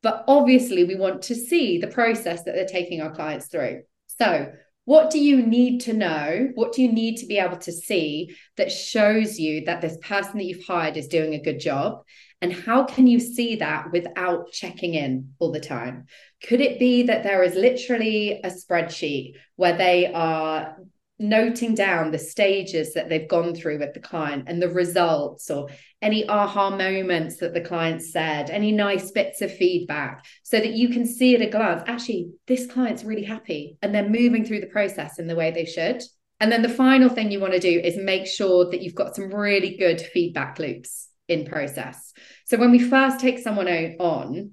But 0.00 0.22
obviously, 0.28 0.84
we 0.84 0.94
want 0.94 1.22
to 1.22 1.34
see 1.34 1.78
the 1.78 1.88
process 1.88 2.44
that 2.44 2.54
they're 2.54 2.66
taking 2.66 3.00
our 3.00 3.12
clients 3.12 3.48
through. 3.48 3.82
So, 4.06 4.52
what 4.84 5.10
do 5.10 5.20
you 5.20 5.46
need 5.46 5.82
to 5.82 5.92
know? 5.92 6.50
What 6.54 6.72
do 6.72 6.82
you 6.82 6.90
need 6.90 7.18
to 7.18 7.26
be 7.26 7.38
able 7.38 7.58
to 7.58 7.72
see 7.72 8.34
that 8.56 8.72
shows 8.72 9.38
you 9.38 9.64
that 9.66 9.80
this 9.80 9.96
person 9.98 10.38
that 10.38 10.44
you've 10.44 10.66
hired 10.66 10.96
is 10.96 11.06
doing 11.06 11.34
a 11.34 11.42
good 11.42 11.60
job? 11.60 12.02
And 12.40 12.52
how 12.52 12.84
can 12.84 13.06
you 13.06 13.20
see 13.20 13.56
that 13.56 13.92
without 13.92 14.50
checking 14.50 14.94
in 14.94 15.34
all 15.38 15.52
the 15.52 15.60
time? 15.60 16.06
Could 16.42 16.60
it 16.60 16.80
be 16.80 17.04
that 17.04 17.22
there 17.22 17.44
is 17.44 17.54
literally 17.54 18.40
a 18.42 18.50
spreadsheet 18.50 19.34
where 19.54 19.76
they 19.76 20.12
are 20.12 20.76
noting 21.22 21.74
down 21.74 22.10
the 22.10 22.18
stages 22.18 22.94
that 22.94 23.08
they've 23.08 23.28
gone 23.28 23.54
through 23.54 23.78
with 23.78 23.94
the 23.94 24.00
client 24.00 24.44
and 24.46 24.60
the 24.60 24.68
results 24.68 25.50
or 25.50 25.68
any 26.00 26.28
aha 26.28 26.70
moments 26.70 27.36
that 27.38 27.54
the 27.54 27.60
client 27.60 28.02
said 28.02 28.50
any 28.50 28.72
nice 28.72 29.10
bits 29.12 29.40
of 29.40 29.54
feedback 29.54 30.24
so 30.42 30.58
that 30.58 30.72
you 30.72 30.88
can 30.88 31.06
see 31.06 31.34
at 31.34 31.40
a 31.40 31.48
glance 31.48 31.82
actually 31.86 32.30
this 32.46 32.66
client's 32.66 33.04
really 33.04 33.24
happy 33.24 33.78
and 33.82 33.94
they're 33.94 34.08
moving 34.08 34.44
through 34.44 34.60
the 34.60 34.66
process 34.66 35.18
in 35.18 35.26
the 35.26 35.36
way 35.36 35.50
they 35.50 35.64
should. 35.64 36.02
And 36.40 36.50
then 36.50 36.62
the 36.62 36.68
final 36.68 37.08
thing 37.08 37.30
you 37.30 37.38
want 37.38 37.52
to 37.52 37.60
do 37.60 37.80
is 37.80 37.96
make 37.96 38.26
sure 38.26 38.68
that 38.70 38.82
you've 38.82 38.96
got 38.96 39.14
some 39.14 39.32
really 39.32 39.76
good 39.76 40.00
feedback 40.00 40.58
loops 40.58 41.08
in 41.28 41.46
process. 41.46 42.12
So 42.46 42.58
when 42.58 42.72
we 42.72 42.80
first 42.80 43.20
take 43.20 43.38
someone 43.38 43.68
on 43.68 44.52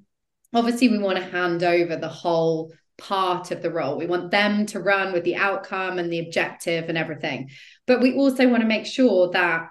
obviously 0.54 0.90
we 0.90 0.98
want 0.98 1.18
to 1.18 1.24
hand 1.24 1.64
over 1.64 1.96
the 1.96 2.10
whole 2.10 2.72
part 3.00 3.52
of 3.52 3.62
the 3.62 3.72
role. 3.72 3.98
We 3.98 4.06
want 4.06 4.32
them 4.32 4.66
to 4.68 4.80
run 4.80 5.14
with 5.14 5.24
the 5.24 5.36
outcome 5.36 5.98
and 5.98 6.12
the 6.12 6.20
objective 6.20 6.90
and 6.90 6.98
everything. 6.98 7.50
But 7.88 8.02
we 8.02 8.16
also 8.16 8.48
want 8.48 8.62
to 8.62 8.68
make 8.68 8.86
sure 8.86 9.32
that, 9.32 9.70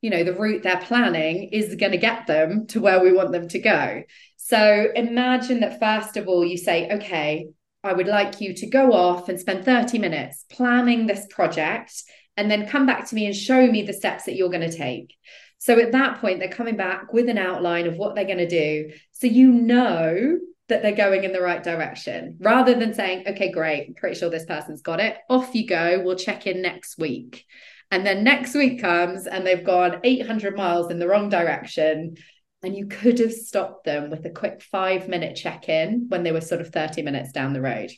you 0.00 0.10
know, 0.10 0.24
the 0.24 0.34
route 0.34 0.62
they're 0.62 0.80
planning 0.80 1.50
is 1.52 1.76
going 1.76 1.92
to 1.92 1.98
get 1.98 2.26
them 2.26 2.66
to 2.68 2.80
where 2.80 3.00
we 3.02 3.12
want 3.12 3.32
them 3.32 3.48
to 3.48 3.58
go. 3.58 4.02
So 4.36 4.88
imagine 4.94 5.60
that, 5.60 5.78
first 5.78 6.16
of 6.16 6.26
all, 6.26 6.44
you 6.44 6.56
say, 6.56 6.90
okay, 6.90 7.46
I 7.84 7.92
would 7.92 8.08
like 8.08 8.40
you 8.40 8.54
to 8.54 8.66
go 8.66 8.92
off 8.92 9.28
and 9.28 9.38
spend 9.38 9.64
30 9.64 9.98
minutes 9.98 10.44
planning 10.50 11.06
this 11.06 11.26
project 11.30 11.92
and 12.36 12.50
then 12.50 12.66
come 12.66 12.86
back 12.86 13.08
to 13.08 13.14
me 13.14 13.26
and 13.26 13.36
show 13.36 13.66
me 13.66 13.82
the 13.82 13.92
steps 13.92 14.24
that 14.24 14.34
you're 14.34 14.50
going 14.50 14.68
to 14.68 14.76
take. 14.76 15.14
So 15.58 15.78
at 15.78 15.92
that 15.92 16.20
point, 16.20 16.38
they're 16.38 16.48
coming 16.48 16.76
back 16.76 17.12
with 17.12 17.28
an 17.28 17.38
outline 17.38 17.86
of 17.86 17.96
what 17.96 18.14
they're 18.14 18.24
going 18.24 18.38
to 18.38 18.48
do. 18.48 18.92
So 19.12 19.26
you 19.26 19.52
know 19.52 20.38
that 20.70 20.82
they're 20.82 20.92
going 20.92 21.24
in 21.24 21.32
the 21.32 21.42
right 21.42 21.62
direction 21.62 22.36
rather 22.40 22.74
than 22.74 22.94
saying, 22.94 23.24
okay, 23.28 23.52
great, 23.52 23.88
I'm 23.88 23.94
pretty 23.94 24.18
sure 24.18 24.30
this 24.30 24.46
person's 24.46 24.82
got 24.82 25.00
it. 25.00 25.16
Off 25.28 25.54
you 25.54 25.66
go. 25.66 26.02
We'll 26.04 26.16
check 26.16 26.46
in 26.46 26.62
next 26.62 26.98
week. 26.98 27.44
And 27.90 28.06
then 28.06 28.24
next 28.24 28.54
week 28.54 28.80
comes 28.80 29.26
and 29.26 29.46
they've 29.46 29.64
gone 29.64 30.00
800 30.02 30.56
miles 30.56 30.90
in 30.90 30.98
the 30.98 31.08
wrong 31.08 31.28
direction. 31.28 32.16
And 32.62 32.76
you 32.76 32.86
could 32.86 33.18
have 33.18 33.32
stopped 33.32 33.84
them 33.84 34.10
with 34.10 34.24
a 34.24 34.30
quick 34.30 34.62
five 34.62 35.08
minute 35.08 35.36
check 35.36 35.68
in 35.68 36.06
when 36.08 36.22
they 36.22 36.32
were 36.32 36.40
sort 36.40 36.60
of 36.60 36.68
30 36.68 37.02
minutes 37.02 37.32
down 37.32 37.52
the 37.52 37.60
road. 37.60 37.90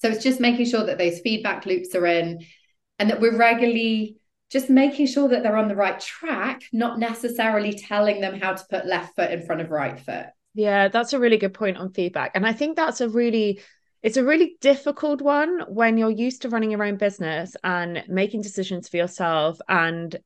So 0.00 0.08
it's 0.08 0.22
just 0.22 0.40
making 0.40 0.66
sure 0.66 0.84
that 0.84 0.98
those 0.98 1.20
feedback 1.20 1.66
loops 1.66 1.94
are 1.94 2.06
in 2.06 2.44
and 2.98 3.10
that 3.10 3.20
we're 3.20 3.36
regularly 3.36 4.16
just 4.50 4.70
making 4.70 5.06
sure 5.06 5.28
that 5.28 5.42
they're 5.42 5.56
on 5.56 5.68
the 5.68 5.76
right 5.76 6.00
track, 6.00 6.62
not 6.72 6.98
necessarily 6.98 7.74
telling 7.74 8.20
them 8.20 8.40
how 8.40 8.54
to 8.54 8.64
put 8.70 8.86
left 8.86 9.14
foot 9.14 9.30
in 9.30 9.42
front 9.42 9.60
of 9.60 9.70
right 9.70 10.00
foot. 10.00 10.26
Yeah, 10.58 10.88
that's 10.88 11.12
a 11.12 11.20
really 11.20 11.36
good 11.36 11.54
point 11.54 11.76
on 11.76 11.92
feedback. 11.92 12.32
And 12.34 12.44
I 12.44 12.52
think 12.52 12.74
that's 12.74 13.00
a 13.00 13.08
really 13.08 13.60
it's 14.02 14.16
a 14.16 14.24
really 14.24 14.56
difficult 14.60 15.22
one 15.22 15.60
when 15.68 15.96
you're 15.96 16.10
used 16.10 16.42
to 16.42 16.48
running 16.48 16.72
your 16.72 16.82
own 16.82 16.96
business 16.96 17.54
and 17.62 18.02
making 18.08 18.42
decisions 18.42 18.88
for 18.88 18.96
yourself 18.96 19.60
and 19.68 20.16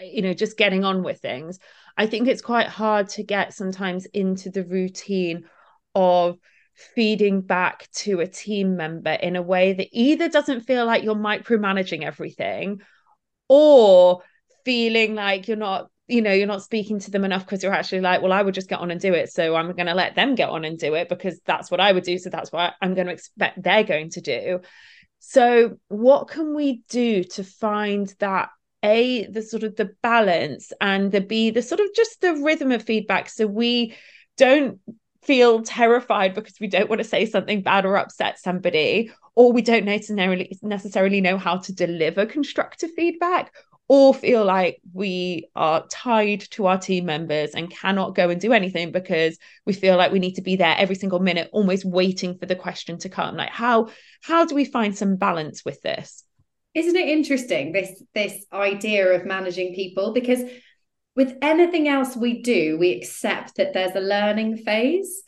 you 0.00 0.22
know 0.22 0.32
just 0.32 0.56
getting 0.56 0.84
on 0.84 1.02
with 1.02 1.18
things. 1.18 1.58
I 1.96 2.06
think 2.06 2.28
it's 2.28 2.40
quite 2.40 2.68
hard 2.68 3.08
to 3.10 3.24
get 3.24 3.52
sometimes 3.52 4.06
into 4.06 4.48
the 4.48 4.62
routine 4.64 5.46
of 5.96 6.38
feeding 6.94 7.40
back 7.40 7.90
to 7.94 8.20
a 8.20 8.28
team 8.28 8.76
member 8.76 9.10
in 9.10 9.34
a 9.34 9.42
way 9.42 9.72
that 9.72 9.88
either 9.90 10.28
doesn't 10.28 10.60
feel 10.60 10.86
like 10.86 11.02
you're 11.02 11.16
micromanaging 11.16 12.04
everything 12.04 12.80
or 13.48 14.22
feeling 14.64 15.16
like 15.16 15.48
you're 15.48 15.56
not 15.56 15.90
you 16.10 16.22
know 16.22 16.32
you're 16.32 16.46
not 16.46 16.62
speaking 16.62 16.98
to 16.98 17.10
them 17.10 17.24
enough 17.24 17.44
because 17.44 17.62
you're 17.62 17.72
actually 17.72 18.00
like 18.00 18.22
well 18.22 18.32
i 18.32 18.42
would 18.42 18.54
just 18.54 18.68
get 18.68 18.80
on 18.80 18.90
and 18.90 19.00
do 19.00 19.12
it 19.14 19.32
so 19.32 19.54
i'm 19.54 19.72
going 19.72 19.86
to 19.86 19.94
let 19.94 20.14
them 20.14 20.34
get 20.34 20.48
on 20.48 20.64
and 20.64 20.78
do 20.78 20.94
it 20.94 21.08
because 21.08 21.40
that's 21.46 21.70
what 21.70 21.80
i 21.80 21.92
would 21.92 22.04
do 22.04 22.18
so 22.18 22.30
that's 22.30 22.52
what 22.52 22.74
i'm 22.82 22.94
going 22.94 23.06
to 23.06 23.12
expect 23.12 23.62
they're 23.62 23.84
going 23.84 24.10
to 24.10 24.20
do. 24.20 24.60
So 25.20 25.76
what 25.88 26.28
can 26.28 26.54
we 26.54 26.82
do 26.88 27.22
to 27.24 27.44
find 27.44 28.12
that 28.18 28.48
a 28.82 29.26
the 29.26 29.42
sort 29.42 29.62
of 29.62 29.76
the 29.76 29.90
balance 30.02 30.72
and 30.80 31.12
the 31.12 31.20
b 31.20 31.50
the 31.50 31.62
sort 31.62 31.80
of 31.80 31.88
just 31.94 32.20
the 32.22 32.34
rhythm 32.36 32.72
of 32.72 32.82
feedback 32.82 33.28
so 33.28 33.46
we 33.46 33.94
don't 34.38 34.80
feel 35.22 35.62
terrified 35.62 36.34
because 36.34 36.54
we 36.58 36.66
don't 36.66 36.88
want 36.88 37.00
to 37.00 37.06
say 37.06 37.26
something 37.26 37.60
bad 37.60 37.84
or 37.84 37.98
upset 37.98 38.38
somebody 38.38 39.12
or 39.34 39.52
we 39.52 39.60
don't 39.60 39.84
necessarily 39.84 40.58
necessarily 40.62 41.20
know 41.20 41.36
how 41.36 41.58
to 41.58 41.74
deliver 41.74 42.24
constructive 42.24 42.90
feedback 42.96 43.52
or 43.90 44.14
feel 44.14 44.44
like 44.44 44.80
we 44.92 45.50
are 45.56 45.84
tied 45.88 46.38
to 46.38 46.66
our 46.66 46.78
team 46.78 47.06
members 47.06 47.56
and 47.56 47.68
cannot 47.68 48.14
go 48.14 48.30
and 48.30 48.40
do 48.40 48.52
anything 48.52 48.92
because 48.92 49.36
we 49.66 49.72
feel 49.72 49.96
like 49.96 50.12
we 50.12 50.20
need 50.20 50.36
to 50.36 50.42
be 50.42 50.54
there 50.54 50.76
every 50.78 50.94
single 50.94 51.18
minute 51.18 51.50
almost 51.52 51.84
waiting 51.84 52.38
for 52.38 52.46
the 52.46 52.54
question 52.54 52.98
to 52.98 53.08
come. 53.08 53.36
Like 53.36 53.50
how 53.50 53.88
how 54.22 54.44
do 54.44 54.54
we 54.54 54.64
find 54.64 54.96
some 54.96 55.16
balance 55.16 55.64
with 55.64 55.82
this? 55.82 56.22
Isn't 56.72 56.94
it 56.94 57.08
interesting 57.08 57.72
this 57.72 58.00
this 58.14 58.46
idea 58.52 59.08
of 59.08 59.26
managing 59.26 59.74
people? 59.74 60.12
Because 60.12 60.44
with 61.16 61.36
anything 61.42 61.88
else 61.88 62.14
we 62.14 62.42
do 62.42 62.78
we 62.78 62.92
accept 62.92 63.56
that 63.56 63.72
there's 63.72 63.96
a 63.96 64.00
learning 64.00 64.58
phase 64.58 65.24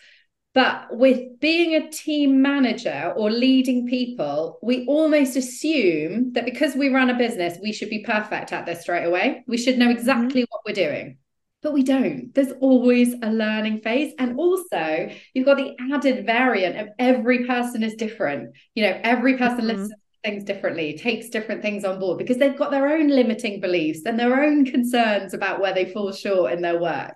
but 0.55 0.86
with 0.90 1.40
being 1.40 1.74
a 1.74 1.90
team 1.90 2.42
manager 2.42 3.14
or 3.16 3.30
leading 3.30 3.86
people, 3.86 4.59
we 4.62 4.84
almost 4.86 5.34
assume 5.36 6.32
that 6.34 6.44
because 6.44 6.74
we 6.74 6.90
run 6.90 7.09
a 7.09 7.16
business, 7.16 7.59
we 7.62 7.72
should 7.72 7.88
be 7.88 8.05
perfect 8.05 8.53
at 8.53 8.66
this 8.66 8.82
straight 8.82 9.05
away. 9.05 9.44
We 9.46 9.57
should 9.57 9.78
know 9.78 9.86
mm-hmm. 9.86 9.98
exactly 9.98 10.46
what 10.50 10.61
we're 10.66 10.74
doing. 10.74 11.18
But 11.62 11.72
we 11.72 11.84
don't. 11.84 12.34
There's 12.34 12.53
always 12.61 13.14
a 13.22 13.30
learning 13.30 13.80
phase. 13.80 14.12
And 14.18 14.38
also, 14.38 15.11
you've 15.32 15.46
got 15.46 15.57
the 15.57 15.76
added 15.92 16.26
variant 16.26 16.76
of 16.76 16.88
every 16.98 17.46
person 17.46 17.82
is 17.82 17.94
different. 17.94 18.55
You 18.74 18.84
know, 18.84 19.00
every 19.03 19.38
person 19.38 19.59
mm-hmm. 19.59 19.68
listens 19.68 19.92
things 20.24 20.44
differently, 20.44 20.96
takes 20.96 21.28
different 21.28 21.62
things 21.62 21.84
on 21.84 21.98
board 21.98 22.18
because 22.18 22.38
they've 22.38 22.57
got 22.57 22.70
their 22.70 22.86
own 22.86 23.09
limiting 23.09 23.61
beliefs 23.61 24.03
and 24.07 24.18
their 24.18 24.44
own 24.44 24.64
concerns 24.64 25.34
about 25.34 25.61
where 25.61 25.74
they 25.74 25.84
fall 25.84 26.12
short 26.12 26.53
in 26.53 26.62
their 26.62 26.80
work. 26.80 27.14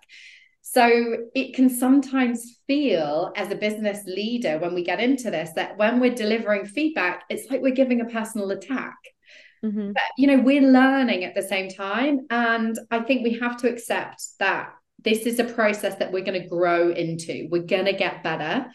So 0.69 1.19
it 1.35 1.55
can 1.55 1.71
sometimes 1.71 2.59
feel 2.67 3.33
as 3.37 3.53
a 3.53 3.57
business 3.57 4.05
leader 4.05 4.59
when 4.59 4.75
we 4.75 4.83
get 4.83 4.99
into 4.99 5.31
this 5.31 5.51
that 5.55 5.79
when 5.79 6.01
we're 6.01 6.15
delivering 6.15 6.67
feedback, 6.67 7.23
it's 7.31 7.49
like 7.49 7.63
we're 7.63 7.73
giving 7.73 8.01
a 8.01 8.07
personal 8.07 8.51
attack. 8.51 8.97
Mm-hmm. 9.65 9.93
But, 9.93 10.03
you 10.19 10.27
know, 10.27 10.43
we're 10.43 10.69
learning 10.69 11.23
at 11.23 11.37
the 11.37 11.43
same 11.43 11.69
time. 11.69 12.27
And 12.31 12.77
I 12.91 13.01
think 13.01 13.23
we 13.23 13.39
have 13.39 13.57
to 13.59 13.71
accept 13.71 14.23
that 14.41 14.71
this 15.05 15.21
is 15.21 15.39
a 15.39 15.45
process 15.45 15.95
that 15.97 16.11
we're 16.11 16.25
going 16.25 16.43
to 16.43 16.49
grow 16.49 16.91
into. 16.91 17.47
We're 17.49 17.63
going 17.63 17.85
to 17.85 17.93
get 17.93 18.25
better. 18.25 18.67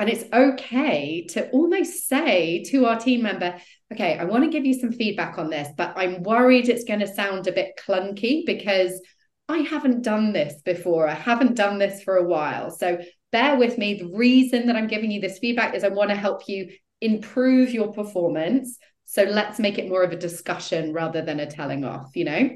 And 0.00 0.10
it's 0.10 0.24
okay 0.32 1.26
to 1.30 1.48
almost 1.50 2.08
say 2.08 2.64
to 2.70 2.86
our 2.86 2.98
team 2.98 3.22
member, 3.22 3.56
okay, 3.92 4.18
I 4.18 4.24
want 4.24 4.42
to 4.42 4.50
give 4.50 4.66
you 4.66 4.74
some 4.74 4.92
feedback 4.92 5.38
on 5.38 5.48
this, 5.48 5.68
but 5.76 5.94
I'm 5.96 6.24
worried 6.24 6.68
it's 6.68 6.84
going 6.84 7.00
to 7.00 7.06
sound 7.06 7.46
a 7.46 7.52
bit 7.52 7.80
clunky 7.86 8.44
because 8.44 9.00
I 9.48 9.58
haven't 9.58 10.02
done 10.02 10.32
this 10.32 10.60
before. 10.62 11.08
I 11.08 11.14
haven't 11.14 11.54
done 11.54 11.78
this 11.78 12.02
for 12.02 12.16
a 12.16 12.26
while. 12.26 12.70
So 12.70 12.98
bear 13.30 13.56
with 13.56 13.78
me. 13.78 13.94
The 13.94 14.12
reason 14.12 14.66
that 14.66 14.76
I'm 14.76 14.88
giving 14.88 15.10
you 15.10 15.20
this 15.20 15.38
feedback 15.38 15.74
is 15.74 15.84
I 15.84 15.88
want 15.88 16.10
to 16.10 16.16
help 16.16 16.48
you 16.48 16.70
improve 17.00 17.70
your 17.70 17.92
performance. 17.92 18.78
So 19.04 19.22
let's 19.22 19.60
make 19.60 19.78
it 19.78 19.88
more 19.88 20.02
of 20.02 20.12
a 20.12 20.16
discussion 20.16 20.92
rather 20.92 21.22
than 21.22 21.38
a 21.38 21.50
telling 21.50 21.84
off, 21.84 22.10
you 22.14 22.24
know? 22.24 22.50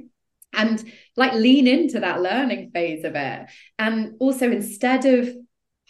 And 0.52 0.84
like 1.16 1.32
lean 1.34 1.68
into 1.68 2.00
that 2.00 2.22
learning 2.22 2.72
phase 2.72 3.04
of 3.04 3.14
it. 3.14 3.46
And 3.78 4.14
also, 4.18 4.50
instead 4.50 5.04
of 5.04 5.32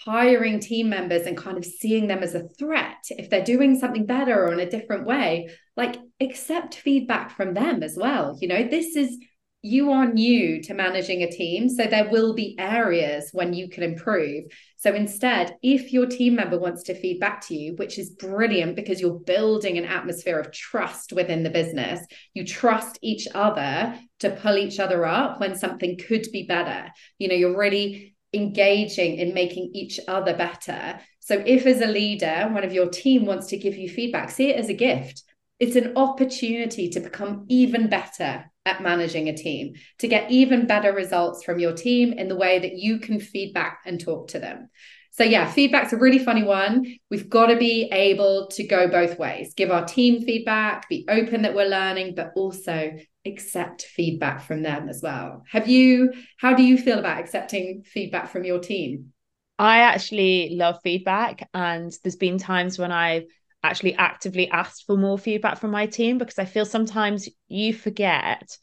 hiring 0.05 0.61
team 0.61 0.91
members 0.91 1.23
and 1.23 1.37
kind 1.37 1.57
of 1.57 1.65
seeing 1.65 2.09
them 2.09 2.23
as 2.23 2.35
a 2.35 2.49
threat, 2.59 3.05
if 3.11 3.31
they're 3.31 3.45
doing 3.45 3.79
something 3.79 4.05
better 4.05 4.45
or 4.45 4.53
in 4.53 4.61
a 4.61 4.69
different 4.69 5.07
way, 5.07 5.49
like 5.77 5.97
accept 6.21 6.75
feedback 6.75 7.35
from 7.35 7.55
them 7.55 7.83
as 7.83 7.97
well. 7.97 8.37
You 8.39 8.49
know, 8.49 8.69
this 8.69 8.97
is 8.97 9.19
you 9.63 9.91
are 9.93 10.11
new 10.11 10.63
to 10.63 10.75
managing 10.75 11.23
a 11.23 11.31
team. 11.31 11.69
So 11.69 11.85
there 11.85 12.09
will 12.09 12.35
be 12.35 12.57
areas 12.59 13.29
when 13.33 13.53
you 13.53 13.69
can 13.69 13.83
improve. 13.83 14.45
So 14.79 14.95
instead, 14.95 15.57
if 15.63 15.93
your 15.93 16.07
team 16.07 16.35
member 16.35 16.59
wants 16.59 16.83
to 16.85 16.95
feed 16.95 17.21
back 17.21 17.47
to 17.49 17.55
you, 17.55 17.75
which 17.75 17.99
is 17.99 18.11
brilliant 18.11 18.77
because 18.77 19.01
you're 19.01 19.19
building 19.21 19.77
an 19.77 19.85
atmosphere 19.85 20.39
of 20.39 20.51
trust 20.51 21.13
within 21.13 21.43
the 21.43 21.51
business, 21.51 22.01
you 22.33 22.47
trust 22.47 22.99
each 23.03 23.29
other 23.35 23.99
to 24.21 24.31
pull 24.31 24.57
each 24.57 24.81
other 24.81 25.05
up 25.05 25.41
when 25.41 25.55
something 25.55 25.99
could 25.99 26.27
be 26.33 26.45
better. 26.45 26.91
You 27.19 27.29
know, 27.29 27.35
you're 27.35 27.59
really 27.59 28.17
engaging 28.33 29.17
in 29.17 29.35
making 29.35 29.73
each 29.75 30.01
other 30.09 30.35
better. 30.35 31.01
So 31.19 31.43
if 31.47 31.67
as 31.67 31.81
a 31.81 31.87
leader, 31.87 32.49
one 32.51 32.65
of 32.65 32.73
your 32.73 32.89
team 32.89 33.27
wants 33.27 33.49
to 33.49 33.59
give 33.59 33.77
you 33.77 33.89
feedback, 33.89 34.31
see 34.31 34.51
it 34.51 34.57
as 34.57 34.69
a 34.69 34.75
gift. 34.75 35.23
It's 35.61 35.77
an 35.77 35.93
opportunity 35.97 36.89
to 36.91 37.01
become 37.01 37.45
even 37.49 37.89
better 37.89 38.51
at 38.67 38.83
managing 38.83 39.29
a 39.29 39.37
team, 39.37 39.75
to 39.99 40.09
get 40.09 40.31
even 40.31 40.67
better 40.67 40.93
results 40.93 41.45
from 41.45 41.59
your 41.59 41.73
team 41.73 42.13
in 42.15 42.29
the 42.29 42.37
way 42.37 42.59
that 42.59 42.77
you 42.77 42.99
can 42.99 43.21
feedback 43.21 43.81
and 43.87 44.01
talk 44.01 44.29
to 44.29 44.39
them. 44.39 44.71
So, 45.13 45.25
yeah, 45.25 45.51
feedback's 45.51 45.93
a 45.93 45.99
really 45.99 46.19
funny 46.19 46.45
one. 46.45 46.87
We've 47.11 47.29
got 47.29 47.47
to 47.47 47.57
be 47.57 47.91
able 47.93 48.49
to 48.53 48.67
go 48.67 48.89
both 48.89 49.19
ways 49.19 49.55
give 49.55 49.71
our 49.71 49.85
team 49.85 50.23
feedback, 50.23 50.89
be 50.89 51.05
open 51.09 51.43
that 51.43 51.55
we're 51.55 51.69
learning, 51.69 52.15
but 52.15 52.33
also 52.37 52.93
accept 53.27 53.83
feedback 53.83 54.43
from 54.43 54.63
them 54.63 54.89
as 54.89 55.03
well. 55.03 55.45
Have 55.51 55.69
you, 55.69 56.13
how 56.39 56.55
do 56.55 56.63
you 56.63 56.79
feel 56.79 56.99
about 56.99 57.19
accepting 57.19 57.83
feedback 57.85 58.31
from 58.31 58.45
your 58.45 58.61
team? 58.61 59.13
I 59.59 59.81
actually 59.81 60.57
love 60.57 60.79
feedback. 60.83 61.49
And 61.53 61.93
there's 62.03 62.17
been 62.17 62.39
times 62.39 62.79
when 62.79 62.93
I've 62.93 63.27
actually 63.63 63.95
actively 63.95 64.49
asked 64.51 64.85
for 64.87 64.97
more 64.97 65.19
feedback 65.19 65.59
from 65.59 65.71
my 65.71 65.87
team 65.87 66.19
because 66.19 66.39
I 66.39 66.45
feel 66.45 66.65
sometimes 66.65 67.29
you 67.49 67.75
forget 67.75 68.57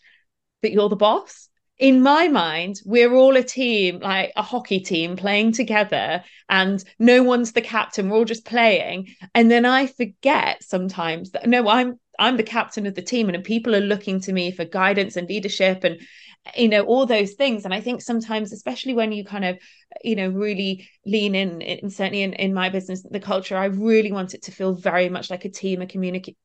that 0.62 0.72
you're 0.72 0.89
the 0.89 0.95
boss. 0.95 1.50
In 1.78 2.02
my 2.02 2.28
mind, 2.28 2.82
we're 2.86 3.14
all 3.14 3.36
a 3.36 3.43
team, 3.43 4.00
like 4.00 4.34
a 4.36 4.41
hockey 4.41 4.80
team 4.80 5.16
playing 5.16 5.52
together, 5.52 6.24
and 6.50 6.84
no 6.98 7.22
one's 7.22 7.52
the 7.52 7.62
captain. 7.62 8.10
We're 8.10 8.18
all 8.18 8.26
just 8.26 8.45
playing. 8.45 9.14
And 9.36 9.52
then 9.52 9.64
I 9.64 9.86
forget 9.86 10.64
sometimes 10.64 11.32
that 11.32 11.48
no, 11.48 11.68
I'm 11.68 12.00
I'm 12.18 12.36
the 12.36 12.41
captain 12.41 12.88
of 12.88 12.95
the 12.95 13.04
team, 13.04 13.30
and 13.30 13.43
people 13.43 13.76
are 13.76 13.80
looking 13.80 14.20
to 14.22 14.34
me 14.34 14.50
for 14.52 14.66
guidance 14.66 15.18
and 15.18 15.30
leadership 15.30 15.84
and 15.84 16.00
you 16.56 16.70
know 16.70 16.84
all 16.84 17.06
those 17.06 17.34
things. 17.34 17.66
And 17.66 17.74
i 17.74 17.82
think 17.82 18.02
sometimes 18.02 18.52
especially 18.54 18.93
when 18.93 19.12
you 19.12 19.24
kind 19.26 19.45
of 19.45 19.58
you 20.04 20.16
know 20.16 20.30
really 20.30 20.88
lean 21.06 21.36
in, 21.36 21.62
and 21.62 21.91
certainly 21.91 22.22
in, 22.24 22.34
in 22.34 22.54
my 22.54 22.70
business 22.70 23.04
the 23.10 23.20
culture 23.20 23.58
i 23.58 23.66
really 23.66 24.12
want 24.12 24.34
it 24.34 24.43
to 24.43 24.52
feel 24.52 24.74
very 24.74 25.10
much 25.10 25.30
like 25.30 25.45
a 25.45 25.50
team 25.50 25.82
a 25.82 25.88
community 25.88 26.36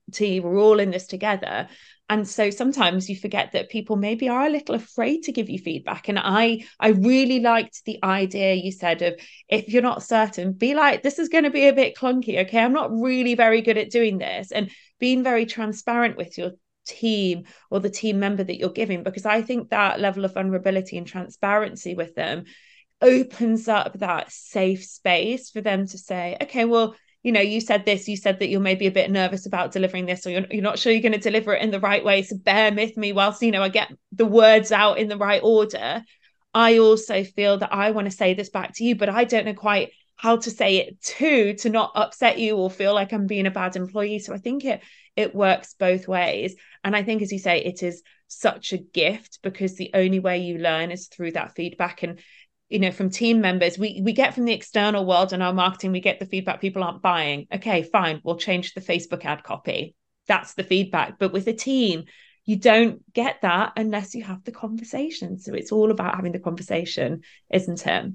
we're 0.41 0.59
all 0.59 0.81
in 0.81 0.91
this 0.91 1.07
together. 1.07 1.69
And 2.09 2.29
so 2.29 2.51
sometimes 2.51 3.09
you 3.09 3.17
forget 3.17 3.53
that 3.53 3.71
people 3.71 3.97
maybe 3.97 4.29
are 4.29 4.45
a 4.45 4.51
little 4.51 4.75
afraid 4.75 5.23
to 5.23 5.33
give 5.33 5.49
you 5.49 5.59
feedback. 5.59 6.09
And 6.09 6.19
i 6.19 6.65
i 6.79 6.89
really 6.89 7.41
liked 7.41 7.85
the 7.85 7.99
idea 8.03 8.55
you 8.55 8.73
said 8.73 9.03
of 9.03 9.15
if 9.49 9.69
you're 9.69 9.83
not 9.83 10.03
certain 10.03 10.53
be 10.53 10.75
like 10.75 11.03
this 11.03 11.19
is 11.19 11.29
going 11.29 11.45
to 11.45 11.51
be 11.51 11.69
a 11.69 11.73
bit 11.73 11.97
clunky 11.97 12.41
okay? 12.43 12.61
I'm 12.61 12.73
not 12.73 12.93
really 12.93 13.35
very 13.35 13.63
good 13.63 13.79
at 13.79 13.91
doing 13.91 14.19
this. 14.19 14.53
And 14.53 14.71
being 15.01 15.25
very 15.25 15.47
transparent 15.47 16.17
with 16.17 16.39
your 16.39 16.53
team 16.87 17.45
or 17.71 17.81
the 17.81 17.91
team 17.91 18.19
member 18.19 18.43
that 18.43 18.59
you're 18.59 18.71
giving 18.71 19.03
because 19.03 19.27
i 19.27 19.43
think 19.43 19.71
that 19.71 20.01
level 20.01 20.25
of 20.25 20.35
vulnerability 20.35 20.99
and 20.99 21.07
transparency 21.07 21.95
with 21.95 22.15
them 22.15 22.45
opens 23.01 23.69
up 23.69 23.99
that 23.99 24.31
safe 24.31 24.85
space 24.85 25.51
for 25.51 25.61
them 25.61 25.87
to 25.87 25.99
say 25.99 26.37
okay 26.41 26.65
well 26.65 26.95
you 27.23 27.33
know 27.33 27.41
you 27.41 27.61
said 27.61 27.85
this 27.85 28.09
you 28.09 28.17
said 28.17 28.39
that 28.39 28.49
you're 28.49 28.61
maybe 28.61 28.87
a 28.87 28.93
bit 28.93 29.11
nervous 29.11 29.47
about 29.47 29.73
delivering 29.73 30.07
this 30.07 30.27
or 30.27 30.31
you're, 30.31 30.47
you're 30.51 30.63
not 30.63 30.79
sure 30.79 30.93
you're 30.93 31.03
going 31.03 31.13
to 31.13 31.19
deliver 31.19 31.55
it 31.55 31.63
in 31.63 31.71
the 31.71 31.81
right 31.81 32.05
way 32.05 32.23
so 32.23 32.37
bear 32.37 32.73
with 32.73 32.97
me 32.97 33.13
whilst 33.13 33.43
you 33.43 33.51
know 33.51 33.63
i 33.63 33.69
get 33.69 33.93
the 34.13 34.27
words 34.27 34.73
out 34.73 34.99
in 34.99 35.09
the 35.09 35.17
right 35.17 35.43
order. 35.43 36.03
I 36.55 36.79
also 36.79 37.25
feel 37.25 37.59
that 37.59 37.73
i 37.73 37.93
want 37.93 38.07
to 38.11 38.17
say 38.17 38.35
this 38.35 38.51
back 38.51 38.73
to 38.75 38.85
you 38.85 38.95
but 38.95 39.09
i 39.09 39.25
don't 39.25 39.47
know 39.47 39.55
quite 39.55 39.91
how 40.17 40.37
to 40.37 40.51
say 40.51 40.77
it 40.77 41.01
too 41.01 41.55
to 41.55 41.71
not 41.71 41.93
upset 41.95 42.39
you 42.39 42.57
or 42.57 42.71
feel 42.71 42.95
like 42.95 43.13
i'm 43.13 43.27
being 43.27 43.47
a 43.47 43.51
bad 43.51 43.75
employee. 43.77 44.19
So 44.19 44.35
i 44.35 44.39
think 44.39 44.65
it 44.65 44.83
it 45.17 45.35
works 45.35 45.75
both 45.79 46.09
ways. 46.09 46.55
And 46.85 46.97
I 46.97 47.03
think, 47.03 47.23
as 47.23 47.33
you 47.33 47.39
say, 47.39 47.63
it 47.63 47.83
is 47.83 48.03
such 48.29 48.73
a 48.73 48.79
gift 48.79 49.41
because 49.43 49.77
the 49.77 49.91
only 49.95 50.19
way 50.19 50.39
you 50.39 50.59
learn 50.59 50.91
is 50.91 51.09
through 51.09 51.33
that 51.33 51.55
feedback. 51.55 52.03
And 52.03 52.19
you 52.73 52.79
know 52.79 52.91
from 52.91 53.11
team 53.11 53.43
members 53.43 53.79
we 53.79 54.01
we 54.03 54.15
get 54.15 54.35
from 54.35 54.47
the 54.47 54.55
external 54.55 55.05
world 55.05 55.35
and 55.35 55.43
our 55.43 55.53
marketing 55.53 55.93
we 55.93 56.01
get 56.01 56.19
the 56.19 56.25
feedback 56.25 56.61
people 56.61 56.83
aren't 56.83 57.03
buying. 57.03 57.47
Okay 57.53 57.83
fine 57.83 58.23
we'll 58.25 58.37
change 58.37 58.73
the 58.73 58.81
facebook 58.81 59.27
ad 59.27 59.45
copy. 59.45 59.95
That's 60.27 60.55
the 60.55 60.65
feedback. 60.65 61.19
But 61.19 61.35
with 61.35 61.47
a 61.49 61.53
team 61.53 62.05
you 62.47 62.57
don't 62.57 63.01
get 63.13 63.43
that 63.43 63.75
unless 63.77 64.15
you 64.15 64.25
have 64.25 64.43
the 64.45 64.53
conversation. 64.53 65.39
So 65.39 65.53
it's 65.53 65.71
all 65.71 65.91
about 65.91 66.17
having 66.17 66.33
the 66.33 66.39
conversation 66.39 67.21
isn't 67.51 67.87
it? 67.87 68.13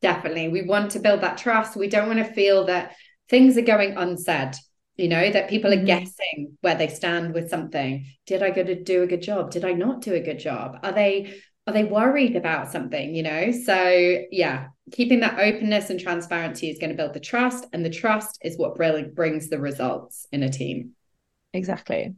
Definitely. 0.00 0.48
We 0.48 0.62
want 0.62 0.92
to 0.92 1.00
build 1.00 1.22
that 1.22 1.38
trust. 1.38 1.76
We 1.76 1.88
don't 1.88 2.06
want 2.06 2.20
to 2.20 2.32
feel 2.32 2.66
that 2.66 2.94
things 3.28 3.58
are 3.58 3.62
going 3.62 3.96
unsaid 3.96 4.54
you 5.00 5.08
know 5.08 5.30
that 5.30 5.48
people 5.48 5.72
are 5.72 5.76
mm-hmm. 5.76 5.86
guessing 5.86 6.56
where 6.60 6.74
they 6.74 6.88
stand 6.88 7.34
with 7.34 7.48
something. 7.50 8.06
Did 8.26 8.42
i 8.42 8.50
go 8.50 8.62
to 8.62 8.80
do 8.82 9.02
a 9.02 9.06
good 9.06 9.22
job? 9.22 9.50
Did 9.50 9.64
i 9.64 9.72
not 9.72 10.02
do 10.02 10.14
a 10.14 10.20
good 10.20 10.38
job? 10.38 10.78
Are 10.82 10.92
they 10.92 11.34
are 11.66 11.72
they 11.72 11.84
worried 11.84 12.36
about 12.36 12.70
something 12.70 13.14
you 13.14 13.22
know? 13.22 13.52
So 13.52 14.18
yeah 14.30 14.68
keeping 14.92 15.20
that 15.20 15.38
openness 15.38 15.90
and 15.90 16.00
transparency 16.00 16.68
is 16.68 16.78
going 16.78 16.90
to 16.90 16.96
build 16.96 17.14
the 17.14 17.20
trust 17.20 17.66
and 17.72 17.84
the 17.84 17.90
trust 17.90 18.38
is 18.42 18.58
what 18.58 18.78
really 18.78 19.04
brings 19.04 19.48
the 19.48 19.60
results 19.60 20.26
in 20.32 20.42
a 20.42 20.50
team. 20.50 20.92
Exactly. 21.52 22.14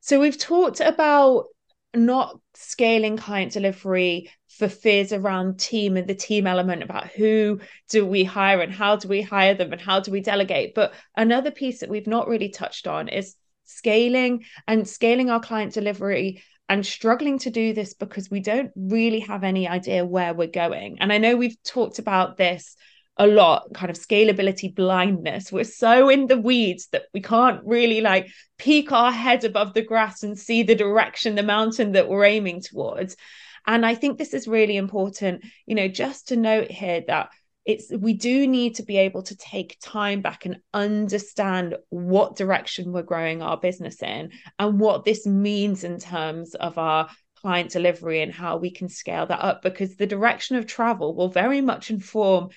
So 0.00 0.20
we've 0.20 0.38
talked 0.38 0.80
about 0.80 1.46
not 1.94 2.38
scaling 2.54 3.16
client 3.16 3.52
delivery 3.52 4.30
for 4.48 4.68
fears 4.68 5.12
around 5.12 5.58
team 5.58 5.96
and 5.96 6.06
the 6.06 6.14
team 6.14 6.46
element 6.46 6.82
about 6.82 7.08
who 7.08 7.60
do 7.90 8.04
we 8.06 8.24
hire 8.24 8.60
and 8.60 8.72
how 8.72 8.96
do 8.96 9.08
we 9.08 9.22
hire 9.22 9.54
them 9.54 9.72
and 9.72 9.80
how 9.80 10.00
do 10.00 10.10
we 10.10 10.20
delegate. 10.20 10.74
But 10.74 10.94
another 11.16 11.50
piece 11.50 11.80
that 11.80 11.90
we've 11.90 12.06
not 12.06 12.28
really 12.28 12.50
touched 12.50 12.86
on 12.86 13.08
is 13.08 13.34
scaling 13.64 14.44
and 14.66 14.86
scaling 14.86 15.30
our 15.30 15.40
client 15.40 15.72
delivery 15.72 16.42
and 16.68 16.86
struggling 16.86 17.38
to 17.40 17.50
do 17.50 17.74
this 17.74 17.94
because 17.94 18.30
we 18.30 18.40
don't 18.40 18.70
really 18.76 19.20
have 19.20 19.44
any 19.44 19.68
idea 19.68 20.04
where 20.04 20.32
we're 20.32 20.46
going. 20.46 20.98
And 21.00 21.12
i 21.12 21.18
know 21.18 21.36
we've 21.36 21.62
talked 21.62 21.98
about 21.98 22.36
this 22.36 22.76
a 23.18 23.26
lot 23.26 23.68
kind 23.74 23.90
of 23.90 23.96
scalability 23.96 24.74
blindness. 24.74 25.52
We're 25.52 25.64
so 25.64 26.08
in 26.08 26.26
the 26.26 26.38
weeds 26.38 26.88
that 26.92 27.04
we 27.12 27.20
can't 27.20 27.60
really 27.64 28.00
like 28.00 28.28
peek 28.58 28.90
our 28.92 29.12
head 29.12 29.44
above 29.44 29.74
the 29.74 29.82
grass 29.82 30.22
and 30.22 30.38
see 30.38 30.62
the 30.62 30.74
direction 30.74 31.34
the 31.34 31.42
mountain 31.42 31.92
that 31.92 32.08
we're 32.08 32.24
aiming 32.24 32.62
towards. 32.62 33.16
And 33.66 33.86
i 33.86 33.94
think 33.94 34.18
this 34.18 34.34
is 34.34 34.48
really 34.48 34.76
important 34.76 35.44
you 35.66 35.76
know 35.76 35.86
just 35.86 36.28
to 36.28 36.36
note 36.36 36.68
here 36.68 37.04
that 37.06 37.30
it's 37.64 37.92
we 37.96 38.12
do 38.12 38.46
need 38.46 38.74
to 38.76 38.82
be 38.82 38.96
able 38.98 39.22
to 39.22 39.36
take 39.36 39.78
time 39.80 40.20
back 40.20 40.46
and 40.46 40.58
understand 40.74 41.76
what 41.90 42.36
direction 42.36 42.92
we're 42.92 43.02
growing 43.02 43.40
our 43.40 43.56
business 43.56 44.02
in 44.02 44.30
and 44.58 44.80
what 44.80 45.04
this 45.04 45.26
means 45.26 45.84
in 45.84 45.98
terms 45.98 46.54
of 46.54 46.76
our 46.76 47.08
client 47.40 47.70
delivery 47.70 48.22
and 48.22 48.32
how 48.32 48.56
we 48.56 48.70
can 48.70 48.88
scale 48.88 49.26
that 49.26 49.44
up 49.44 49.62
because 49.62 49.96
the 49.96 50.06
direction 50.06 50.56
of 50.56 50.66
travel 50.66 51.14
will 51.14 51.28
very 51.28 51.60
much 51.60 51.90
inform 51.90 52.48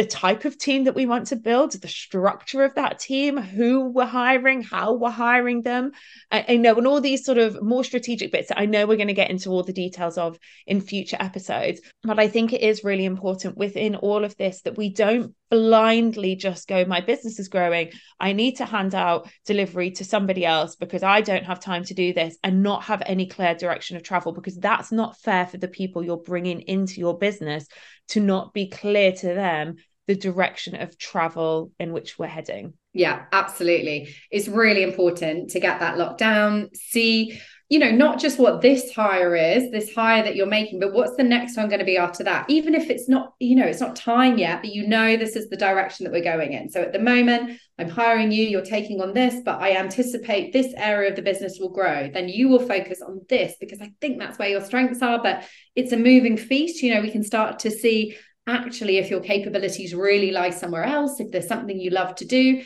the 0.00 0.06
type 0.06 0.46
of 0.46 0.56
team 0.56 0.84
that 0.84 0.94
we 0.94 1.04
want 1.04 1.26
to 1.26 1.36
build, 1.36 1.72
the 1.72 1.86
structure 1.86 2.64
of 2.64 2.74
that 2.74 2.98
team, 2.98 3.36
who 3.36 3.90
we're 3.90 4.06
hiring, 4.06 4.62
how 4.62 4.94
we're 4.94 5.10
hiring 5.10 5.60
them. 5.60 5.92
I, 6.30 6.42
I, 6.48 6.56
know, 6.56 6.74
and 6.76 6.86
all 6.86 7.02
these 7.02 7.22
sort 7.22 7.36
of 7.36 7.62
more 7.62 7.84
strategic 7.84 8.32
bits 8.32 8.48
that 8.48 8.58
I 8.58 8.64
know 8.64 8.86
we're 8.86 8.96
going 8.96 9.08
to 9.08 9.12
get 9.12 9.28
into 9.28 9.50
all 9.50 9.62
the 9.62 9.74
details 9.74 10.16
of 10.16 10.38
in 10.66 10.80
future 10.80 11.18
episodes. 11.20 11.82
But 12.02 12.18
I 12.18 12.28
think 12.28 12.54
it 12.54 12.62
is 12.62 12.82
really 12.82 13.04
important 13.04 13.58
within 13.58 13.94
all 13.94 14.24
of 14.24 14.34
this 14.38 14.62
that 14.62 14.78
we 14.78 14.88
don't 14.88 15.34
blindly 15.50 16.36
just 16.36 16.66
go, 16.66 16.84
my 16.86 17.00
business 17.00 17.38
is 17.38 17.48
growing. 17.48 17.90
I 18.18 18.32
need 18.32 18.56
to 18.56 18.64
hand 18.64 18.94
out 18.94 19.28
delivery 19.44 19.90
to 19.92 20.04
somebody 20.04 20.46
else 20.46 20.76
because 20.76 21.02
I 21.02 21.20
don't 21.20 21.44
have 21.44 21.60
time 21.60 21.84
to 21.84 21.94
do 21.94 22.14
this 22.14 22.38
and 22.42 22.62
not 22.62 22.84
have 22.84 23.02
any 23.04 23.26
clear 23.26 23.54
direction 23.54 23.96
of 23.96 24.02
travel 24.02 24.32
because 24.32 24.56
that's 24.56 24.92
not 24.92 25.18
fair 25.18 25.46
for 25.46 25.58
the 25.58 25.68
people 25.68 26.02
you're 26.02 26.16
bringing 26.16 26.62
into 26.62 27.00
your 27.00 27.18
business 27.18 27.66
to 28.08 28.20
not 28.20 28.54
be 28.54 28.68
clear 28.68 29.12
to 29.12 29.26
them 29.26 29.76
the 30.10 30.16
direction 30.16 30.74
of 30.74 30.98
travel 30.98 31.70
in 31.78 31.92
which 31.92 32.18
we're 32.18 32.26
heading. 32.26 32.72
Yeah, 32.92 33.26
absolutely. 33.30 34.12
It's 34.32 34.48
really 34.48 34.82
important 34.82 35.50
to 35.50 35.60
get 35.60 35.78
that 35.78 35.98
locked 35.98 36.18
down, 36.18 36.70
see, 36.74 37.40
you 37.68 37.78
know, 37.78 37.92
not 37.92 38.18
just 38.18 38.40
what 38.40 38.60
this 38.60 38.92
hire 38.92 39.36
is, 39.36 39.70
this 39.70 39.94
hire 39.94 40.24
that 40.24 40.34
you're 40.34 40.48
making, 40.48 40.80
but 40.80 40.92
what's 40.92 41.14
the 41.14 41.22
next 41.22 41.56
one 41.56 41.68
going 41.68 41.78
to 41.78 41.84
be 41.84 41.96
after 41.96 42.24
that? 42.24 42.50
Even 42.50 42.74
if 42.74 42.90
it's 42.90 43.08
not, 43.08 43.34
you 43.38 43.54
know, 43.54 43.66
it's 43.66 43.78
not 43.78 43.94
time 43.94 44.36
yet, 44.36 44.62
but 44.62 44.72
you 44.72 44.88
know, 44.88 45.16
this 45.16 45.36
is 45.36 45.48
the 45.48 45.56
direction 45.56 46.02
that 46.02 46.12
we're 46.12 46.24
going 46.24 46.54
in. 46.54 46.68
So 46.68 46.82
at 46.82 46.92
the 46.92 46.98
moment, 46.98 47.60
I'm 47.78 47.88
hiring 47.88 48.32
you, 48.32 48.42
you're 48.42 48.62
taking 48.62 49.00
on 49.00 49.14
this, 49.14 49.36
but 49.44 49.62
I 49.62 49.76
anticipate 49.76 50.52
this 50.52 50.74
area 50.76 51.10
of 51.10 51.14
the 51.14 51.22
business 51.22 51.58
will 51.60 51.70
grow. 51.70 52.10
Then 52.12 52.28
you 52.28 52.48
will 52.48 52.66
focus 52.66 53.00
on 53.00 53.20
this 53.28 53.54
because 53.60 53.80
I 53.80 53.92
think 54.00 54.18
that's 54.18 54.40
where 54.40 54.48
your 54.48 54.62
strengths 54.62 55.02
are. 55.02 55.22
But 55.22 55.44
it's 55.76 55.92
a 55.92 55.96
moving 55.96 56.36
feast. 56.36 56.82
You 56.82 56.96
know, 56.96 57.00
we 57.00 57.12
can 57.12 57.22
start 57.22 57.60
to 57.60 57.70
see 57.70 58.16
actually 58.46 58.98
if 58.98 59.10
your 59.10 59.20
capabilities 59.20 59.94
really 59.94 60.30
lie 60.30 60.50
somewhere 60.50 60.84
else, 60.84 61.20
if 61.20 61.30
there's 61.30 61.48
something 61.48 61.78
you 61.78 61.90
love 61.90 62.14
to 62.16 62.24
do. 62.24 62.62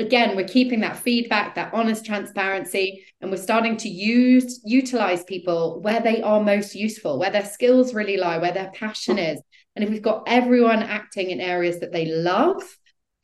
Again, 0.00 0.36
we're 0.36 0.46
keeping 0.46 0.80
that 0.80 0.96
feedback, 0.96 1.56
that 1.56 1.74
honest 1.74 2.06
transparency, 2.06 3.04
and 3.20 3.30
we're 3.30 3.36
starting 3.36 3.76
to 3.78 3.88
use 3.88 4.60
utilize 4.64 5.24
people 5.24 5.80
where 5.82 6.00
they 6.00 6.22
are 6.22 6.40
most 6.40 6.76
useful, 6.76 7.18
where 7.18 7.30
their 7.30 7.44
skills 7.44 7.94
really 7.94 8.16
lie, 8.16 8.38
where 8.38 8.52
their 8.52 8.70
passion 8.74 9.16
mm. 9.16 9.34
is. 9.34 9.42
And 9.74 9.84
if 9.84 9.90
we've 9.90 10.02
got 10.02 10.24
everyone 10.28 10.82
acting 10.82 11.30
in 11.30 11.40
areas 11.40 11.80
that 11.80 11.92
they 11.92 12.06
love, 12.06 12.62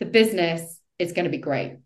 the 0.00 0.05
business 0.05 0.80
is 0.98 1.12
going 1.12 1.24
to 1.24 1.30
be 1.30 1.38
great. 1.38 1.76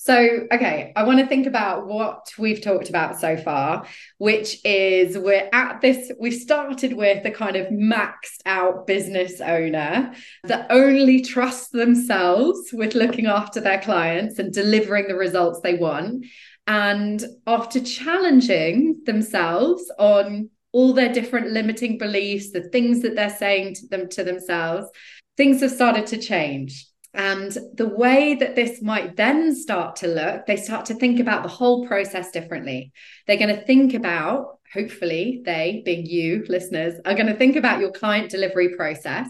So, 0.00 0.46
okay, 0.52 0.92
I 0.94 1.02
want 1.02 1.18
to 1.18 1.26
think 1.26 1.48
about 1.48 1.88
what 1.88 2.32
we've 2.38 2.62
talked 2.62 2.88
about 2.88 3.18
so 3.18 3.36
far, 3.36 3.84
which 4.18 4.64
is 4.64 5.18
we're 5.18 5.48
at 5.52 5.80
this, 5.80 6.12
we've 6.20 6.40
started 6.40 6.92
with 6.92 7.24
the 7.24 7.32
kind 7.32 7.56
of 7.56 7.66
maxed 7.66 8.40
out 8.46 8.86
business 8.86 9.40
owner 9.40 10.14
that 10.44 10.68
only 10.70 11.20
trusts 11.22 11.70
themselves 11.70 12.70
with 12.72 12.94
looking 12.94 13.26
after 13.26 13.60
their 13.60 13.80
clients 13.80 14.38
and 14.38 14.54
delivering 14.54 15.08
the 15.08 15.16
results 15.16 15.60
they 15.62 15.74
want. 15.74 16.24
And 16.68 17.24
after 17.48 17.80
challenging 17.80 19.00
themselves 19.04 19.90
on 19.98 20.48
all 20.70 20.92
their 20.92 21.12
different 21.12 21.50
limiting 21.50 21.98
beliefs, 21.98 22.52
the 22.52 22.68
things 22.68 23.02
that 23.02 23.16
they're 23.16 23.30
saying 23.30 23.74
to 23.74 23.88
them 23.88 24.08
to 24.10 24.22
themselves, 24.22 24.88
things 25.36 25.60
have 25.60 25.72
started 25.72 26.06
to 26.08 26.18
change. 26.18 26.87
And 27.14 27.56
the 27.74 27.88
way 27.88 28.34
that 28.34 28.54
this 28.54 28.82
might 28.82 29.16
then 29.16 29.54
start 29.54 29.96
to 29.96 30.08
look, 30.08 30.46
they 30.46 30.56
start 30.56 30.86
to 30.86 30.94
think 30.94 31.20
about 31.20 31.42
the 31.42 31.48
whole 31.48 31.86
process 31.86 32.30
differently. 32.30 32.92
They're 33.26 33.38
going 33.38 33.54
to 33.54 33.64
think 33.64 33.94
about, 33.94 34.58
hopefully, 34.72 35.42
they, 35.44 35.82
being 35.84 36.06
you, 36.06 36.44
listeners, 36.48 37.00
are 37.04 37.14
going 37.14 37.26
to 37.26 37.36
think 37.36 37.56
about 37.56 37.80
your 37.80 37.92
client 37.92 38.30
delivery 38.30 38.76
process 38.76 39.28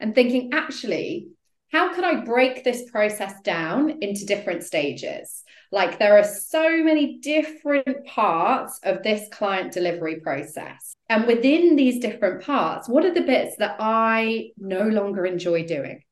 and 0.00 0.14
thinking, 0.14 0.50
actually, 0.52 1.28
how 1.70 1.94
could 1.94 2.04
I 2.04 2.16
break 2.16 2.64
this 2.64 2.90
process 2.90 3.32
down 3.42 4.02
into 4.02 4.26
different 4.26 4.62
stages? 4.62 5.42
Like 5.70 5.98
there 5.98 6.18
are 6.18 6.24
so 6.24 6.82
many 6.84 7.18
different 7.20 8.04
parts 8.06 8.78
of 8.82 9.02
this 9.02 9.26
client 9.32 9.72
delivery 9.72 10.20
process. 10.20 10.92
And 11.08 11.26
within 11.26 11.76
these 11.76 11.98
different 11.98 12.42
parts, 12.42 12.90
what 12.90 13.06
are 13.06 13.14
the 13.14 13.22
bits 13.22 13.56
that 13.56 13.76
I 13.78 14.50
no 14.58 14.82
longer 14.82 15.24
enjoy 15.24 15.66
doing? 15.66 16.02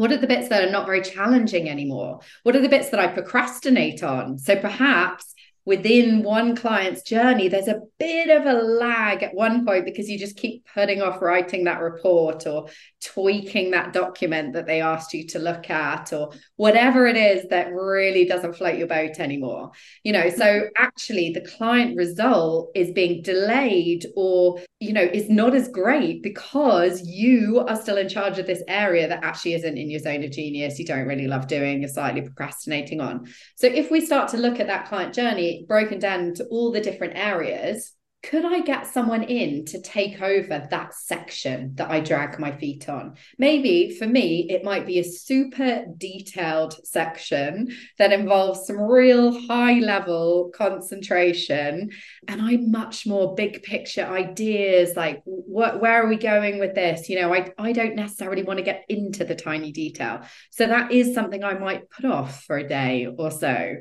What 0.00 0.12
are 0.12 0.16
the 0.16 0.26
bits 0.26 0.48
that 0.48 0.66
are 0.66 0.70
not 0.70 0.86
very 0.86 1.02
challenging 1.02 1.68
anymore? 1.68 2.20
What 2.42 2.56
are 2.56 2.62
the 2.62 2.70
bits 2.70 2.88
that 2.88 3.00
I 3.00 3.08
procrastinate 3.08 4.02
on? 4.02 4.38
So 4.38 4.56
perhaps 4.56 5.34
within 5.64 6.22
one 6.22 6.56
client's 6.56 7.02
journey, 7.02 7.48
there's 7.48 7.68
a 7.68 7.80
bit 7.98 8.30
of 8.30 8.46
a 8.46 8.54
lag 8.54 9.22
at 9.22 9.34
one 9.34 9.64
point 9.66 9.84
because 9.84 10.08
you 10.08 10.18
just 10.18 10.36
keep 10.36 10.66
putting 10.74 11.02
off 11.02 11.20
writing 11.20 11.64
that 11.64 11.80
report 11.80 12.46
or 12.46 12.68
tweaking 13.02 13.70
that 13.70 13.92
document 13.92 14.54
that 14.54 14.66
they 14.66 14.80
asked 14.80 15.12
you 15.12 15.26
to 15.26 15.38
look 15.38 15.68
at 15.70 16.12
or 16.12 16.32
whatever 16.56 17.06
it 17.06 17.16
is 17.16 17.48
that 17.48 17.72
really 17.72 18.24
doesn't 18.24 18.54
float 18.54 18.78
your 18.78 18.86
boat 18.86 19.20
anymore. 19.20 19.70
You 20.02 20.12
know, 20.12 20.30
so 20.30 20.68
actually 20.78 21.32
the 21.32 21.46
client 21.58 21.96
result 21.96 22.70
is 22.74 22.92
being 22.92 23.22
delayed 23.22 24.06
or, 24.16 24.60
you 24.80 24.92
know, 24.92 25.02
is 25.02 25.28
not 25.28 25.54
as 25.54 25.68
great 25.68 26.22
because 26.22 27.02
you 27.06 27.64
are 27.68 27.76
still 27.76 27.98
in 27.98 28.08
charge 28.08 28.38
of 28.38 28.46
this 28.46 28.62
area 28.66 29.08
that 29.08 29.24
actually 29.24 29.54
isn't 29.54 29.76
in 29.76 29.90
your 29.90 30.00
zone 30.00 30.24
of 30.24 30.30
genius. 30.30 30.78
You 30.78 30.86
don't 30.86 31.06
really 31.06 31.26
love 31.26 31.48
doing, 31.48 31.80
you're 31.80 31.88
slightly 31.88 32.22
procrastinating 32.22 33.00
on. 33.00 33.26
So 33.56 33.66
if 33.66 33.90
we 33.90 34.00
start 34.00 34.28
to 34.28 34.36
look 34.38 34.58
at 34.58 34.66
that 34.68 34.88
client 34.88 35.14
journey, 35.14 35.49
broken 35.68 35.98
down 35.98 36.20
into 36.20 36.44
all 36.46 36.70
the 36.70 36.80
different 36.80 37.14
areas 37.16 37.92
could 38.22 38.44
I 38.44 38.60
get 38.60 38.86
someone 38.86 39.22
in 39.22 39.64
to 39.66 39.80
take 39.80 40.20
over 40.20 40.66
that 40.70 40.94
section 40.94 41.74
that 41.76 41.90
I 41.90 42.00
drag 42.00 42.38
my 42.38 42.52
feet 42.52 42.86
on? 42.86 43.14
Maybe 43.38 43.96
for 43.98 44.06
me, 44.06 44.46
it 44.50 44.62
might 44.62 44.86
be 44.86 44.98
a 44.98 45.04
super 45.04 45.86
detailed 45.96 46.74
section 46.86 47.74
that 47.98 48.12
involves 48.12 48.66
some 48.66 48.78
real 48.78 49.40
high 49.46 49.78
level 49.78 50.50
concentration. 50.54 51.90
And 52.28 52.42
I'm 52.42 52.70
much 52.70 53.06
more 53.06 53.34
big 53.34 53.62
picture 53.62 54.04
ideas 54.04 54.96
like, 54.96 55.22
what, 55.24 55.80
where 55.80 56.02
are 56.02 56.08
we 56.08 56.16
going 56.16 56.58
with 56.58 56.74
this? 56.74 57.08
You 57.08 57.20
know, 57.22 57.32
I, 57.32 57.52
I 57.56 57.72
don't 57.72 57.96
necessarily 57.96 58.42
want 58.42 58.58
to 58.58 58.64
get 58.64 58.84
into 58.90 59.24
the 59.24 59.34
tiny 59.34 59.72
detail. 59.72 60.20
So 60.50 60.66
that 60.66 60.92
is 60.92 61.14
something 61.14 61.42
I 61.42 61.54
might 61.54 61.88
put 61.88 62.04
off 62.04 62.44
for 62.44 62.58
a 62.58 62.68
day 62.68 63.06
or 63.06 63.30
so. 63.30 63.76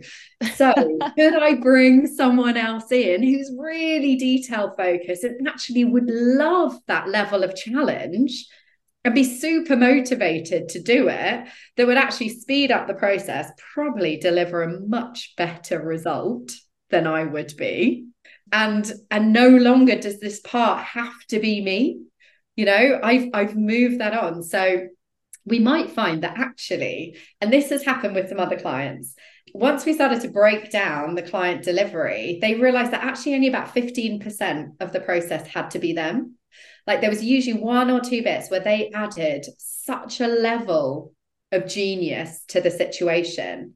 So, 0.55 0.73
could 1.17 1.33
I 1.35 1.55
bring 1.55 2.07
someone 2.07 2.55
else 2.55 2.89
in 2.91 3.21
who's 3.21 3.51
really 3.57 4.15
detail 4.30 4.73
focused 4.77 5.23
and 5.23 5.47
actually 5.47 5.86
would 5.86 6.09
love 6.09 6.73
that 6.88 7.07
level 7.07 7.43
of 7.43 7.55
challenge 7.55 8.45
and 9.03 9.15
be 9.15 9.23
super 9.23 9.75
motivated 9.75 10.69
to 10.69 10.82
do 10.82 11.07
it 11.07 11.47
that 11.77 11.88
would 11.88 11.97
actually 11.97 12.30
speed 12.30 12.71
up 12.71 12.88
the 12.88 12.93
process 12.93 13.51
probably 13.73 14.17
deliver 14.17 14.61
a 14.61 14.80
much 14.82 15.34
better 15.38 15.82
result 15.82 16.53
than 16.89 17.07
i 17.07 17.23
would 17.23 17.53
be. 17.57 18.05
And 18.51 18.91
and 19.11 19.32
no 19.32 19.47
longer 19.49 19.95
does 19.99 20.19
this 20.19 20.39
part 20.39 20.84
have 20.84 21.19
to 21.30 21.39
be 21.39 21.61
me. 21.61 22.01
You 22.55 22.65
know 22.65 22.99
i've 23.03 23.30
i've 23.34 23.55
moved 23.55 23.99
that 23.99 24.13
on. 24.13 24.43
So 24.43 24.88
we 25.45 25.59
might 25.59 25.91
find 25.91 26.23
that 26.23 26.38
actually 26.38 27.17
and 27.41 27.51
this 27.51 27.69
has 27.69 27.84
happened 27.84 28.15
with 28.15 28.30
some 28.30 28.39
other 28.39 28.59
clients 28.59 29.15
once 29.54 29.86
we 29.86 29.93
started 29.93 30.22
to 30.22 30.30
break 30.30 30.72
down 30.72 31.16
the 31.16 31.22
client 31.22 31.64
delivery, 31.64 32.39
they 32.41 32.56
realized 32.56 32.91
that 32.91 33.04
actually 33.04 33.36
only 33.36 33.47
about 33.47 33.74
15% 33.74 34.82
of 34.82 34.91
the 34.91 35.00
process 35.00 35.47
had 35.47 35.72
to 35.72 35.80
be 35.80 35.93
them. 35.93 36.36
Like 36.88 37.02
there 37.02 37.10
was 37.10 37.24
usually 37.24 37.62
one 37.62 37.91
or 37.91 38.02
two 38.02 38.24
bits 38.24 38.50
where 38.50 38.60
they 38.60 38.91
added 38.91 39.45
such 39.58 40.22
a 40.22 40.28
level 40.28 41.14
of 41.52 41.68
genius 41.68 42.43
to 42.50 42.62
the 42.62 42.72
situation. 42.72 43.76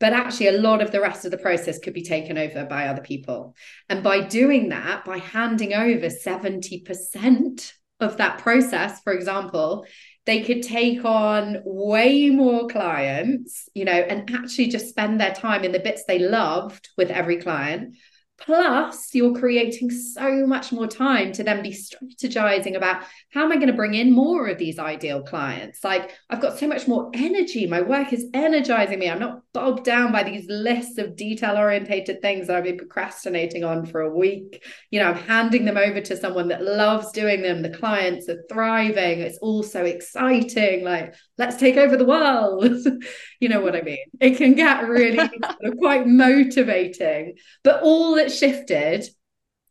But 0.00 0.12
actually, 0.12 0.48
a 0.48 0.60
lot 0.60 0.82
of 0.82 0.90
the 0.90 1.00
rest 1.00 1.24
of 1.24 1.30
the 1.30 1.38
process 1.38 1.78
could 1.78 1.94
be 1.94 2.02
taken 2.02 2.36
over 2.36 2.64
by 2.64 2.88
other 2.88 3.02
people. 3.02 3.54
And 3.88 4.02
by 4.02 4.20
doing 4.20 4.70
that, 4.70 5.04
by 5.04 5.18
handing 5.18 5.74
over 5.74 6.06
70% 6.06 7.72
of 8.00 8.16
that 8.16 8.38
process, 8.38 9.00
for 9.02 9.12
example, 9.12 9.86
they 10.24 10.42
could 10.42 10.62
take 10.62 11.04
on 11.04 11.62
way 11.64 12.30
more 12.30 12.68
clients, 12.68 13.68
you 13.74 13.84
know, 13.84 13.92
and 13.92 14.30
actually 14.34 14.68
just 14.68 14.88
spend 14.88 15.20
their 15.20 15.34
time 15.34 15.64
in 15.64 15.72
the 15.72 15.80
bits 15.80 16.04
they 16.04 16.18
loved 16.18 16.90
with 16.96 17.10
every 17.10 17.38
client 17.38 17.96
Plus, 18.44 19.14
you're 19.14 19.38
creating 19.38 19.90
so 19.90 20.46
much 20.46 20.72
more 20.72 20.88
time 20.88 21.32
to 21.32 21.44
then 21.44 21.62
be 21.62 21.70
strategizing 21.70 22.76
about 22.76 23.04
how 23.32 23.44
am 23.44 23.52
I 23.52 23.56
going 23.56 23.68
to 23.68 23.72
bring 23.72 23.94
in 23.94 24.12
more 24.12 24.48
of 24.48 24.58
these 24.58 24.80
ideal 24.80 25.22
clients? 25.22 25.84
Like, 25.84 26.10
I've 26.28 26.40
got 26.40 26.58
so 26.58 26.66
much 26.66 26.88
more 26.88 27.10
energy. 27.14 27.66
My 27.66 27.82
work 27.82 28.12
is 28.12 28.26
energizing 28.34 28.98
me. 28.98 29.08
I'm 29.08 29.20
not 29.20 29.42
bogged 29.52 29.84
down 29.84 30.10
by 30.10 30.24
these 30.24 30.46
lists 30.48 30.98
of 30.98 31.14
detail 31.14 31.56
orientated 31.56 32.20
things 32.20 32.48
that 32.48 32.56
I've 32.56 32.64
been 32.64 32.78
procrastinating 32.78 33.62
on 33.62 33.86
for 33.86 34.00
a 34.00 34.14
week. 34.14 34.64
You 34.90 35.00
know, 35.00 35.10
I'm 35.10 35.16
handing 35.16 35.64
them 35.64 35.76
over 35.76 36.00
to 36.00 36.16
someone 36.16 36.48
that 36.48 36.64
loves 36.64 37.12
doing 37.12 37.42
them. 37.42 37.62
The 37.62 37.70
clients 37.70 38.28
are 38.28 38.42
thriving. 38.48 39.20
It's 39.20 39.38
all 39.38 39.62
so 39.62 39.84
exciting. 39.84 40.82
Like, 40.82 41.14
let's 41.38 41.56
take 41.56 41.76
over 41.76 41.96
the 41.96 42.04
world. 42.04 42.64
you 43.40 43.48
know 43.48 43.60
what 43.60 43.76
I 43.76 43.82
mean? 43.82 44.04
It 44.20 44.36
can 44.36 44.54
get 44.54 44.88
really 44.88 45.30
quite 45.78 46.08
motivating. 46.08 47.34
But 47.62 47.82
all 47.82 48.16
that 48.16 48.31
shifted 48.32 49.06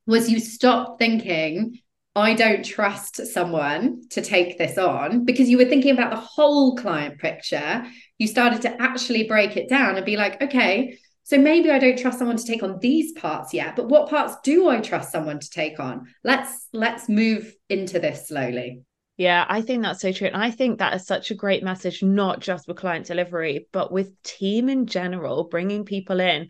was 0.07 0.29
you 0.29 0.39
stop 0.39 0.99
thinking, 0.99 1.79
I 2.15 2.33
don't 2.33 2.63
trust 2.63 3.25
someone 3.27 4.01
to 4.09 4.21
take 4.21 4.57
this 4.57 4.77
on 4.77 5.23
because 5.23 5.49
you 5.49 5.57
were 5.57 5.65
thinking 5.65 5.91
about 5.91 6.11
the 6.11 6.19
whole 6.19 6.75
client 6.75 7.19
picture. 7.19 7.85
You 8.17 8.27
started 8.27 8.61
to 8.63 8.81
actually 8.81 9.27
break 9.27 9.55
it 9.55 9.69
down 9.69 9.95
and 9.95 10.05
be 10.05 10.17
like, 10.17 10.41
okay, 10.41 10.97
so 11.23 11.37
maybe 11.37 11.71
I 11.71 11.79
don't 11.79 11.97
trust 11.97 12.19
someone 12.19 12.35
to 12.35 12.43
take 12.43 12.63
on 12.63 12.79
these 12.79 13.13
parts 13.13 13.53
yet, 13.53 13.77
but 13.77 13.87
what 13.87 14.09
parts 14.09 14.35
do 14.43 14.67
I 14.67 14.81
trust 14.81 15.11
someone 15.11 15.39
to 15.39 15.49
take 15.49 15.79
on? 15.79 16.07
Let's 16.23 16.67
let's 16.73 17.07
move 17.07 17.53
into 17.69 17.99
this 17.99 18.27
slowly. 18.27 18.81
Yeah, 19.15 19.45
I 19.47 19.61
think 19.61 19.83
that's 19.83 20.01
so 20.01 20.11
true. 20.11 20.27
And 20.27 20.41
I 20.41 20.51
think 20.51 20.79
that 20.79 20.95
is 20.95 21.05
such 21.05 21.31
a 21.31 21.35
great 21.35 21.63
message, 21.63 22.01
not 22.01 22.39
just 22.39 22.67
with 22.67 22.77
client 22.77 23.05
delivery, 23.05 23.67
but 23.71 23.91
with 23.91 24.21
team 24.23 24.67
in 24.67 24.87
general, 24.87 25.43
bringing 25.45 25.85
people 25.85 26.19
in. 26.19 26.49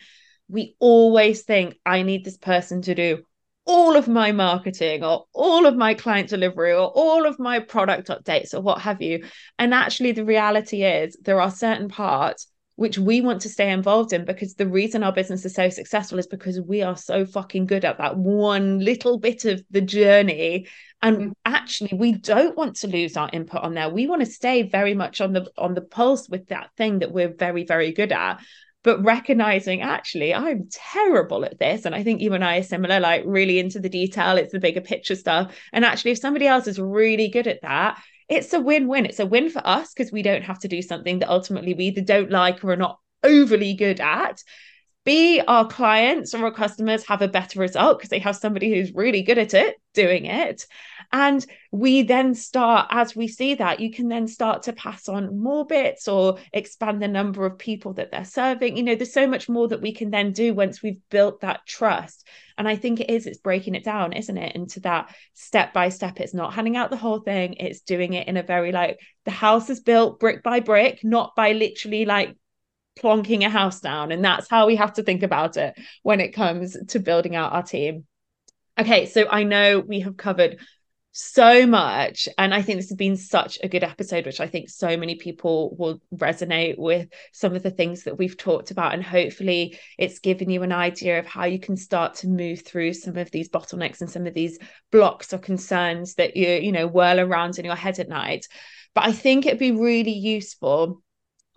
We 0.52 0.76
always 0.80 1.44
think, 1.44 1.78
I 1.86 2.04
need 2.04 2.24
this 2.26 2.38
person 2.38 2.82
to 2.84 2.96
do 2.96 3.24
all 3.66 3.96
of 3.96 4.08
my 4.08 4.32
marketing 4.32 5.04
or 5.04 5.26
all 5.34 5.66
of 5.66 5.76
my 5.76 5.94
client 5.94 6.30
delivery 6.30 6.74
or 6.74 6.88
all 6.88 7.26
of 7.26 7.40
my 7.40 7.60
product 7.60 8.08
updates 8.10 8.54
or 8.54 8.62
what 8.62 8.82
have 8.82 9.02
you. 9.02 9.24
And 9.60 9.74
actually, 9.74 10.12
the 10.12 10.26
reality 10.26 10.84
is, 10.84 11.16
there 11.22 11.42
are 11.42 11.52
certain 11.52 11.88
parts 11.88 12.48
which 12.76 12.98
we 12.98 13.22
want 13.22 13.42
to 13.42 13.50
stay 13.50 13.70
involved 13.70 14.12
in 14.12 14.26
because 14.26 14.56
the 14.56 14.68
reason 14.68 15.04
our 15.04 15.12
business 15.12 15.46
is 15.46 15.54
so 15.54 15.70
successful 15.70 16.18
is 16.18 16.26
because 16.26 16.60
we 16.60 16.82
are 16.82 16.98
so 16.98 17.26
fucking 17.26 17.68
good 17.68 17.86
at 17.86 18.00
that 18.00 18.18
one 18.18 18.80
little 18.80 19.20
bit 19.20 19.46
of 19.46 19.62
the 19.70 19.82
journey 19.82 20.68
and 21.04 21.18
mm-hmm. 21.18 21.32
actually 21.46 21.92
we 21.94 22.14
don't 22.14 22.58
want 22.58 22.76
to 22.76 22.88
lose 22.88 23.16
our 23.16 23.30
input 23.34 23.62
on 23.62 23.76
there 23.76 23.90
we 23.90 24.08
want 24.08 24.22
to 24.22 24.26
stay 24.26 24.64
very 24.64 24.96
much 24.96 25.22
on 25.22 25.32
the 25.32 25.48
on 25.60 25.76
the 25.76 25.82
pulse 25.82 26.28
with 26.28 26.48
that 26.48 26.72
thing 26.76 27.00
that 27.00 27.12
we're 27.12 27.32
very 27.34 27.66
very 27.66 27.92
good 27.92 28.12
at 28.12 28.40
but 28.84 29.04
recognizing 29.04 29.82
actually 29.82 30.34
i'm 30.34 30.68
terrible 30.72 31.46
at 31.46 31.60
this. 31.60 31.86
And 31.86 31.96
i 31.96 32.04
think 32.04 32.22
you 32.22 32.34
and 32.34 32.44
i 32.44 32.58
are 32.58 32.64
similar 32.64 33.00
like 33.00 33.24
really 33.26 33.60
into 33.60 33.80
the 33.80 33.90
detail 33.90 34.38
it's 34.38 34.52
the 34.52 34.60
bigger 34.60 34.82
picture 34.82 35.16
stuff. 35.16 35.56
And 35.74 35.86
actually 35.86 36.12
if 36.12 36.20
somebody 36.20 36.48
else 36.48 36.68
is 36.68 36.80
really 36.80 37.30
good 37.30 37.48
at 37.48 37.62
that 37.62 38.02
it's 38.32 38.54
a 38.54 38.62
win-win. 38.62 39.06
It's 39.06 39.20
a 39.20 39.26
win 39.26 39.50
for 39.50 39.62
us 39.68 39.94
because 39.94 40.10
we 40.10 40.22
don't 40.22 40.44
have 40.44 40.60
to 40.60 40.70
do 40.70 40.82
something 40.82 41.20
that 41.20 41.30
ultimately 41.30 41.74
we 41.74 41.88
either 41.88 42.00
don't 42.00 42.32
like 42.32 42.64
or 42.64 42.72
are 42.72 42.78
not 42.78 42.98
overly 43.24 43.74
good 43.74 44.00
at. 44.00 44.42
B, 45.04 45.42
our 45.46 45.68
clients 45.68 46.34
or 46.34 46.46
our 46.46 46.52
customers 46.52 47.06
have 47.08 47.22
a 47.22 47.28
better 47.28 47.60
result 47.60 47.98
because 47.98 48.10
they 48.10 48.20
have 48.20 48.38
somebody 48.38 48.74
who's 48.74 48.94
really 48.94 49.24
good 49.24 49.38
at 49.38 49.54
it 49.54 49.76
doing 49.94 50.28
it. 50.28 50.66
And 51.14 51.46
we 51.72 52.04
then 52.04 52.36
start, 52.36 52.88
as 52.90 53.16
we 53.16 53.28
see 53.28 53.56
that, 53.56 53.82
you 53.82 53.92
can 53.92 54.08
then 54.08 54.28
start 54.28 54.64
to 54.64 54.74
pass 54.74 55.10
on 55.10 55.38
more 55.38 55.66
bits 55.66 56.08
or 56.08 56.38
expand 56.54 57.02
the 57.02 57.08
number 57.08 57.46
of 57.46 57.58
people 57.58 57.94
that 57.94 58.12
they're 58.12 58.24
serving. 58.24 58.78
You 58.78 58.84
know, 58.84 58.96
there's 58.96 59.14
so 59.14 59.28
much 59.28 59.50
more 59.50 59.68
that 59.68 59.82
we 59.82 59.94
can 59.94 60.10
then 60.10 60.32
do 60.32 60.54
once 60.54 60.82
we've 60.82 61.02
built 61.10 61.42
that 61.42 61.66
trust. 61.66 62.26
And 62.58 62.68
I 62.68 62.78
think 62.78 63.02
it 63.02 63.10
is, 63.10 63.26
it's 63.26 63.40
breaking 63.40 63.76
it 63.76 63.84
down, 63.84 64.14
isn't 64.14 64.38
it? 64.38 64.56
Into 64.56 64.80
that 64.82 65.14
step 65.34 65.74
by 65.74 65.90
step. 65.90 66.20
It's 66.20 66.34
not 66.34 66.54
handing 66.54 66.78
out 66.78 66.92
the 66.92 66.98
whole 66.98 67.20
thing, 67.20 67.56
it's 67.56 67.82
doing 67.82 68.14
it 68.14 68.28
in 68.28 68.38
a 68.38 68.44
very 68.44 68.72
like 68.72 69.00
the 69.26 69.32
house 69.32 69.70
is 69.70 69.82
built 69.82 70.20
brick 70.20 70.44
by 70.44 70.62
brick, 70.62 71.04
not 71.04 71.36
by 71.36 71.52
literally 71.52 72.06
like 72.06 72.38
plonking 72.98 73.46
a 73.46 73.50
house 73.50 73.82
down. 73.82 74.12
And 74.12 74.24
that's 74.24 74.50
how 74.50 74.68
we 74.68 74.78
have 74.78 74.94
to 74.94 75.04
think 75.04 75.24
about 75.24 75.58
it 75.58 75.78
when 76.04 76.22
it 76.22 76.34
comes 76.34 76.78
to 76.90 77.00
building 77.00 77.36
out 77.36 77.54
our 77.54 77.64
team. 77.64 78.06
Okay, 78.80 79.06
so 79.06 79.28
I 79.30 79.44
know 79.44 79.80
we 79.80 80.00
have 80.02 80.18
covered 80.18 80.60
so 81.12 81.68
much. 81.68 82.30
And 82.38 82.54
I 82.54 82.62
think 82.62 82.80
this 82.80 82.90
has 82.90 82.98
been 82.98 83.18
such 83.18 83.60
a 83.62 83.68
good 83.68 83.84
episode, 83.84 84.26
which 84.26 84.40
I 84.40 84.48
think 84.48 84.70
so 84.70 84.96
many 84.96 85.16
people 85.16 85.76
will 85.78 86.02
resonate 86.16 86.78
with 86.78 87.10
some 87.34 87.54
of 87.54 87.64
the 87.64 87.72
things 87.72 88.04
that 88.04 88.18
we've 88.18 88.38
talked 88.38 88.72
about. 88.72 88.94
And 88.94 89.04
hopefully, 89.04 89.78
it's 89.98 90.20
given 90.20 90.50
you 90.50 90.64
an 90.64 90.72
idea 90.72 91.20
of 91.20 91.26
how 91.26 91.46
you 91.46 91.60
can 91.60 91.76
start 91.76 92.16
to 92.16 92.28
move 92.28 92.62
through 92.62 92.94
some 92.94 93.18
of 93.18 93.30
these 93.32 93.50
bottlenecks 93.50 94.00
and 94.00 94.10
some 94.10 94.26
of 94.26 94.34
these 94.34 94.58
blocks 94.92 95.34
or 95.34 95.38
concerns 95.38 96.16
that 96.16 96.38
you, 96.38 96.48
you 96.48 96.72
know, 96.72 96.88
whirl 96.88 97.20
around 97.20 97.60
in 97.60 97.66
your 97.66 97.76
head 97.76 98.00
at 98.00 98.10
night. 98.10 98.48
But 98.96 99.06
I 99.06 99.12
think 99.12 99.46
it'd 99.46 99.60
be 99.60 99.72
really 99.72 100.14
useful 100.14 101.04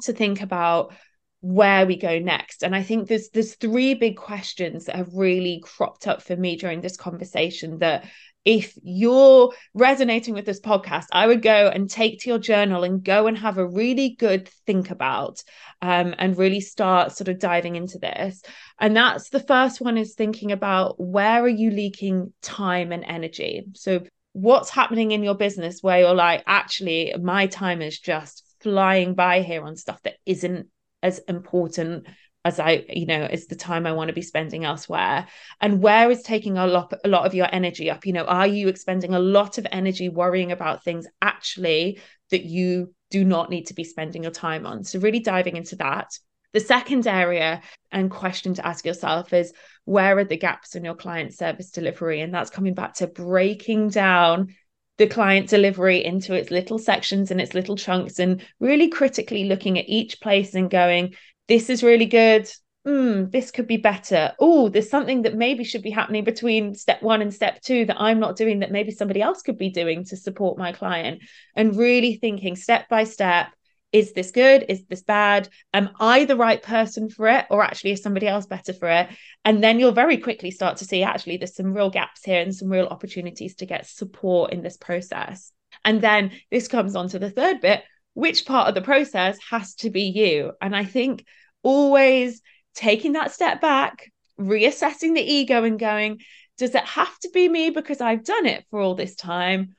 to 0.03 0.13
think 0.13 0.41
about 0.41 0.95
where 1.41 1.85
we 1.87 1.95
go 1.95 2.19
next 2.19 2.63
and 2.63 2.75
i 2.75 2.83
think 2.83 3.07
there's 3.07 3.29
there's 3.29 3.55
three 3.57 3.93
big 3.93 4.17
questions 4.17 4.87
that 4.87 4.97
have 4.97 5.13
really 5.13 5.61
cropped 5.63 6.07
up 6.07 6.23
for 6.23 6.35
me 6.35 6.57
during 6.57 6.81
this 6.81 6.97
conversation 6.97 7.79
that 7.81 8.07
if 8.45 8.77
you're 8.83 9.53
resonating 9.73 10.35
with 10.35 10.45
this 10.45 10.61
podcast, 10.61 11.07
I 11.13 11.27
would 11.27 11.41
go 11.41 11.69
and 11.69 11.89
take 11.89 12.21
to 12.21 12.29
your 12.29 12.39
journal 12.39 12.85
and 12.85 13.03
go 13.03 13.27
and 13.27 13.39
have 13.39 13.57
a 13.57 13.67
really 13.67 14.11
good 14.19 14.49
think 14.67 14.91
about 14.91 15.43
um, 15.81 16.15
and 16.19 16.37
really 16.37 16.61
start 16.61 17.13
sort 17.13 17.29
of 17.29 17.39
diving 17.39 17.77
into 17.77 17.99
this. 17.99 18.43
And 18.79 18.97
that's 18.97 19.31
the 19.31 19.41
first 19.41 19.81
one 19.81 19.97
is 19.97 20.15
thinking 20.15 20.53
about 20.53 21.01
where 21.01 21.43
are 21.43 21.49
you 21.49 21.71
leaking 21.71 22.33
time 22.43 22.93
and 22.93 23.05
energy? 23.05 23.65
So, 23.75 24.03
what's 24.33 24.69
happening 24.69 25.13
in 25.13 25.23
your 25.23 25.37
business 25.37 25.81
where 25.81 26.01
you're 26.01 26.15
like, 26.15 26.43
actually, 26.47 27.15
my 27.21 27.47
time 27.47 27.81
is 27.81 27.99
just 27.99 28.45
flying 28.61 29.15
by 29.15 29.43
here 29.43 29.65
on 29.65 29.77
stuff 29.77 30.03
that 30.03 30.17
isn't 30.27 30.67
as 31.03 31.19
important 31.29 32.07
as 32.45 32.61
I, 32.61 32.85
you 32.89 33.07
know, 33.07 33.25
is 33.25 33.47
the 33.47 33.57
time 33.57 33.87
I 33.87 33.93
want 33.93 34.09
to 34.09 34.15
be 34.15 34.23
spending 34.23 34.65
elsewhere? 34.65 35.27
And 35.61 35.83
where 35.83 36.11
is 36.11 36.23
taking 36.23 36.59
a 36.59 36.67
lot, 36.67 36.93
a 37.05 37.09
lot 37.09 37.27
of 37.27 37.35
your 37.35 37.49
energy 37.51 37.91
up? 37.91 38.05
You 38.05 38.13
know, 38.13 38.25
are 38.25 38.47
you 38.47 38.69
expending 38.69 39.15
a 39.15 39.19
lot 39.19 39.57
of 39.57 39.67
energy 39.73 40.09
worrying 40.09 40.53
about 40.53 40.85
things 40.85 41.07
actually 41.23 42.01
that 42.31 42.45
you 42.45 42.95
do 43.11 43.25
not 43.25 43.49
need 43.49 43.69
to 43.69 43.75
be 43.75 43.85
spending 43.85 44.23
your 44.23 44.33
time 44.33 44.67
on? 44.67 44.85
So 44.85 44.99
really 44.99 45.21
diving 45.21 45.57
into 45.57 45.77
that. 45.77 46.11
The 46.53 46.61
second 46.61 47.07
area 47.07 47.63
and 47.91 48.11
question 48.11 48.55
to 48.55 48.67
ask 48.67 48.85
yourself 48.85 49.33
is 49.33 49.53
where 49.87 50.19
are 50.19 50.25
the 50.25 50.37
gaps 50.37 50.77
in 50.77 50.85
your 50.85 50.95
client 50.95 51.35
service 51.35 51.71
delivery? 51.71 52.21
And 52.21 52.33
that's 52.33 52.51
coming 52.51 52.75
back 52.75 52.95
to 52.95 53.07
breaking 53.07 53.89
down 53.89 54.55
the 54.97 55.09
client 55.09 55.49
delivery 55.49 56.05
into 56.05 56.35
its 56.35 56.51
little 56.51 56.79
sections 56.79 57.31
and 57.31 57.41
its 57.41 57.55
little 57.55 57.75
chunks 57.75 58.21
and 58.21 58.45
really 58.61 58.89
critically 58.89 59.45
looking 59.45 59.79
at 59.79 59.89
each 59.89 60.21
place 60.21 60.55
and 60.55 60.71
going, 60.71 61.15
this 61.49 61.71
is 61.71 61.83
really 61.83 62.07
good. 62.07 62.49
Mm, 62.87 63.31
this 63.31 63.51
could 63.51 63.67
be 63.67 63.79
better. 63.79 64.33
Oh, 64.39 64.69
there's 64.69 64.91
something 64.91 65.23
that 65.23 65.35
maybe 65.35 65.65
should 65.65 65.83
be 65.83 65.91
happening 65.91 66.23
between 66.23 66.75
step 66.75 67.03
one 67.03 67.23
and 67.23 67.33
step 67.33 67.63
two 67.63 67.87
that 67.87 68.01
I'm 68.01 68.21
not 68.21 68.37
doing 68.37 68.59
that 68.59 68.71
maybe 68.71 68.91
somebody 68.91 69.23
else 69.23 69.41
could 69.41 69.57
be 69.57 69.71
doing 69.71 70.05
to 70.07 70.17
support 70.17 70.59
my 70.59 70.73
client. 70.73 71.23
And 71.57 71.77
really 71.77 72.17
thinking 72.17 72.57
step 72.57 72.89
by 72.91 73.05
step 73.05 73.49
is 73.95 74.13
this 74.13 74.33
good? 74.33 74.67
Is 74.69 74.85
this 74.87 75.03
bad? 75.03 75.49
Am 75.73 75.91
I 76.01 76.25
the 76.25 76.37
right 76.37 76.61
person 76.61 77.09
for 77.09 77.29
it? 77.29 77.47
Or 77.49 77.63
actually, 77.63 77.93
is 77.93 78.03
somebody 78.03 78.27
else 78.27 78.45
better 78.45 78.73
for 78.73 78.89
it? 78.89 79.09
And 79.45 79.63
then 79.63 79.79
you'll 79.79 79.93
very 79.93 80.19
quickly 80.19 80.51
start 80.51 80.79
to 80.79 80.85
see 80.85 81.05
actually, 81.05 81.37
there's 81.37 81.55
some 81.55 81.73
real 81.73 81.91
gaps 81.91 82.25
here 82.25 82.41
and 82.41 82.53
some 82.53 82.69
real 82.69 82.89
opportunities 82.89 83.55
to 83.57 83.67
get 83.67 83.87
support 83.87 84.53
in 84.53 84.63
this 84.63 84.77
process. 84.77 85.53
And 85.85 86.03
then 86.03 86.33
this 86.51 86.67
comes 86.67 86.97
on 86.97 87.09
to 87.11 87.21
the 87.21 87.31
third 87.31 87.61
bit, 87.61 87.85
which 88.15 88.47
part 88.47 88.69
of 88.69 88.75
the 88.75 88.83
process 88.83 89.39
has 89.51 89.75
to 89.77 89.91
be 89.91 90.03
you. 90.03 90.53
And 90.61 90.75
I 90.75 90.85
think 90.85 91.27
always 91.63 92.41
taking 92.75 93.13
that 93.13 93.33
step 93.33 93.61
back, 93.61 94.11
reassessing 94.41 95.15
the 95.15 95.23
ego 95.23 95.65
and 95.65 95.79
going, 95.79 96.21
does 96.57 96.75
it 96.75 96.85
have 96.85 97.19
to 97.21 97.31
be 97.31 97.49
me 97.49 97.71
because 97.71 98.01
I've 98.01 98.25
done 98.25 98.47
it 98.47 98.65
for 98.71 98.81
all 98.81 98.95
this 98.95 99.17
time? 99.17 99.77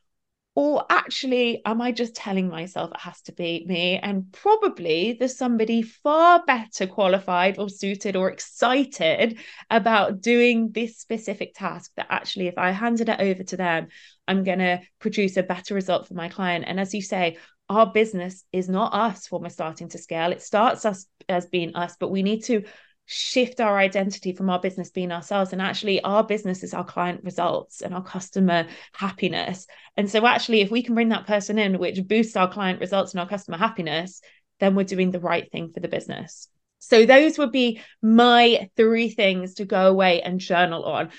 Or 0.57 0.85
actually, 0.89 1.61
am 1.65 1.81
I 1.81 1.91
just 1.91 2.15
telling 2.15 2.47
myself 2.47 2.91
it 2.91 3.01
has 3.01 3.21
to 3.23 3.33
be 3.33 3.65
me? 3.67 3.97
And 3.97 4.31
probably 4.31 5.17
there's 5.19 5.37
somebody 5.37 5.81
far 5.81 6.43
better 6.45 6.87
qualified 6.87 7.59
or 7.59 7.67
suited 7.67 8.15
or 8.15 8.31
excited 8.31 9.37
about 9.69 10.21
doing 10.21 10.71
this 10.71 10.97
specific 10.97 11.55
task 11.55 11.91
that 11.97 12.07
actually, 12.09 12.47
if 12.47 12.57
I 12.57 12.71
handed 12.71 13.09
it 13.09 13.19
over 13.19 13.43
to 13.43 13.57
them, 13.57 13.87
I'm 14.29 14.45
going 14.45 14.59
to 14.59 14.79
produce 14.99 15.35
a 15.35 15.43
better 15.43 15.73
result 15.73 16.07
for 16.07 16.13
my 16.13 16.29
client. 16.29 16.63
And 16.67 16.79
as 16.79 16.93
you 16.93 17.01
say, 17.01 17.37
our 17.69 17.91
business 17.91 18.43
is 18.51 18.69
not 18.69 18.93
us 18.93 19.31
when 19.31 19.41
we're 19.41 19.49
starting 19.49 19.89
to 19.89 19.97
scale. 19.97 20.31
It 20.31 20.41
starts 20.41 20.85
us 20.85 21.07
as 21.27 21.47
being 21.47 21.75
us, 21.75 21.95
but 21.99 22.11
we 22.11 22.23
need 22.23 22.43
to 22.45 22.63
shift 23.05 23.59
our 23.59 23.77
identity 23.77 24.33
from 24.33 24.49
our 24.49 24.59
business 24.59 24.89
being 24.89 25.11
ourselves. 25.11 25.53
And 25.53 25.61
actually 25.61 26.01
our 26.01 26.23
business 26.23 26.63
is 26.63 26.73
our 26.73 26.83
client 26.83 27.23
results 27.23 27.81
and 27.81 27.93
our 27.93 28.03
customer 28.03 28.67
happiness. 28.93 29.67
And 29.95 30.09
so 30.09 30.25
actually 30.25 30.61
if 30.61 30.71
we 30.71 30.83
can 30.83 30.95
bring 30.95 31.09
that 31.09 31.27
person 31.27 31.59
in 31.59 31.77
which 31.77 32.07
boosts 32.07 32.35
our 32.35 32.51
client 32.51 32.79
results 32.79 33.13
and 33.13 33.19
our 33.19 33.27
customer 33.29 33.57
happiness 33.57 34.21
then 34.59 34.73
we're 34.73 34.83
doing 34.83 35.11
the 35.11 35.19
right 35.19 35.51
thing 35.51 35.69
for 35.71 35.81
the 35.81 35.87
business. 35.87 36.47
So 36.79 37.05
those 37.05 37.37
would 37.37 37.51
be 37.51 37.81
my 38.01 38.69
three 38.77 39.09
things 39.09 39.55
to 39.55 39.65
go 39.65 39.87
away 39.87 40.21
and 40.21 40.39
journal 40.39 40.83
on. 40.83 41.09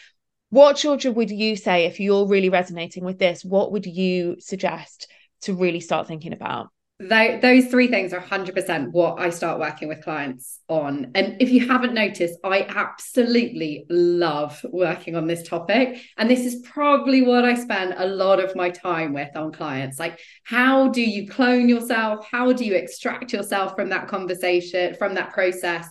What 0.50 0.76
georgia 0.76 1.12
would 1.12 1.30
you 1.30 1.54
say 1.56 1.84
if 1.84 2.00
you're 2.00 2.26
really 2.26 2.48
resonating 2.48 3.04
with 3.04 3.18
this 3.18 3.44
what 3.44 3.72
would 3.72 3.84
you 3.84 4.36
suggest 4.38 5.08
to 5.42 5.54
really 5.54 5.80
start 5.80 6.06
thinking 6.06 6.32
about? 6.32 6.68
those 6.98 7.66
three 7.66 7.88
things 7.88 8.14
are 8.14 8.22
100% 8.22 8.90
what 8.92 9.20
I 9.20 9.28
start 9.28 9.60
working 9.60 9.88
with 9.88 10.02
clients 10.02 10.60
on. 10.68 11.10
And 11.14 11.36
if 11.42 11.50
you 11.50 11.68
haven't 11.68 11.92
noticed, 11.92 12.38
I 12.42 12.62
absolutely 12.62 13.84
love 13.90 14.64
working 14.70 15.14
on 15.14 15.26
this 15.26 15.46
topic. 15.46 16.00
And 16.16 16.30
this 16.30 16.46
is 16.46 16.66
probably 16.66 17.20
what 17.20 17.44
I 17.44 17.54
spend 17.54 17.94
a 17.98 18.06
lot 18.06 18.42
of 18.42 18.56
my 18.56 18.70
time 18.70 19.12
with 19.12 19.36
on 19.36 19.52
clients. 19.52 19.98
Like, 19.98 20.18
how 20.44 20.88
do 20.88 21.02
you 21.02 21.28
clone 21.28 21.68
yourself? 21.68 22.26
How 22.30 22.52
do 22.54 22.64
you 22.64 22.74
extract 22.74 23.32
yourself 23.32 23.74
from 23.74 23.90
that 23.90 24.08
conversation, 24.08 24.94
from 24.94 25.14
that 25.14 25.34
process? 25.34 25.86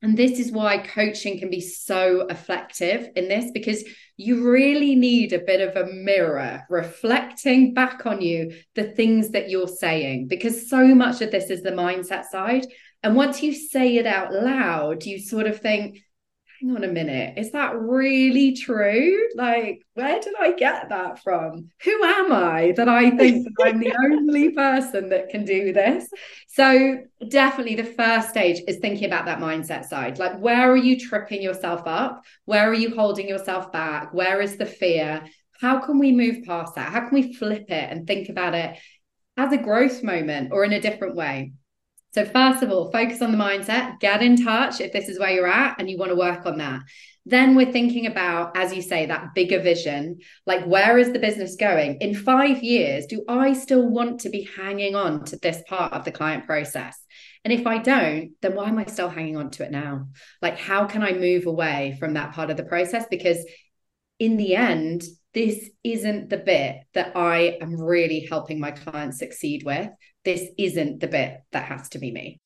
And 0.00 0.16
this 0.16 0.38
is 0.38 0.52
why 0.52 0.78
coaching 0.78 1.40
can 1.40 1.50
be 1.50 1.60
so 1.60 2.26
effective 2.28 3.08
in 3.16 3.28
this 3.28 3.50
because 3.50 3.82
you 4.16 4.48
really 4.48 4.94
need 4.94 5.32
a 5.32 5.40
bit 5.40 5.60
of 5.60 5.76
a 5.76 5.92
mirror 5.92 6.62
reflecting 6.70 7.74
back 7.74 8.06
on 8.06 8.20
you 8.20 8.52
the 8.76 8.84
things 8.84 9.30
that 9.30 9.50
you're 9.50 9.66
saying 9.66 10.28
because 10.28 10.70
so 10.70 10.94
much 10.94 11.20
of 11.20 11.32
this 11.32 11.50
is 11.50 11.62
the 11.62 11.70
mindset 11.70 12.24
side. 12.26 12.66
And 13.02 13.16
once 13.16 13.42
you 13.42 13.52
say 13.52 13.96
it 13.96 14.06
out 14.06 14.32
loud, 14.32 15.04
you 15.04 15.18
sort 15.18 15.46
of 15.46 15.60
think, 15.60 15.98
hang 16.60 16.74
on 16.74 16.84
a 16.84 16.88
minute, 16.88 17.34
is 17.36 17.52
that 17.52 17.78
really 17.78 18.52
true? 18.52 19.28
Like, 19.36 19.84
where 19.94 20.20
did 20.20 20.34
I 20.38 20.52
get 20.52 20.88
that 20.88 21.22
from? 21.22 21.70
Who 21.84 22.02
am 22.02 22.32
I 22.32 22.72
that 22.76 22.88
I 22.88 23.10
think 23.10 23.44
that 23.44 23.66
I'm 23.66 23.78
the 23.78 23.94
only 24.04 24.50
person 24.50 25.10
that 25.10 25.28
can 25.28 25.44
do 25.44 25.72
this? 25.72 26.08
So, 26.48 26.98
definitely 27.28 27.76
the 27.76 27.84
first 27.84 28.30
stage 28.30 28.60
is 28.66 28.78
thinking 28.78 29.06
about 29.06 29.26
that 29.26 29.38
mindset 29.38 29.84
side. 29.84 30.18
Like, 30.18 30.38
where 30.40 30.70
are 30.70 30.76
you 30.76 30.98
tripping 30.98 31.42
yourself 31.42 31.82
up? 31.86 32.24
Where 32.44 32.68
are 32.68 32.74
you 32.74 32.94
holding 32.94 33.28
yourself 33.28 33.70
back? 33.70 34.12
Where 34.12 34.40
is 34.40 34.56
the 34.56 34.66
fear? 34.66 35.24
How 35.60 35.80
can 35.80 35.98
we 35.98 36.12
move 36.12 36.44
past 36.44 36.74
that? 36.74 36.92
How 36.92 37.00
can 37.00 37.14
we 37.14 37.34
flip 37.34 37.66
it 37.68 37.90
and 37.90 38.06
think 38.06 38.28
about 38.28 38.54
it 38.54 38.78
as 39.36 39.52
a 39.52 39.58
growth 39.58 40.02
moment 40.02 40.50
or 40.52 40.64
in 40.64 40.72
a 40.72 40.80
different 40.80 41.14
way? 41.14 41.52
So, 42.14 42.24
first 42.24 42.62
of 42.62 42.70
all, 42.70 42.90
focus 42.90 43.20
on 43.20 43.32
the 43.32 43.38
mindset, 43.38 44.00
get 44.00 44.22
in 44.22 44.42
touch 44.42 44.80
if 44.80 44.92
this 44.92 45.08
is 45.08 45.18
where 45.18 45.30
you're 45.30 45.46
at 45.46 45.78
and 45.78 45.90
you 45.90 45.98
want 45.98 46.10
to 46.10 46.16
work 46.16 46.46
on 46.46 46.58
that. 46.58 46.80
Then 47.26 47.54
we're 47.54 47.70
thinking 47.70 48.06
about, 48.06 48.56
as 48.56 48.74
you 48.74 48.80
say, 48.80 49.04
that 49.04 49.34
bigger 49.34 49.60
vision 49.60 50.16
like, 50.46 50.64
where 50.64 50.96
is 50.96 51.12
the 51.12 51.18
business 51.18 51.56
going? 51.56 51.98
In 52.00 52.14
five 52.14 52.62
years, 52.62 53.04
do 53.04 53.22
I 53.28 53.52
still 53.52 53.86
want 53.86 54.20
to 54.20 54.30
be 54.30 54.48
hanging 54.56 54.94
on 54.94 55.24
to 55.26 55.36
this 55.36 55.62
part 55.68 55.92
of 55.92 56.04
the 56.06 56.12
client 56.12 56.46
process? 56.46 56.98
And 57.44 57.52
if 57.52 57.66
I 57.66 57.78
don't, 57.78 58.30
then 58.40 58.54
why 58.54 58.68
am 58.68 58.78
I 58.78 58.86
still 58.86 59.10
hanging 59.10 59.36
on 59.36 59.50
to 59.50 59.64
it 59.64 59.70
now? 59.70 60.08
Like, 60.40 60.58
how 60.58 60.86
can 60.86 61.02
I 61.02 61.12
move 61.12 61.46
away 61.46 61.96
from 62.00 62.14
that 62.14 62.32
part 62.32 62.48
of 62.48 62.56
the 62.56 62.64
process? 62.64 63.04
Because 63.10 63.44
in 64.18 64.38
the 64.38 64.56
end, 64.56 65.04
this 65.34 65.68
isn't 65.84 66.30
the 66.30 66.38
bit 66.38 66.78
that 66.94 67.14
I 67.14 67.58
am 67.60 67.78
really 67.78 68.26
helping 68.28 68.58
my 68.58 68.70
clients 68.70 69.18
succeed 69.18 69.64
with 69.64 69.90
this 70.28 70.50
isn't 70.58 71.00
the 71.00 71.06
bit 71.06 71.40
that 71.52 71.64
has 71.64 71.88
to 71.88 71.98
be 71.98 72.12
me. 72.12 72.38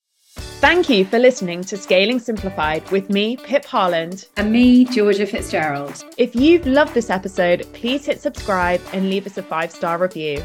Thank 0.61 0.89
you 0.89 1.05
for 1.05 1.19
listening 1.19 1.65
to 1.65 1.77
Scaling 1.77 2.21
Simplified 2.21 2.89
with 2.93 3.11
me, 3.11 3.37
Pip 3.37 3.65
Harland. 3.65 4.29
And 4.37 4.53
me, 4.53 4.85
Georgia 4.85 5.27
Fitzgerald. 5.27 6.05
If 6.17 6.37
you've 6.37 6.65
loved 6.65 6.95
this 6.95 7.11
episode, 7.11 7.67
please 7.73 8.07
hit 8.07 8.21
subscribe 8.21 8.81
and 8.93 9.11
leave 9.11 9.27
us 9.27 9.37
a 9.37 9.43
five 9.43 9.73
star 9.73 9.99
review. 9.99 10.41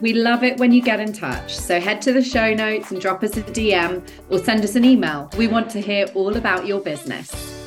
We 0.00 0.12
love 0.12 0.44
it 0.44 0.60
when 0.60 0.70
you 0.70 0.80
get 0.80 1.00
in 1.00 1.12
touch. 1.12 1.56
So 1.56 1.80
head 1.80 2.00
to 2.02 2.12
the 2.12 2.22
show 2.22 2.54
notes 2.54 2.92
and 2.92 3.00
drop 3.00 3.24
us 3.24 3.36
a 3.36 3.42
DM 3.42 4.08
or 4.30 4.38
send 4.38 4.62
us 4.62 4.76
an 4.76 4.84
email. 4.84 5.28
We 5.36 5.48
want 5.48 5.68
to 5.70 5.80
hear 5.80 6.06
all 6.14 6.36
about 6.36 6.64
your 6.64 6.80
business. 6.80 7.57